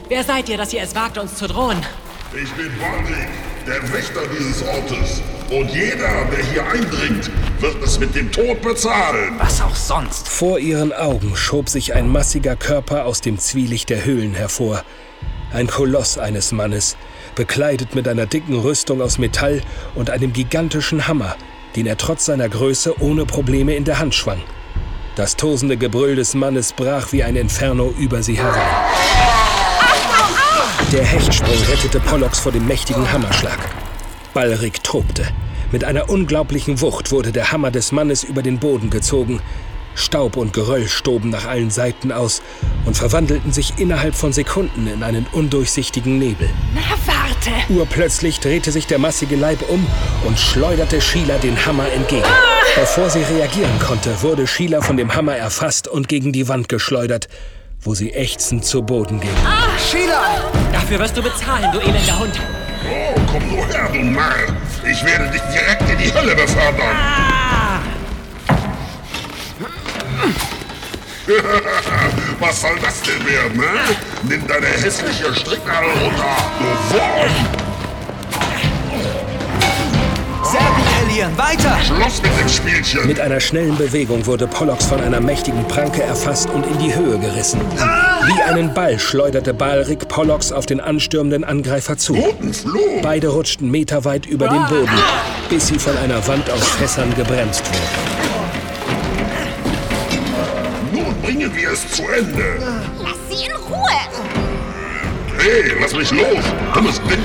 Wer 0.08 0.24
seid 0.24 0.48
ihr, 0.48 0.58
dass 0.58 0.72
ihr 0.72 0.82
es 0.82 0.94
wagt, 0.94 1.16
uns 1.18 1.36
zu 1.36 1.46
drohen? 1.46 1.78
Ich 2.34 2.50
bin 2.52 2.70
Baldik, 2.78 3.28
der 3.66 3.92
Wächter 3.92 4.20
dieses 4.36 4.62
Ortes. 4.62 5.22
Und 5.50 5.70
jeder, 5.70 6.26
der 6.30 6.44
hier 6.52 6.66
eindringt, 6.66 7.30
wird 7.60 7.82
es 7.82 7.98
mit 7.98 8.14
dem 8.14 8.30
Tod 8.30 8.60
bezahlen. 8.60 9.34
Was 9.38 9.60
auch 9.62 9.74
sonst. 9.74 10.28
Vor 10.28 10.58
ihren 10.58 10.92
Augen 10.92 11.36
schob 11.36 11.68
sich 11.68 11.94
ein 11.94 12.08
massiger 12.08 12.56
Körper 12.56 13.06
aus 13.06 13.20
dem 13.20 13.38
Zwielicht 13.38 13.88
der 13.88 14.04
Höhlen 14.04 14.34
hervor. 14.34 14.84
Ein 15.52 15.66
Koloss 15.66 16.18
eines 16.18 16.52
Mannes, 16.52 16.96
bekleidet 17.34 17.94
mit 17.94 18.06
einer 18.06 18.26
dicken 18.26 18.58
Rüstung 18.58 19.00
aus 19.00 19.18
Metall 19.18 19.62
und 19.94 20.10
einem 20.10 20.32
gigantischen 20.32 21.08
Hammer, 21.08 21.36
den 21.76 21.86
er 21.86 21.96
trotz 21.96 22.26
seiner 22.26 22.48
Größe 22.48 23.00
ohne 23.00 23.26
Probleme 23.26 23.74
in 23.74 23.84
der 23.84 23.98
Hand 23.98 24.14
schwang. 24.14 24.40
Das 25.16 25.36
tosende 25.36 25.76
Gebrüll 25.76 26.16
des 26.16 26.34
Mannes 26.34 26.72
brach 26.72 27.12
wie 27.12 27.22
ein 27.22 27.36
Inferno 27.36 27.92
über 27.98 28.22
sie 28.22 28.38
herein. 28.38 28.70
Der 30.92 31.04
Hechtsprung 31.04 31.62
rettete 31.70 32.00
Pollux 32.00 32.40
vor 32.40 32.52
dem 32.52 32.66
mächtigen 32.66 33.12
Hammerschlag. 33.12 33.58
Balrik 34.34 34.82
tobte. 34.82 35.26
Mit 35.72 35.84
einer 35.84 36.08
unglaublichen 36.08 36.80
Wucht 36.80 37.12
wurde 37.12 37.30
der 37.30 37.52
Hammer 37.52 37.70
des 37.70 37.92
Mannes 37.92 38.24
über 38.24 38.42
den 38.42 38.58
Boden 38.58 38.90
gezogen. 38.90 39.40
Staub 39.94 40.36
und 40.36 40.52
Geröll 40.52 40.88
stoben 40.88 41.30
nach 41.30 41.46
allen 41.46 41.70
Seiten 41.70 42.12
aus 42.12 42.42
und 42.84 42.96
verwandelten 42.96 43.52
sich 43.52 43.74
innerhalb 43.78 44.14
von 44.14 44.32
Sekunden 44.32 44.86
in 44.86 45.02
einen 45.02 45.26
undurchsichtigen 45.32 46.18
Nebel. 46.18 46.48
Na, 46.74 46.80
warte! 47.06 47.72
Urplötzlich 47.72 48.40
drehte 48.40 48.72
sich 48.72 48.86
der 48.86 48.98
massige 48.98 49.36
Leib 49.36 49.68
um 49.68 49.86
und 50.26 50.38
schleuderte 50.38 51.00
Sheila 51.00 51.38
den 51.38 51.64
Hammer 51.66 51.90
entgegen. 51.92 52.24
Bevor 52.74 53.10
sie 53.10 53.22
reagieren 53.22 53.78
konnte, 53.86 54.22
wurde 54.22 54.46
Sheila 54.46 54.80
von 54.80 54.96
dem 54.96 55.14
Hammer 55.14 55.36
erfasst 55.36 55.88
und 55.88 56.08
gegen 56.08 56.32
die 56.32 56.48
Wand 56.48 56.68
geschleudert, 56.68 57.28
wo 57.80 57.94
sie 57.94 58.12
ächzend 58.12 58.64
zu 58.64 58.82
Boden 58.82 59.20
ging. 59.20 59.30
Ah, 59.44 59.78
Sheila! 59.78 60.50
Dafür 60.72 60.98
wirst 61.00 61.16
du 61.16 61.22
bezahlen, 61.22 61.70
du 61.72 61.78
elender 61.80 62.18
Hund. 62.18 62.40
Oh, 62.88 63.20
komm 63.30 63.48
nur 63.48 63.66
her, 63.66 63.90
du 63.92 64.02
Narr. 64.02 64.34
Ich 64.90 65.04
werde 65.04 65.30
dich 65.30 65.42
direkt 65.52 65.90
in 65.90 65.98
die 65.98 66.12
Hölle 66.12 66.34
befördern. 66.34 67.29
Was 72.40 72.60
soll 72.60 72.76
das 72.82 73.00
denn 73.02 73.24
werden, 73.26 73.56
ne? 73.58 73.66
Nimm 74.28 74.46
deine 74.46 74.66
hässliche 74.66 75.32
Stricknadel 75.34 75.90
runter, 75.90 76.36
du 76.58 76.94
Wurm! 76.94 77.70
Sehr 80.50 80.60
gut, 80.60 80.86
Alien. 81.04 81.38
Weiter! 81.38 81.78
Schluss 81.84 82.20
mit 82.22 82.32
dem 82.40 82.48
Spielchen! 82.48 83.06
Mit 83.06 83.20
einer 83.20 83.38
schnellen 83.38 83.76
Bewegung 83.76 84.26
wurde 84.26 84.48
Pollux 84.48 84.84
von 84.86 85.00
einer 85.00 85.20
mächtigen 85.20 85.68
Pranke 85.68 86.02
erfasst 86.02 86.50
und 86.50 86.66
in 86.66 86.78
die 86.78 86.92
Höhe 86.92 87.18
gerissen. 87.18 87.60
Wie 88.26 88.42
einen 88.42 88.74
Ball 88.74 88.98
schleuderte 88.98 89.54
Balrik 89.54 90.08
Pollux 90.08 90.50
auf 90.50 90.66
den 90.66 90.80
anstürmenden 90.80 91.44
Angreifer 91.44 91.96
zu. 91.98 92.16
Beide 93.02 93.28
rutschten 93.28 93.70
meterweit 93.70 94.26
über 94.26 94.48
den 94.48 94.66
Boden, 94.66 94.98
bis 95.48 95.68
sie 95.68 95.78
von 95.78 95.96
einer 95.98 96.26
Wand 96.26 96.50
aus 96.50 96.66
Fässern 96.70 97.14
gebremst 97.14 97.62
wurden. 97.66 98.29
Bringen 101.40 101.56
wir 101.56 101.70
es 101.70 101.90
zu 101.90 102.02
Ende. 102.02 102.58
Lass 102.98 103.16
sie 103.28 103.46
in 103.46 103.52
Ruhe. 103.52 103.88
Hey, 105.38 105.72
lass 105.80 105.94
mich 105.94 106.10
los! 106.10 106.44
Dummes 106.74 107.00
Ding! 107.04 107.18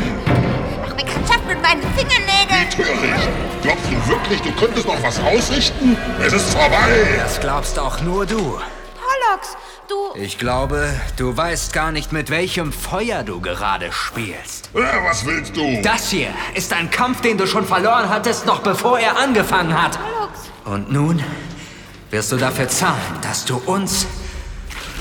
Mach 0.82 0.94
Bekanntschaft 0.94 1.46
mit 1.46 1.62
meinen 1.62 1.84
Fingernägeln. 1.96 2.70
Töricht! 2.70 3.30
Glaubst 3.62 3.86
du 3.92 4.10
wirklich, 4.10 4.42
du 4.42 4.52
könntest 4.54 4.88
noch 4.88 5.04
was 5.04 5.20
ausrichten? 5.20 5.98
Es 6.26 6.32
ist 6.32 6.54
vorbei! 6.54 7.20
Das 7.20 7.42
glaubst 7.42 7.78
auch 7.78 8.00
nur 8.02 8.26
du. 8.26 8.38
Pollux, 8.38 9.58
du... 9.90 10.18
Ich 10.18 10.38
glaube, 10.38 10.94
du 11.18 11.36
weißt 11.36 11.74
gar 11.74 11.92
nicht, 11.92 12.14
mit 12.14 12.30
welchem 12.30 12.72
Feuer 12.72 13.24
du 13.24 13.42
gerade 13.42 13.92
spielst. 13.92 14.70
Ja, 14.74 15.04
was 15.04 15.26
willst 15.26 15.58
du? 15.58 15.82
Das 15.82 16.10
hier 16.10 16.30
ist 16.54 16.72
ein 16.72 16.90
Kampf, 16.90 17.20
den 17.20 17.38
du 17.38 17.46
schon 17.48 17.66
verloren 17.66 18.10
hattest, 18.10 18.46
noch 18.46 18.60
bevor 18.60 18.98
er 18.98 19.18
angefangen 19.18 19.82
hat. 19.82 20.00
Und 20.64 20.90
nun 20.90 21.22
wirst 22.16 22.32
du 22.32 22.38
dafür 22.38 22.70
zahlen, 22.70 23.20
dass 23.22 23.44
du 23.44 23.58
uns 23.66 24.08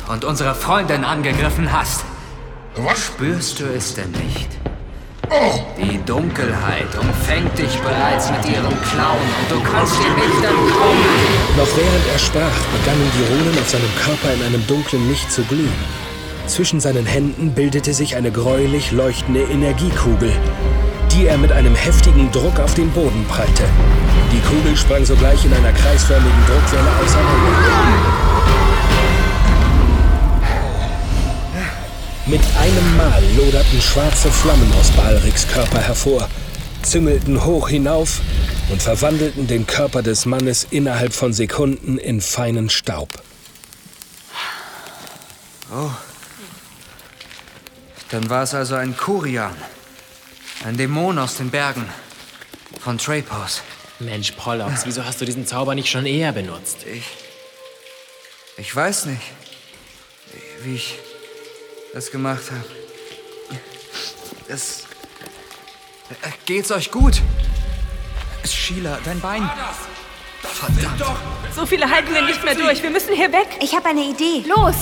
und 0.09 0.25
unsere 0.25 0.53
Freundin 0.53 1.05
angegriffen 1.05 1.73
hast. 1.73 2.05
Was? 2.75 3.05
Spürst 3.05 3.61
du 3.61 3.67
es 3.67 3.95
denn 3.95 4.11
nicht? 4.11 4.49
Oh! 5.31 5.61
Die 5.81 6.05
Dunkelheit 6.05 6.89
umfängt 7.01 7.57
dich 7.57 7.79
bereits 7.79 8.33
mit 8.33 8.45
ihren 8.47 8.83
Klauen 8.83 9.29
und 9.41 9.49
du 9.49 9.61
kannst 9.63 9.95
ihr 10.01 10.13
nicht 10.13 10.43
entkommen. 10.43 11.05
Noch 11.57 11.69
während 11.77 12.05
er 12.13 12.19
sprach, 12.19 12.59
begannen 12.81 13.09
die 13.17 13.33
Runen 13.33 13.59
auf 13.61 13.71
seinem 13.71 13.95
Körper 14.05 14.35
in 14.35 14.43
einem 14.43 14.67
dunklen 14.67 15.09
Licht 15.09 15.31
zu 15.31 15.45
glühen. 15.45 15.73
Zwischen 16.49 16.81
seinen 16.81 17.07
Händen 17.07 17.53
bildete 17.53 17.95
sich 17.95 18.17
eine 18.17 18.33
gräulich 18.33 18.91
leuchtende 18.91 19.43
Energiekugel, 19.43 20.33
die 21.15 21.27
er 21.27 21.39
mit 21.39 21.53
einem 21.53 21.75
heftigen 21.75 22.31
Druck 22.33 22.59
auf 22.59 22.75
den 22.75 22.91
Boden 22.91 23.25
prallte. 23.29 23.65
Die 24.33 24.41
Kugel 24.41 24.77
sprang 24.77 25.05
sogleich 25.05 25.45
in 25.45 25.53
einer 25.53 25.73
kreisförmigen 25.73 26.47
Druckwelle 26.47 26.91
auseinander. 27.05 28.45
Mit 32.27 32.41
einem 32.59 32.97
Mal 32.97 33.23
loderten 33.37 33.81
schwarze 33.81 34.31
Flammen 34.31 34.73
aus 34.81 34.91
Balriks 34.93 35.47
Körper 35.47 35.79
hervor, 35.79 36.29
züngelten 36.83 37.45
hoch 37.45 37.69
hinauf 37.69 38.21
und 38.71 38.83
verwandelten 38.83 39.47
den 39.47 39.67
Körper 39.67 40.03
des 40.03 40.27
Mannes 40.27 40.67
innerhalb 40.71 41.13
von 41.13 41.33
Sekunden 41.33 41.99
in 41.99 42.21
feinen 42.21 42.71
Staub. 42.71 43.11
Oh. 45.73 45.91
Dann 48.11 48.29
war 48.31 48.45
es 48.45 48.55
also 48.55 48.75
ein 48.75 48.97
Kurian. 48.97 49.55
Ein 50.65 50.79
Dämon 50.79 51.19
aus 51.19 51.37
den 51.37 51.51
Bergen. 51.51 51.87
Von 52.81 52.97
Trapos. 52.97 53.61
Mensch, 53.99 54.33
Pollux, 54.33 54.87
wieso 54.87 55.05
hast 55.05 55.21
du 55.21 55.27
diesen 55.27 55.47
Zauber 55.47 55.75
nicht 55.75 55.91
schon 55.91 56.07
eher 56.07 56.33
benutzt? 56.33 56.87
Ich. 56.87 57.05
Ich 58.57 58.75
weiß 58.75 59.07
nicht, 59.07 59.21
wie 60.63 60.77
ich 60.77 60.99
das 61.93 62.11
gemacht 62.11 62.45
habe. 62.51 62.65
Es. 64.49 64.85
Äh, 66.23 66.31
Geht's 66.47 66.73
euch 66.73 66.91
gut? 66.91 67.21
Sheila, 68.47 68.99
dein 69.05 69.21
Bein. 69.21 69.49
Verdammt. 70.41 71.19
So 71.55 71.67
viele 71.67 71.91
halten 71.91 72.15
wir 72.15 72.23
nicht 72.23 72.43
mehr 72.43 72.55
durch. 72.55 72.83
Wir 72.83 72.91
müssen 72.91 73.15
hier 73.15 73.31
weg. 73.33 73.49
Ich 73.61 73.75
habe 73.75 73.91
eine 73.91 74.03
Idee. 74.03 74.45
Los! 74.49 74.77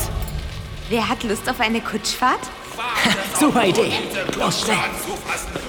Wer 0.89 1.09
hat 1.09 1.24
Lust 1.24 1.49
auf 1.49 1.59
eine 1.59 1.80
Kutschfahrt? 1.80 2.41
Super 3.38 3.66
Idee. 3.66 3.92
Los, 4.38 4.60
schnell. 4.60 4.76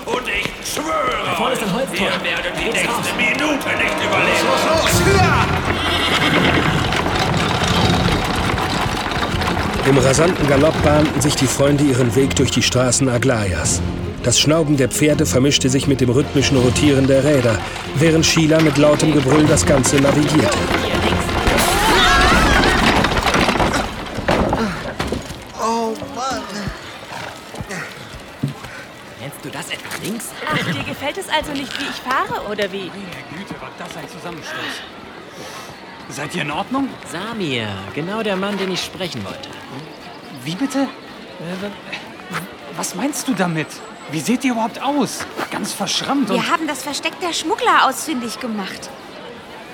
Und 0.06 0.28
ich 0.28 0.46
schwöre 0.74 1.26
Da 1.26 1.36
vorne 1.36 1.54
ist 1.54 1.64
ein 1.64 1.74
Holztor. 1.74 1.98
wir 1.98 2.08
werden 2.24 2.52
die 2.58 2.64
Geht's 2.66 2.76
nächste 2.76 2.94
raus. 2.94 3.06
Minute 3.18 3.68
nicht 3.78 3.98
überleben. 4.06 4.48
Los, 4.48 4.64
los, 4.70 4.94
höher! 5.06 5.46
Im 9.90 9.98
rasanten 9.98 10.48
Galopp 10.48 10.82
bahnten 10.84 11.20
sich 11.22 11.36
die 11.36 11.48
Freunde 11.48 11.84
ihren 11.84 12.16
Weg 12.16 12.36
durch 12.36 12.52
die 12.52 12.62
Straßen 12.64 13.10
Aglayas. 13.10 13.82
Das 14.24 14.40
Schnauben 14.40 14.78
der 14.78 14.88
Pferde 14.88 15.26
vermischte 15.26 15.70
sich 15.70 15.88
mit 15.88 16.00
dem 16.00 16.10
rhythmischen 16.10 16.58
Rotieren 16.58 17.08
der 17.08 17.26
Räder, 17.26 17.58
während 17.96 18.26
Sheila 18.26 18.62
mit 18.62 18.78
lautem 18.78 19.12
Gebrüll 19.12 19.46
das 19.46 19.66
Ganze 19.66 19.98
navigierte. 19.98 20.58
Gefällt 30.94 31.18
es 31.18 31.28
also 31.28 31.52
nicht, 31.52 31.80
wie 31.80 31.86
ich 31.86 32.02
fahre, 32.02 32.48
oder 32.52 32.72
wie? 32.72 32.92
Güte, 32.92 33.60
war 33.60 33.72
das 33.80 33.98
ein 33.98 34.08
Zusammenstoß. 34.08 34.74
Seid 36.10 36.36
ihr 36.36 36.44
in 36.44 36.52
Ordnung? 36.52 36.88
Samir, 37.12 37.68
genau 37.96 38.22
der 38.22 38.36
Mann, 38.36 38.58
den 38.58 38.72
ich 38.72 38.84
sprechen 38.84 39.26
wollte. 39.26 39.50
Wie 40.44 40.54
bitte? 40.54 40.82
Äh, 40.82 41.70
Was 42.78 42.94
meinst 42.94 43.28
du 43.28 43.34
damit? 43.34 43.68
Wie 44.12 44.20
seht 44.20 44.44
ihr 44.44 44.52
überhaupt 44.52 44.80
aus? 44.82 45.26
Ganz 45.50 45.74
verschrammt 45.74 46.30
und... 46.30 46.36
Wir 46.36 46.52
haben 46.52 46.68
das 46.68 46.84
Versteck 46.84 47.20
der 47.22 47.34
Schmuggler 47.34 47.88
ausfindig 47.88 48.40
gemacht. 48.40 48.90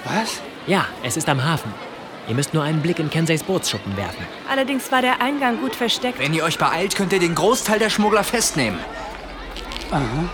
Was? 0.05 0.39
Ja, 0.67 0.85
es 1.03 1.17
ist 1.17 1.27
am 1.27 1.43
Hafen. 1.43 1.73
Ihr 2.29 2.35
müsst 2.35 2.53
nur 2.53 2.63
einen 2.63 2.81
Blick 2.81 2.99
in 2.99 3.09
Kenseys 3.09 3.43
Bootsschuppen 3.43 3.97
werfen. 3.97 4.25
Allerdings 4.49 4.89
war 4.91 5.01
der 5.01 5.19
Eingang 5.21 5.59
gut 5.59 5.75
versteckt. 5.75 6.19
Wenn 6.19 6.33
ihr 6.33 6.43
euch 6.45 6.59
beeilt, 6.59 6.95
könnt 6.95 7.11
ihr 7.11 7.19
den 7.19 7.35
Großteil 7.35 7.79
der 7.79 7.89
Schmuggler 7.89 8.23
festnehmen. 8.23 8.79
Aha. 9.91 10.29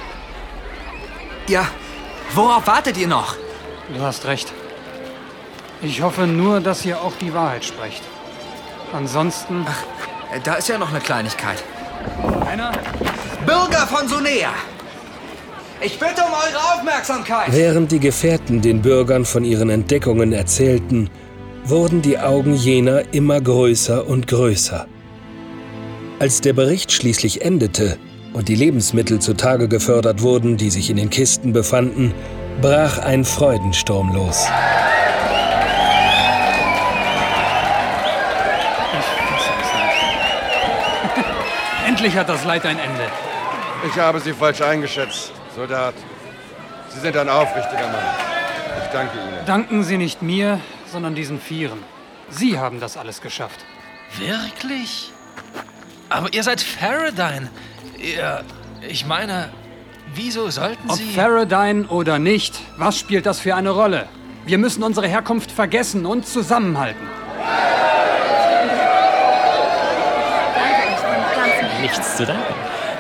Ja, 1.48 1.68
worauf 2.34 2.66
wartet 2.66 2.98
ihr 2.98 3.08
noch? 3.08 3.36
Du 3.96 4.02
hast 4.02 4.26
recht. 4.26 4.52
Ich 5.82 6.02
hoffe 6.02 6.26
nur, 6.26 6.60
dass 6.60 6.86
ihr 6.86 7.00
auch 7.00 7.14
die 7.22 7.34
Wahrheit 7.34 7.64
sprecht. 7.64 8.02
Ansonsten... 8.94 9.66
Ach, 9.68 9.84
da 10.44 10.56
ist 10.56 10.70
ja 10.70 10.78
noch 10.80 10.90
eine 10.90 11.02
Kleinigkeit. 11.02 11.64
Einer? 12.50 12.72
Bürger 13.46 13.86
von 13.86 14.08
Sonea! 14.08 14.54
Ich 15.82 16.00
bitte 16.00 16.22
um 16.26 16.34
eure 16.34 16.74
Aufmerksamkeit! 16.74 17.52
Während 17.52 17.92
die 17.92 18.00
Gefährten 18.00 18.62
den 18.62 18.82
Bürgern 18.82 19.26
von 19.26 19.44
ihren 19.44 19.70
Entdeckungen 19.70 20.34
erzählten, 20.34 21.12
wurden 21.64 22.02
die 22.02 22.18
Augen 22.18 22.56
jener 22.56 23.14
immer 23.14 23.40
größer 23.40 24.08
und 24.08 24.28
größer. 24.28 24.88
Als 26.18 26.42
der 26.42 26.54
Bericht 26.54 26.92
schließlich 26.92 27.44
endete 27.44 28.00
und 28.36 28.48
die 28.50 28.56
Lebensmittel 28.56 29.20
zutage 29.20 29.70
gefördert 29.70 30.22
wurden, 30.22 30.58
die 30.58 30.70
sich 30.70 30.90
in 30.90 30.98
den 30.98 31.10
Kisten 31.10 31.54
befanden, 31.54 32.14
brach 32.62 32.98
ein 32.98 33.24
Freudensturm 33.24 34.14
los. 34.14 34.46
Endlich 41.88 42.18
hat 42.18 42.28
das 42.28 42.44
Leid 42.44 42.66
ein 42.66 42.78
Ende. 42.78 43.08
Ich 43.88 43.98
habe 43.98 44.20
Sie 44.20 44.34
falsch 44.34 44.60
eingeschätzt, 44.62 45.32
Soldat. 45.56 45.94
Sie 46.90 47.00
sind 47.00 47.16
ein 47.16 47.30
aufrichtiger 47.30 47.88
Mann. 47.88 48.04
Ich 48.84 48.90
danke 48.92 49.18
Ihnen. 49.18 49.46
Danken 49.46 49.86
Sie 49.86 49.98
nicht 49.98 50.22
mir, 50.22 50.60
sondern 50.92 51.16
diesen 51.16 51.40
Vieren. 51.40 51.80
Sie 52.30 52.60
haben 52.60 52.82
das 52.82 52.98
alles 52.98 53.22
geschafft. 53.22 53.64
Wirklich? 54.18 55.14
Aber 56.10 56.34
ihr 56.34 56.44
seid 56.44 56.60
Faradine. 56.60 57.50
Ihr, 57.98 58.44
ich 58.88 59.06
meine, 59.06 59.50
wieso 60.14 60.50
sollten 60.50 60.90
Ob 60.90 60.96
Sie... 60.96 61.14
Faradine 61.14 61.88
oder 61.88 62.20
nicht, 62.20 62.60
was 62.78 62.98
spielt 63.00 63.26
das 63.26 63.40
für 63.40 63.56
eine 63.56 63.70
Rolle? 63.70 64.08
Wir 64.46 64.58
müssen 64.58 64.84
unsere 64.84 65.08
Herkunft 65.08 65.52
vergessen 65.52 66.06
und 66.06 66.28
zusammenhalten. 66.28 67.08
Nichts 71.82 72.18
zu 72.18 72.26
danken. 72.26 72.54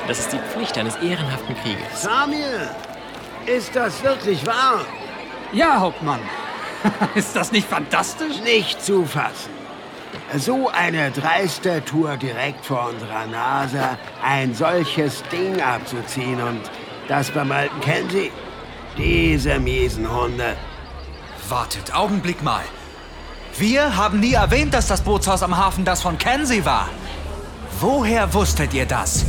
Das 0.07 0.19
ist 0.19 0.31
die 0.31 0.37
Pflicht 0.37 0.77
eines 0.77 0.95
ehrenhaften 0.97 1.55
Kriegers. 1.61 2.03
Samir, 2.03 2.69
ist 3.45 3.75
das 3.75 4.03
wirklich 4.03 4.45
wahr? 4.45 4.85
Ja, 5.51 5.79
Hauptmann. 5.79 6.19
ist 7.15 7.35
das 7.35 7.51
nicht 7.51 7.67
fantastisch? 7.67 8.41
Nicht 8.43 8.83
zu 8.83 9.05
fassen. 9.05 9.55
So 10.38 10.69
eine 10.69 11.11
dreiste 11.11 11.83
Tour 11.86 12.17
direkt 12.17 12.65
vor 12.65 12.89
unserer 12.89 13.25
Nase, 13.27 13.97
ein 14.23 14.53
solches 14.53 15.23
Ding 15.31 15.61
abzuziehen 15.61 16.41
und 16.41 16.61
das 17.07 17.31
beim 17.31 17.51
alten 17.51 17.79
Kenzie. 17.79 18.31
Diese 18.97 19.59
miesen 19.59 20.11
Hunde. 20.11 20.57
Wartet, 21.47 21.95
Augenblick 21.95 22.43
mal. 22.43 22.63
Wir 23.57 23.95
haben 23.95 24.19
nie 24.19 24.33
erwähnt, 24.33 24.73
dass 24.73 24.88
das 24.88 25.01
Bootshaus 25.01 25.41
am 25.41 25.55
Hafen 25.55 25.86
das 25.86 26.01
von 26.01 26.17
Kenzie 26.17 26.65
war. 26.65 26.89
Woher 27.79 28.33
wusstet 28.33 28.73
ihr 28.73 28.86
das? 28.86 29.23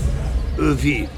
Äh, 0.59 0.83
Wie? 0.83 1.09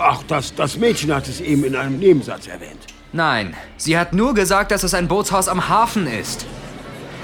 Ach, 0.00 0.22
das, 0.28 0.54
das 0.54 0.76
Mädchen 0.76 1.14
hat 1.14 1.28
es 1.28 1.40
eben 1.40 1.64
in 1.64 1.76
einem 1.76 1.98
Nebensatz 1.98 2.46
erwähnt. 2.46 2.86
Nein, 3.12 3.54
sie 3.76 3.96
hat 3.96 4.12
nur 4.12 4.34
gesagt, 4.34 4.70
dass 4.70 4.82
es 4.82 4.92
ein 4.92 5.08
Bootshaus 5.08 5.48
am 5.48 5.68
Hafen 5.68 6.06
ist. 6.06 6.46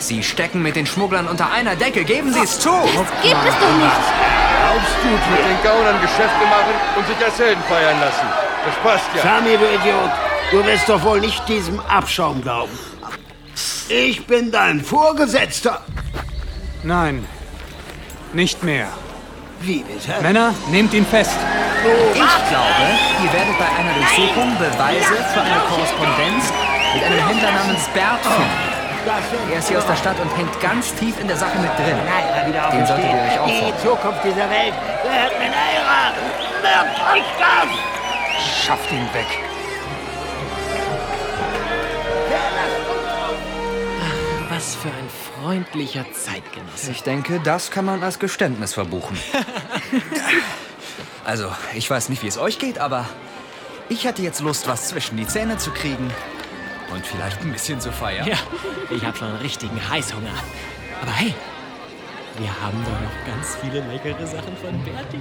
Sie 0.01 0.23
stecken 0.23 0.63
mit 0.63 0.77
den 0.77 0.87
Schmugglern 0.87 1.29
unter 1.29 1.53
einer 1.53 1.77
Decke, 1.77 2.05
geben 2.05 2.33
Sie 2.33 2.41
es 2.41 2.59
zu! 2.59 2.71
Gibt 2.71 3.45
es 3.47 3.55
doch 3.59 3.77
nicht. 3.77 4.03
Glaubst 4.61 4.97
du, 5.03 5.09
mit 5.09 5.45
den 5.45 5.63
Gaunern 5.63 6.01
Geschäfte 6.01 6.45
machen 6.47 6.75
und 6.97 7.07
sich 7.07 7.25
als 7.25 7.39
Helden 7.39 7.63
feiern 7.69 8.01
lassen? 8.01 8.27
Das 8.65 8.75
passt 8.83 9.05
ja. 9.15 9.23
Sami, 9.23 9.57
du 9.57 9.65
Idiot, 9.65 10.11
du 10.53 10.65
wirst 10.65 10.89
doch 10.89 11.03
wohl 11.03 11.21
nicht 11.21 11.47
diesem 11.49 11.81
Abschaum 11.81 12.41
glauben. 12.43 12.73
Ich 13.89 14.27
bin 14.27 14.51
dein 14.51 14.83
Vorgesetzter. 14.83 15.83
Nein, 16.83 17.27
nicht 18.33 18.63
mehr. 18.63 18.89
Wie 19.61 19.83
bitte? 19.83 20.23
Männer, 20.23 20.55
nehmt 20.71 20.95
ihn 20.95 21.05
fest. 21.05 21.37
Ich 22.13 22.19
glaube, 22.19 22.87
ihr 23.23 23.33
werdet 23.33 23.59
bei 23.59 23.67
einer 23.79 23.93
Durchsuchung 23.95 24.57
Beweise 24.59 25.15
für 25.35 25.41
eine 25.43 25.61
Korrespondenz 25.69 26.53
mit 26.95 27.05
einem 27.05 27.29
Händler 27.29 27.53
namens 27.53 27.87
Bert 27.93 28.23
finden. 28.23 28.70
Er 29.51 29.59
ist 29.59 29.69
hier 29.69 29.79
aus 29.79 29.87
der 29.87 29.97
Stadt 29.97 30.21
und 30.21 30.29
hängt 30.37 30.61
ganz 30.61 30.95
tief 30.95 31.19
in 31.19 31.27
der 31.27 31.37
Sache 31.37 31.59
mit 31.59 31.71
drin. 31.79 31.97
Nein, 32.05 32.47
wieder 32.47 32.71
Den 32.71 32.87
solltet 32.87 33.07
ihr 33.07 33.17
euch 33.17 33.33
Die 33.33 33.39
aufhören. 33.39 33.79
Zukunft 33.83 34.25
dieser 34.25 34.51
Welt 34.51 34.75
gehört 35.03 35.39
mit 35.39 35.51
eurer. 35.51 36.13
Merkt 36.63 37.01
euch 37.15 37.25
das! 37.39 38.67
Schafft 38.67 38.93
ihn 38.93 39.09
weg. 39.15 39.27
Was 44.51 44.75
für 44.75 44.89
ein 44.89 45.09
freundlicher 45.43 46.05
Zeitgenosse. 46.13 46.91
Ich 46.91 47.03
denke, 47.03 47.41
das 47.43 47.71
kann 47.71 47.87
man 47.87 48.03
als 48.03 48.19
Geständnis 48.19 48.75
verbuchen. 48.75 49.19
also, 51.25 51.51
ich 51.73 51.89
weiß 51.89 52.11
nicht, 52.11 52.23
wie 52.23 52.29
es 52.29 52.37
euch 52.37 52.59
geht, 52.59 52.79
aber 52.79 53.07
ich 53.89 54.07
hatte 54.07 54.21
jetzt 54.21 54.41
Lust, 54.41 54.69
was 54.69 54.89
zwischen 54.89 55.17
die 55.17 55.27
Zähne 55.27 55.57
zu 55.57 55.71
kriegen 55.71 56.11
und 56.91 57.07
vielleicht 57.07 57.41
ein 57.41 57.53
bisschen 57.53 57.81
zu 57.81 57.93
feiern. 57.93 58.27
Ja, 58.27 58.37
ich 58.91 59.05
habe 59.05 59.17
schon 59.17 59.29
einen 59.29 59.39
richtigen 59.39 59.89
Heißhunger. 59.89 60.35
Aber 61.03 61.13
hey, 61.13 61.35
wir 62.39 62.61
haben 62.61 62.85
doch 62.85 63.01
noch 63.01 63.27
ganz 63.27 63.57
viele 63.57 63.81
leckere 63.81 64.27
Sachen 64.27 64.57
von 64.57 64.85
Bertie. 64.85 65.21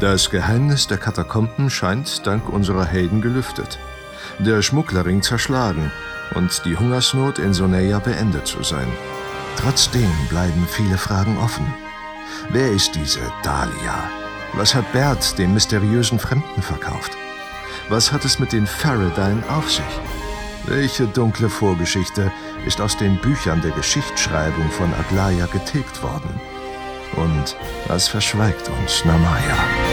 Das 0.00 0.30
Geheimnis 0.30 0.86
der 0.86 0.96
Katakomben 0.96 1.68
scheint 1.68 2.26
dank 2.26 2.48
unserer 2.48 2.86
Helden 2.86 3.20
gelüftet. 3.20 3.78
Der 4.38 4.62
Schmugglerring 4.62 5.20
zerschlagen 5.20 5.92
und 6.34 6.64
die 6.64 6.74
Hungersnot 6.74 7.38
in 7.38 7.52
Soneia 7.52 7.98
beendet 7.98 8.46
zu 8.46 8.62
sein. 8.62 8.88
Trotzdem 9.56 10.10
bleiben 10.30 10.66
viele 10.70 10.96
Fragen 10.96 11.36
offen. 11.36 11.66
Wer 12.48 12.70
ist 12.72 12.94
diese 12.94 13.20
Dahlia? 13.42 14.10
Was 14.54 14.74
hat 14.74 14.90
Bert 14.94 15.36
dem 15.38 15.52
mysteriösen 15.52 16.18
Fremden 16.18 16.62
verkauft? 16.62 17.12
Was 17.90 18.10
hat 18.10 18.24
es 18.24 18.38
mit 18.38 18.52
den 18.52 18.66
Faradine 18.66 19.42
auf 19.50 19.70
sich? 19.70 20.00
Welche 20.64 21.08
dunkle 21.08 21.50
Vorgeschichte 21.50 22.32
ist 22.64 22.80
aus 22.80 22.96
den 22.96 23.20
Büchern 23.20 23.60
der 23.60 23.72
Geschichtsschreibung 23.72 24.70
von 24.70 24.94
Aglaya 24.94 25.44
getilgt 25.44 26.02
worden? 26.02 26.40
Und 27.16 27.56
was 27.86 28.08
verschweigt 28.08 28.70
uns 28.80 29.04
Namaya? 29.04 29.89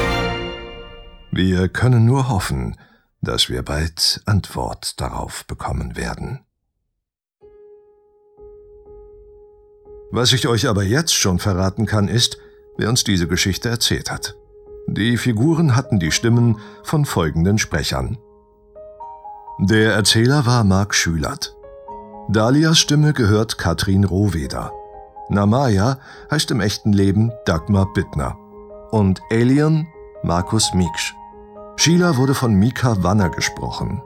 Wir 1.39 1.69
können 1.69 2.03
nur 2.03 2.29
hoffen, 2.29 2.75
dass 3.21 3.47
wir 3.47 3.61
bald 3.61 4.21
Antwort 4.25 4.99
darauf 4.99 5.45
bekommen 5.45 5.95
werden. 5.95 6.43
Was 10.09 10.33
ich 10.33 10.47
euch 10.47 10.67
aber 10.67 10.81
jetzt 10.81 11.13
schon 11.13 11.37
verraten 11.37 11.85
kann, 11.85 12.07
ist, 12.07 12.39
wer 12.79 12.89
uns 12.89 13.03
diese 13.03 13.27
Geschichte 13.27 13.69
erzählt 13.69 14.09
hat. 14.09 14.35
Die 14.87 15.15
Figuren 15.15 15.75
hatten 15.75 15.99
die 15.99 16.09
Stimmen 16.09 16.57
von 16.81 17.05
folgenden 17.05 17.59
Sprechern. 17.59 18.17
Der 19.59 19.93
Erzähler 19.93 20.47
war 20.47 20.63
Marc 20.63 20.95
Schülert. 20.95 21.55
Dalias 22.29 22.79
Stimme 22.79 23.13
gehört 23.13 23.59
Katrin 23.59 24.05
Rohweder. 24.05 24.71
Namaya 25.29 25.99
heißt 26.31 26.49
im 26.49 26.61
echten 26.61 26.93
Leben 26.93 27.31
Dagmar 27.45 27.93
Bittner. 27.93 28.35
Und 28.89 29.21
Alien 29.29 29.87
Markus 30.23 30.73
Mieksch. 30.73 31.16
Sheila 31.79 32.17
wurde 32.17 32.33
von 32.33 32.55
Mika 32.55 33.03
Wanner 33.03 33.29
gesprochen. 33.29 34.01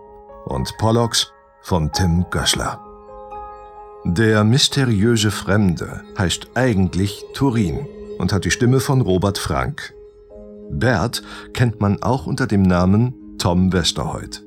Und 0.46 0.78
Pollux 0.78 1.32
von 1.62 1.92
Tim 1.94 2.26
Gößler. 2.30 2.80
Der 4.04 4.44
mysteriöse 4.44 5.32
Fremde 5.32 6.04
heißt 6.18 6.50
eigentlich 6.54 7.24
Turin 7.34 7.88
und 8.20 8.34
hat 8.34 8.44
die 8.44 8.52
Stimme 8.52 8.82
von 8.82 9.00
Robert 9.00 9.38
Frank. 9.38 9.94
Bert 10.70 11.24
kennt 11.54 11.80
man 11.80 12.04
auch 12.04 12.28
unter 12.28 12.46
dem 12.46 12.62
Namen 12.62 13.38
Tom 13.38 13.72
Westerholt. 13.72 14.44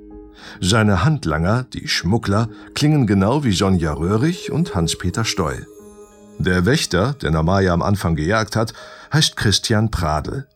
Seine 0.61 1.03
Handlanger, 1.05 1.65
die 1.73 1.89
Schmuggler, 1.89 2.49
klingen 2.75 3.07
genau 3.07 3.43
wie 3.43 3.53
Sonja 3.53 3.95
Röhrig 3.95 4.53
und 4.53 4.75
Hans-Peter 4.75 5.25
Stoll. 5.25 5.67
Der 6.39 6.67
Wächter, 6.67 7.15
der 7.15 7.31
Namaya 7.31 7.73
am 7.73 7.83
Anfang 7.83 8.17
gejagt 8.17 8.55
hat, 8.55 8.75
heißt 9.13 9.37
Christian 9.37 9.91
Pradel. 9.91 10.47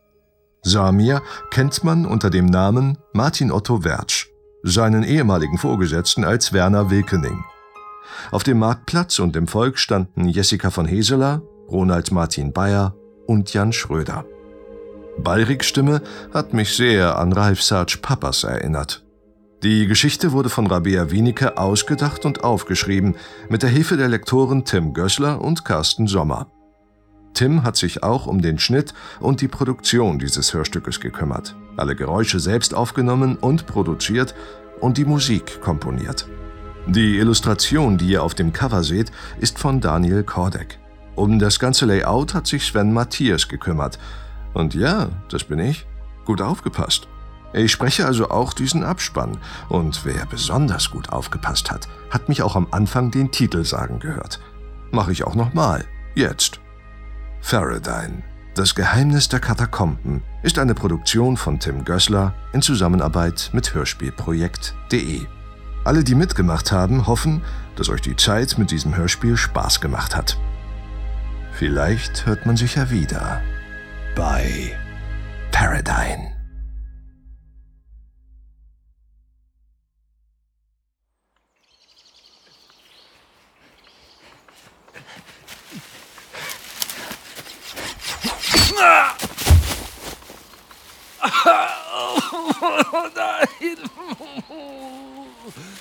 Samir 0.63 1.23
kennt 1.51 1.85
man 1.85 2.05
unter 2.05 2.31
dem 2.31 2.47
Namen 2.47 2.99
Martin 3.13 3.51
Otto 3.51 3.85
Wertsch, 3.85 4.29
seinen 4.63 5.03
ehemaligen 5.03 5.59
Vorgesetzten 5.59 6.25
als 6.25 6.53
Werner 6.53 6.91
Wilkening. 6.91 7.45
Auf 8.31 8.43
dem 8.43 8.59
Marktplatz 8.59 9.19
und 9.19 9.37
im 9.37 9.47
Volk 9.47 9.79
standen 9.79 10.29
Jessica 10.29 10.71
von 10.71 10.87
Heseler, 10.87 11.43
Ronald 11.71 12.11
Martin 12.11 12.53
Bayer 12.53 12.95
und 13.27 13.53
Jan 13.53 13.73
Schröder. 13.73 14.25
Balriks 15.19 15.67
Stimme 15.67 16.03
hat 16.33 16.55
mich 16.55 16.77
sehr 16.77 17.19
an 17.19 17.33
Ralf 17.33 17.63
Sarge 17.63 17.99
Pappas 18.01 18.45
erinnert. 18.45 19.05
Die 19.63 19.89
Geschichte 19.89 20.31
wurde 20.33 20.51
von 20.51 20.69
Rabea 20.69 21.11
Wienicke 21.11 21.59
ausgedacht 21.59 22.25
und 22.25 22.45
aufgeschrieben, 22.45 23.17
mit 23.49 23.63
der 23.63 23.71
Hilfe 23.71 23.97
der 23.97 24.09
Lektoren 24.09 24.65
Tim 24.65 24.95
Gößler 24.95 25.41
und 25.41 25.65
Carsten 25.65 26.07
Sommer. 26.07 26.53
Tim 27.39 27.63
hat 27.63 27.77
sich 27.77 28.03
auch 28.03 28.27
um 28.27 28.43
den 28.43 28.59
Schnitt 28.59 28.93
und 29.21 29.41
die 29.41 29.47
Produktion 29.47 30.19
dieses 30.19 30.53
Hörstückes 30.53 30.99
gekümmert, 30.99 31.55
alle 31.77 31.95
Geräusche 31.95 32.41
selbst 32.41 32.75
aufgenommen 32.75 33.37
und 33.37 33.65
produziert 33.65 34.35
und 34.81 34.99
die 34.99 35.05
Musik 35.05 35.61
komponiert. 35.61 36.27
Die 36.89 37.17
Illustration, 37.17 37.97
die 37.97 38.09
ihr 38.09 38.25
auf 38.25 38.35
dem 38.35 38.53
Cover 38.53 38.83
seht, 38.83 39.13
ist 39.39 39.57
von 39.57 39.81
Daniel 39.81 40.25
Kordek. 40.25 40.81
Um 41.15 41.39
das 41.39 41.61
ganze 41.61 41.87
Layout 41.87 42.35
hat 42.35 42.49
sich 42.49 42.67
Sven 42.67 42.93
Matthias 42.93 43.47
gekümmert. 43.47 44.01
Und 44.53 44.75
ja, 44.75 45.09
das 45.29 45.45
bin 45.45 45.61
ich. 45.61 45.87
Gut 46.25 46.43
aufgepasst. 46.43 47.07
Ich 47.53 47.71
spreche 47.71 48.05
also 48.05 48.31
auch 48.31 48.53
diesen 48.53 48.83
Abspann. 48.83 49.39
Und 49.69 50.05
wer 50.05 50.27
besonders 50.27 50.91
gut 50.91 51.11
aufgepasst 51.11 51.71
hat, 51.71 51.87
hat 52.11 52.29
mich 52.29 52.43
auch 52.43 52.57
am 52.57 52.67
Anfang 52.73 53.13
den 53.13 53.31
Titel 53.31 53.65
sagen 53.65 54.01
gehört. 54.01 54.41
Mache 54.91 55.13
ich 55.13 55.23
auch 55.23 55.37
nochmal. 55.37 55.85
Jetzt. 56.17 56.59
Faradyne. 57.41 58.23
Das 58.55 58.75
Geheimnis 58.75 59.29
der 59.29 59.41
Katakomben 59.41 60.23
ist 60.43 60.59
eine 60.59 60.75
Produktion 60.75 61.37
von 61.37 61.61
Tim 61.61 61.85
Gößler 61.85 62.35
in 62.53 62.63
Zusammenarbeit 62.63 63.51
mit 63.53 63.73
Hörspielprojekt.de. 63.75 65.27
Alle, 65.85 66.05
die 66.05 66.15
mitgemacht 66.15 66.73
haben, 66.73 67.07
hoffen, 67.07 67.43
dass 67.77 67.89
euch 67.89 68.01
die 68.01 68.17
Zeit 68.17 68.59
mit 68.59 68.71
diesem 68.71 68.97
Hörspiel 68.97 69.37
Spaß 69.37 69.81
gemacht 69.81 70.17
hat. 70.17 70.39
Vielleicht 71.53 72.27
hört 72.27 72.47
man 72.47 72.57
sich 72.57 72.75
ja 72.75 72.91
wieder 72.91 73.41
bei 74.15 74.77
Paradigm. 75.53 76.38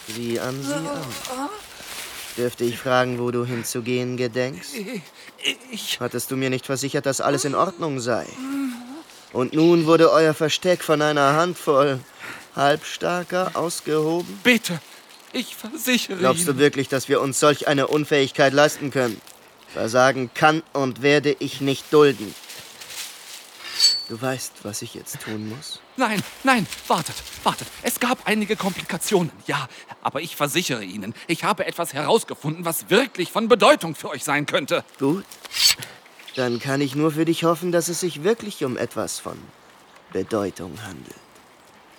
Sieh 0.08 0.39
an, 0.39 0.64
sieh 0.64 0.74
an. 0.74 1.50
Dürfte 2.38 2.64
ich 2.64 2.78
fragen, 2.78 3.20
wo 3.20 3.32
du 3.32 3.45
hinzugehen 3.45 4.18
gedenkst? 4.18 4.74
Ich. 5.72 6.00
Hattest 6.00 6.32
du 6.32 6.38
mir 6.38 6.50
nicht 6.50 6.66
versichert, 6.66 7.06
dass 7.06 7.22
alles 7.22 7.45
in 7.45 7.56
Ordnung 7.56 8.00
sei? 8.00 8.26
Und 9.34 9.54
nun 9.54 9.86
wurde 9.86 10.12
euer 10.12 10.34
Versteck 10.34 10.84
von 10.84 11.02
einer 11.02 11.34
Handvoll 11.34 12.00
Halbstarker 12.56 13.52
ausgehoben? 13.56 14.39
Bitte, 14.43 14.80
ich 15.34 15.56
versichere 15.56 16.18
Glaubst 16.18 16.48
du 16.48 16.58
wirklich, 16.58 16.89
dass 16.89 17.10
wir 17.10 17.22
uns 17.22 17.39
solch 17.39 17.68
eine 17.68 17.88
Unfähigkeit 17.88 18.54
leisten 18.54 18.91
können? 18.91 19.20
Versagen 19.74 20.32
kann 20.34 20.64
und 20.74 21.02
werde 21.02 21.36
ich 21.39 21.62
nicht 21.62 21.91
dulden. 21.91 22.34
Du 24.08 24.22
weißt, 24.22 24.53
was 24.64 24.82
ich 24.82 24.93
jetzt 24.93 25.20
tun 25.22 25.49
muss? 25.49 25.82
Nein, 25.97 26.24
nein, 26.43 26.66
wartet, 26.88 27.16
wartet. 27.43 27.68
Es 27.84 27.99
gab 27.99 28.20
einige 28.26 28.55
Komplikationen, 28.55 29.32
ja. 29.47 29.68
Aber 30.01 30.22
ich 30.22 30.38
versichere 30.38 30.84
Ihnen, 30.84 31.14
ich 31.28 31.43
habe 31.43 31.66
etwas 31.66 31.93
herausgefunden, 31.93 32.64
was 32.64 32.89
wirklich 32.89 33.32
von 33.32 33.49
Bedeutung 33.49 33.95
für 33.95 34.10
euch 34.10 34.24
sein 34.24 34.45
könnte. 34.45 34.86
Gut. 34.97 35.26
Dann 36.36 36.60
kann 36.60 36.80
ich 36.80 36.95
nur 36.95 37.12
für 37.12 37.26
dich 37.26 37.43
hoffen, 37.43 37.72
dass 37.72 37.89
es 37.89 37.99
sich 37.99 38.24
wirklich 38.24 38.64
um 38.64 38.78
etwas 38.78 39.20
von 39.20 39.38
Bedeutung 40.14 40.82
handelt. 40.84 41.16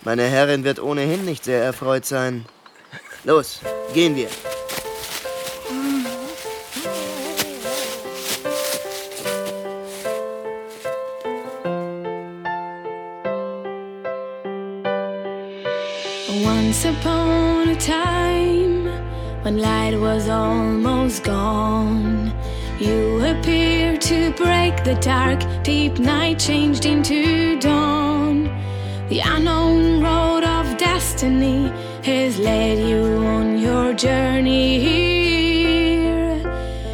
Meine 0.03 0.23
Herrin 0.23 0.65
wird 0.65 0.81
ohnehin 0.81 1.27
nicht 1.27 1.45
sehr 1.45 1.63
erfreut 1.63 2.07
sein. 2.07 2.47
Los, 3.25 3.61
gehen 3.93 4.17
wir. 4.17 4.29
The 24.89 24.95
dark, 25.03 25.41
deep 25.63 25.99
night 25.99 26.39
changed 26.39 26.87
into 26.87 27.61
dawn. 27.61 28.45
The 29.11 29.21
unknown 29.21 30.03
road 30.03 30.45
of 30.45 30.79
destiny 30.79 31.71
has 32.05 32.39
led 32.39 32.79
you 32.79 33.03
on 33.37 33.59
your 33.59 33.93
journey 33.93 34.81
here. 34.81 36.39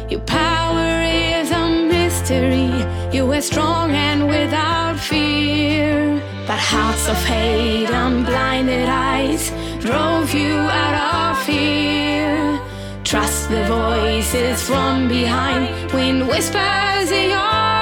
Your 0.09 0.19
power 0.41 1.03
is 1.03 1.51
a 1.51 1.65
mystery, 1.93 2.69
you 3.15 3.31
are 3.31 3.41
strong 3.41 3.91
and 3.91 4.27
without 4.27 4.99
fear. 4.99 6.21
But 6.47 6.59
hearts 6.59 7.07
of 7.07 7.19
hate 7.23 7.91
and 8.01 8.25
blinded 8.25 8.89
eyes 8.89 9.51
drove 9.79 10.33
you 10.33 10.53
out 10.81 10.95
of 11.13 11.43
fear. 11.45 12.59
Trust 13.05 13.49
the 13.49 13.63
voices 13.77 14.61
from 14.67 15.07
behind, 15.07 15.93
wind 15.93 16.27
whispers 16.27 17.09
in 17.11 17.29
your. 17.29 17.74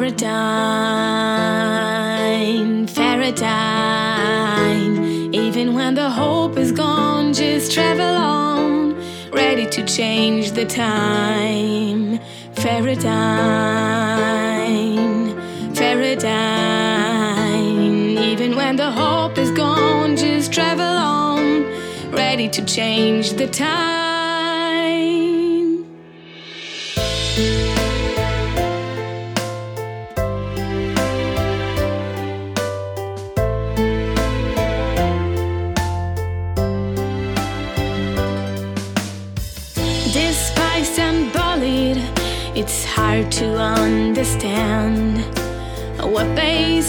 Faradyne, 0.00 0.40
Faradyne. 2.88 3.34
Even 5.34 5.74
when 5.74 5.94
the 5.94 6.08
hope 6.08 6.56
is 6.56 6.72
gone, 6.72 7.34
just 7.34 7.70
travel 7.74 8.16
on, 8.16 8.96
ready 9.30 9.66
to 9.66 9.84
change 9.84 10.52
the 10.52 10.64
time. 10.64 12.18
Faradyne, 12.54 13.04
Faradyne. 15.74 17.10
Even 18.24 18.56
when 18.56 18.76
the 18.76 18.90
hope 18.90 19.36
is 19.36 19.50
gone, 19.50 20.16
just 20.16 20.50
travel 20.50 20.82
on, 20.82 21.66
ready 22.10 22.48
to 22.48 22.64
change 22.64 23.34
the 23.34 23.46
time. 23.46 23.99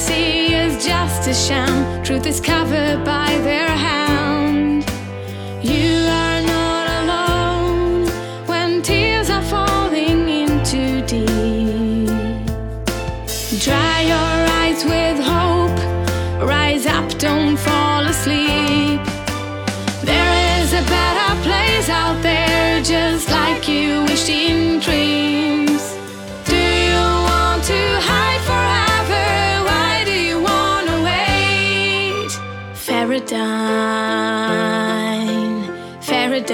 see 0.08 0.54
is 0.54 0.74
just 0.84 1.28
a 1.28 1.34
sham. 1.34 2.04
Truth 2.04 2.26
is 2.26 2.40
covered 2.40 3.00
by 3.06 3.30
their 3.48 3.72
hand. 3.88 4.84
You 5.72 5.92
are 6.24 6.42
not 6.54 6.86
alone 7.00 8.08
when 8.52 8.82
tears 8.82 9.30
are 9.30 9.46
falling 9.54 10.22
in 10.40 10.50
too 10.72 10.96
deep. 11.14 12.46
Dry 13.66 13.98
your 14.14 14.34
eyes 14.62 14.82
with 14.94 15.20
hope. 15.34 15.80
Rise 16.54 16.86
up, 16.98 17.08
don't 17.28 17.58
fall 17.68 18.04
asleep. 18.14 19.02
There 20.12 20.34
is 20.58 20.70
a 20.82 20.84
better 20.96 21.32
place 21.48 21.90
out 21.90 22.20
there, 22.30 22.82
just 22.82 23.30
like 23.30 23.68
you 23.68 24.04
wished 24.08 24.30
in 24.30 24.80
dreams. 24.80 25.31
Faradine, 33.28 34.42
Faradine. 36.02 36.46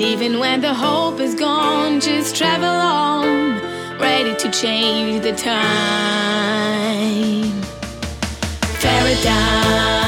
Even 0.00 0.38
when 0.38 0.60
the 0.60 0.74
hope 0.74 1.18
is 1.20 1.34
gone, 1.34 2.00
just 2.00 2.36
travel 2.36 2.68
on, 2.68 3.58
ready 3.98 4.36
to 4.36 4.50
change 4.50 5.22
the 5.22 5.32
time. 5.32 6.32
Faradine. 8.80 10.05